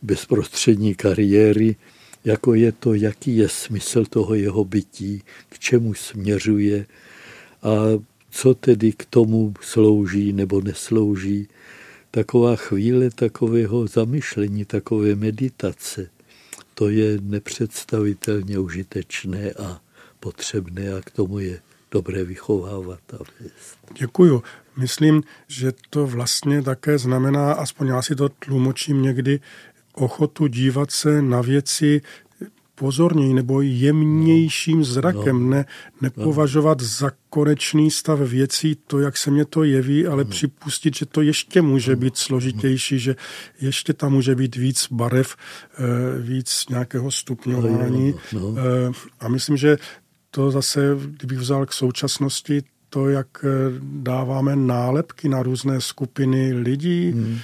bezprostřední 0.01 0.95
kariéry, 0.95 1.75
jako 2.25 2.53
je 2.53 2.71
to, 2.71 2.93
jaký 2.93 3.37
je 3.37 3.49
smysl 3.49 4.05
toho 4.05 4.35
jeho 4.35 4.65
bytí, 4.65 5.21
k 5.49 5.59
čemu 5.59 5.93
směřuje 5.93 6.85
a 7.63 7.75
co 8.31 8.53
tedy 8.53 8.91
k 8.91 9.05
tomu 9.05 9.53
slouží 9.61 10.33
nebo 10.33 10.61
neslouží. 10.61 11.47
Taková 12.11 12.55
chvíle 12.55 13.09
takového 13.09 13.87
zamyšlení, 13.87 14.65
takové 14.65 15.15
meditace– 15.15 16.09
to 16.77 16.89
je 16.89 17.17
nepředstavitelně 17.21 18.59
užitečné 18.59 19.51
a 19.51 19.81
potřebné 20.19 20.93
a 20.93 21.01
k 21.01 21.11
tomu 21.11 21.39
je 21.39 21.59
dobré 21.91 22.23
vychovávat 22.23 22.99
a 23.13 23.17
vést. 23.17 23.77
Děkuju. 23.99 24.43
Myslím, 24.77 25.23
že 25.47 25.73
to 25.89 26.07
vlastně 26.07 26.61
také 26.61 26.97
znamená, 26.97 27.53
aspoň 27.53 27.87
já 27.87 28.01
si 28.01 28.15
to 28.15 28.29
tlumočím 28.29 29.01
někdy, 29.01 29.39
ochotu 29.93 30.47
dívat 30.47 30.91
se 30.91 31.21
na 31.21 31.41
věci 31.41 32.01
pozorněji 32.79 33.33
nebo 33.33 33.61
jemnějším 33.61 34.83
zrakem, 34.83 35.49
ne, 35.49 35.65
nepovažovat 36.01 36.81
za 36.81 37.11
konečný 37.29 37.91
stav 37.91 38.19
věcí 38.19 38.77
to, 38.87 38.99
jak 38.99 39.17
se 39.17 39.31
mě 39.31 39.45
to 39.45 39.63
jeví, 39.63 40.07
ale 40.07 40.25
připustit, 40.25 40.95
že 40.95 41.05
to 41.05 41.21
ještě 41.21 41.61
může 41.61 41.95
být 41.95 42.17
složitější, 42.17 42.99
že 42.99 43.15
ještě 43.61 43.93
tam 43.93 44.11
může 44.13 44.35
být 44.35 44.55
víc 44.55 44.87
barev, 44.91 45.35
eh, 45.35 46.21
víc 46.21 46.65
nějakého 46.69 47.11
stupňování. 47.11 48.15
No, 48.33 48.39
no. 48.39 48.55
Eh, 48.57 48.91
A 49.19 49.27
myslím, 49.27 49.57
že 49.57 49.77
to 50.31 50.51
zase, 50.51 50.97
kdybych 51.17 51.39
vzal 51.39 51.65
k 51.65 51.73
současnosti, 51.73 52.63
to, 52.89 53.09
jak 53.09 53.27
eh, 53.43 53.47
dáváme 53.81 54.55
nálepky 54.55 55.29
na 55.29 55.43
různé 55.43 55.81
skupiny 55.81 56.53
lidí. 56.53 57.11
Hmm. 57.11 57.39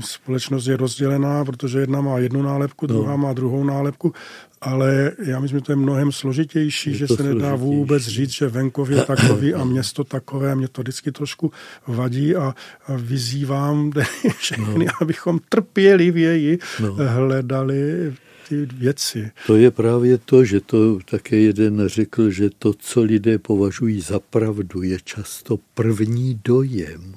Společnost 0.00 0.66
je 0.66 0.76
rozdělená, 0.76 1.44
protože 1.44 1.78
jedna 1.78 2.00
má 2.00 2.18
jednu 2.18 2.42
nálepku, 2.42 2.86
druhá 2.86 3.16
má 3.16 3.32
druhou 3.32 3.64
nálepku, 3.64 4.12
ale 4.60 5.12
já 5.24 5.40
myslím, 5.40 5.58
že 5.58 5.64
to 5.64 5.72
je 5.72 5.76
mnohem 5.76 6.12
složitější, 6.12 6.90
Je 6.90 6.96
že 6.96 7.06
se 7.08 7.22
nedá 7.22 7.48
složitější. 7.48 7.76
vůbec 7.76 8.02
říct, 8.02 8.30
že 8.30 8.48
venkov 8.48 8.90
je 8.90 9.04
takový 9.04 9.54
a 9.54 9.64
město 9.64 10.04
takové. 10.04 10.54
Mě 10.54 10.68
to 10.68 10.82
vždycky 10.82 11.12
trošku 11.12 11.52
vadí 11.86 12.36
a, 12.36 12.54
a 12.86 12.96
vyzývám 12.96 13.92
všechny, 14.38 14.84
no. 14.84 14.92
abychom 15.00 15.40
trpělivěji 15.48 16.58
No. 16.80 16.94
hledali 16.94 18.12
ty 18.48 18.66
věci. 18.66 19.30
To 19.46 19.56
je 19.56 19.70
právě 19.70 20.18
to, 20.18 20.44
že 20.44 20.60
to 20.60 20.98
také 21.10 21.36
jeden 21.36 21.82
řekl, 21.88 22.30
že 22.30 22.50
to, 22.58 22.72
co 22.74 23.02
lidé 23.02 23.38
považují 23.38 24.00
za 24.00 24.20
pravdu, 24.20 24.82
je 24.82 24.98
často 25.04 25.58
první 25.74 26.40
dojem. 26.44 27.14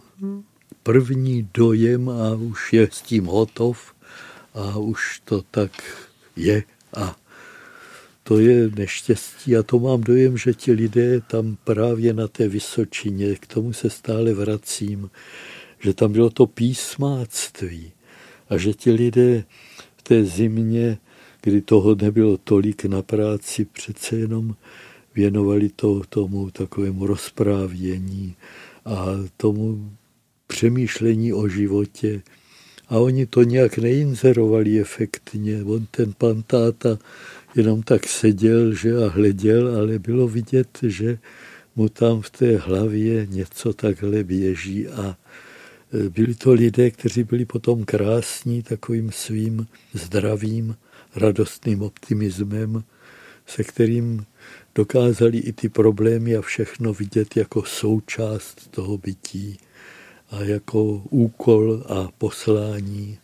První 0.83 1.49
dojem 1.53 2.09
a 2.09 2.35
už 2.35 2.73
je 2.73 2.87
s 2.91 3.01
tím 3.01 3.25
hotov 3.25 3.93
a 4.53 4.77
už 4.77 5.21
to 5.25 5.41
tak 5.51 5.71
je 6.35 6.63
a 6.97 7.15
to 8.24 8.39
je 8.39 8.69
neštěstí 8.76 9.57
a 9.57 9.63
to 9.63 9.80
mám 9.80 10.01
dojem, 10.01 10.38
že 10.38 10.53
ti 10.53 10.71
lidé 10.71 11.21
tam 11.21 11.57
právě 11.63 12.13
na 12.13 12.28
té 12.28 12.47
Vysočině, 12.47 13.36
k 13.36 13.47
tomu 13.47 13.74
se 13.74 13.89
stále 13.89 14.34
vracím, 14.34 15.09
že 15.80 15.93
tam 15.93 16.11
bylo 16.11 16.30
to 16.30 16.47
písmáctví 16.47 17.91
a 18.49 18.57
že 18.57 18.74
ti 18.74 18.91
lidé 18.91 19.43
v 19.97 20.01
té 20.01 20.24
zimě, 20.26 20.97
kdy 21.41 21.61
toho 21.61 21.95
nebylo 21.95 22.38
tolik 22.38 22.86
na 22.86 23.01
práci, 23.01 23.65
přece 23.65 24.15
jenom 24.15 24.55
věnovali 25.15 25.69
to 25.69 26.01
tomu 26.09 26.51
takovému 26.51 27.07
rozprávění 27.07 28.36
a 28.86 29.05
tomu 29.38 29.91
přemýšlení 30.47 31.34
o 31.34 31.47
životě. 31.47 32.21
A 32.89 32.97
oni 32.97 33.26
to 33.26 33.43
nějak 33.43 33.78
neinzerovali 33.78 34.80
efektně. 34.80 35.63
On 35.63 35.86
ten 35.91 36.13
pan 36.17 36.43
táta 36.43 36.97
jenom 37.56 37.84
tak 37.84 38.08
seděl 38.08 38.74
že 38.74 38.97
a 38.97 39.10
hleděl, 39.10 39.78
ale 39.78 39.99
bylo 39.99 40.28
vidět, 40.28 40.80
že 40.84 41.18
mu 41.76 41.89
tam 41.89 42.22
v 42.22 42.30
té 42.30 42.58
hlavě 42.58 43.28
něco 43.30 43.74
takhle 43.74 44.24
běží 44.24 44.88
a 44.88 45.18
e, 45.93 46.10
byli 46.10 46.36
to 46.36 46.54
lidé, 46.54 46.91
kteří 46.91 47.24
byli 47.24 47.45
potom 47.45 47.86
krásní 47.86 48.64
takovým 48.64 49.12
svým 49.12 49.68
zdravým, 49.93 50.76
radostným 51.16 51.82
optimismem, 51.82 52.84
se 53.45 53.64
kterým 53.64 54.26
dokázali 54.76 55.38
i 55.38 55.54
ty 55.54 55.70
problémy 55.70 56.36
a 56.36 56.41
všechno 56.41 56.93
vidět 56.93 57.38
jako 57.38 57.64
součást 57.64 58.72
toho 58.72 58.97
bytí 58.97 59.58
a 60.32 60.43
jako 60.43 60.84
úkol 61.10 61.84
a 61.88 62.10
poslání. 62.18 63.18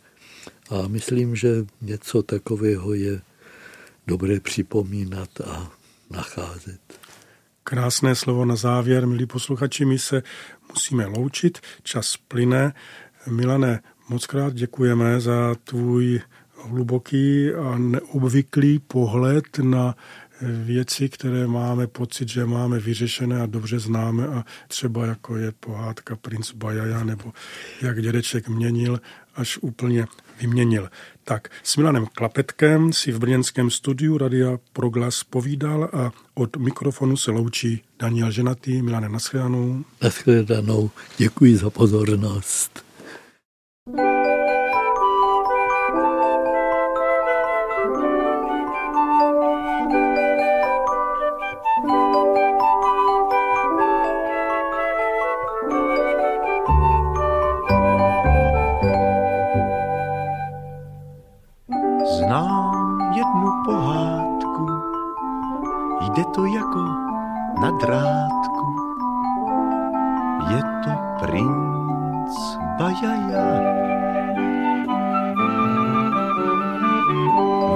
A 0.70 0.88
myslím, 0.88 1.36
že 1.36 1.66
něco 1.82 2.24
takového 2.24 2.94
je 2.94 3.22
dobré 4.10 4.40
připomínat 4.40 5.42
a 5.42 5.72
nacházet. 6.10 6.82
Krásné 7.64 8.16
slovo 8.16 8.46
na 8.46 8.56
závěr, 8.56 9.08
milí 9.08 9.26
posluchači, 9.26 9.86
my 9.86 10.00
se 10.00 10.24
musíme 10.70 11.06
loučit, 11.06 11.60
čas 11.84 12.18
plyne. 12.18 12.74
Milane, 13.28 13.80
moc 14.10 14.26
krát 14.26 14.54
děkujeme 14.54 15.20
za 15.22 15.56
tvůj 15.64 16.22
hluboký 16.64 17.54
a 17.54 17.78
neobvyklý 17.78 18.80
pohled 18.80 19.60
na 19.60 19.96
věci, 20.42 21.10
které 21.10 21.48
máme 21.48 21.88
pocit, 21.88 22.30
že 22.30 22.46
máme 22.46 22.80
vyřešené 22.80 23.42
a 23.42 23.46
dobře 23.46 23.80
známe 23.80 24.28
a 24.28 24.46
třeba 24.68 25.06
jako 25.06 25.38
je 25.38 25.52
pohádka 25.52 26.16
Princ 26.16 26.52
Bajaja 26.52 27.04
nebo 27.04 27.34
jak 27.82 28.02
dědeček 28.02 28.48
měnil, 28.48 29.02
až 29.36 29.58
úplně 29.62 30.06
vyměnil. 30.42 30.90
Tak 31.30 31.50
s 31.64 31.78
Milanem 31.78 32.06
Klapetkem 32.06 32.94
si 32.94 33.12
v 33.12 33.20
brněnském 33.20 33.70
studiu 33.70 34.18
Radia 34.18 34.58
Proglas 34.74 35.24
povídal 35.24 35.90
a 35.94 36.12
od 36.34 36.58
mikrofonu 36.58 37.18
se 37.18 37.32
loučí 37.32 37.84
Daniel 38.00 38.32
Ženatý. 38.32 38.82
Milane, 38.82 39.10
naschledanou. 39.10 39.84
Naschledanou. 40.02 40.90
Děkuji 41.18 41.58
za 41.58 41.70
pozornost. 41.70 42.89
Jde 66.20 66.26
to 66.26 66.46
jako 66.46 66.80
na 67.62 67.72
drátku. 67.72 68.66
Je 70.50 70.62
to 70.84 70.92
princ 71.20 72.58
Bajaja. 72.80 73.48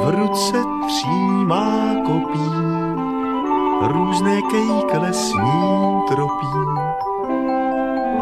V 0.03 0.09
ruce 0.09 0.57
třímá 0.87 1.95
kopí, 2.05 2.49
různé 3.81 4.41
kejkle 4.41 5.13
s 5.13 5.33
ním 5.33 6.01
tropí. 6.07 6.47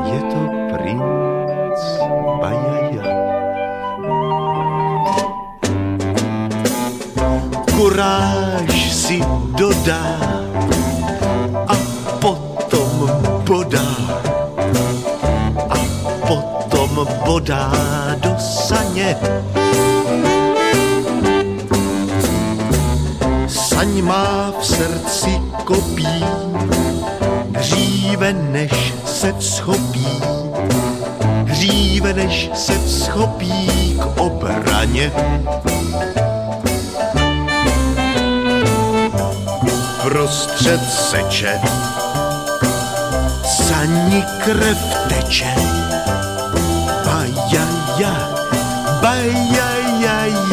Je 0.03 0.21
to 0.21 0.51
princ 0.77 1.79
Bajaja. 2.41 2.80
Kuráž 7.91 8.71
si 8.87 9.19
dodá 9.59 10.15
a 11.67 11.75
potom 12.23 13.11
bodá 13.43 13.91
a 15.59 15.77
potom 16.23 17.07
bodá 17.27 17.67
do 18.23 18.31
saně. 18.39 19.17
Saň 23.47 24.01
má 24.07 24.55
v 24.59 24.65
srdci 24.65 25.41
kopí, 25.67 26.23
dříve 27.51 28.33
než 28.33 28.93
se 29.05 29.33
vzchopí, 29.33 30.07
dříve 31.43 32.13
než 32.13 32.51
se 32.55 32.73
vzchopí 32.87 33.99
k 33.99 34.21
obraně. 34.21 35.11
Prostřed 40.11 40.83
seče. 40.91 41.61
Sani 43.45 44.23
krev 44.43 44.77
teče. 45.07 45.55
Bajaja, 47.05 48.15
bajajajaja. 49.01 50.43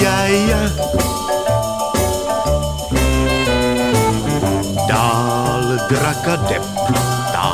Dál 4.89 5.79
draka 5.91 6.37
deptá 6.47 7.51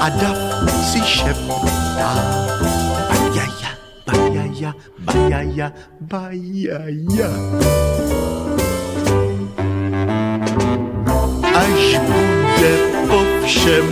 a 0.00 0.08
dav 0.08 0.36
si 0.82 0.98
šeptá. 0.98 2.10
Bajaja, 3.06 3.70
bajaja, 4.02 4.74
bajaja, 4.98 5.70
bajaja. 6.00 7.30
Všem 13.54 13.90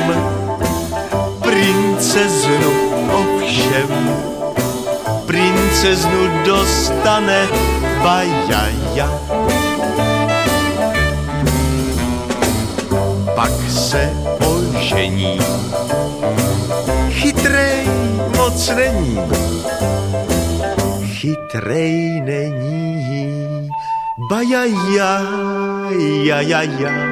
princeznu 1.39 2.73
ovšem. 3.15 3.91
Princeznu 5.27 6.23
dostane 6.43 7.47
bajaja. 8.03 9.07
Pak 13.39 13.55
se 13.71 14.11
ožení. 14.43 15.39
Chytrej 17.11 17.87
moc 18.37 18.59
není. 18.75 19.19
Chytrej 21.07 22.21
není. 22.27 22.83
Baja 24.31 24.65
ja, 24.91 25.23
ja, 26.27 26.41
ja, 26.41 26.63
ja. 26.63 27.12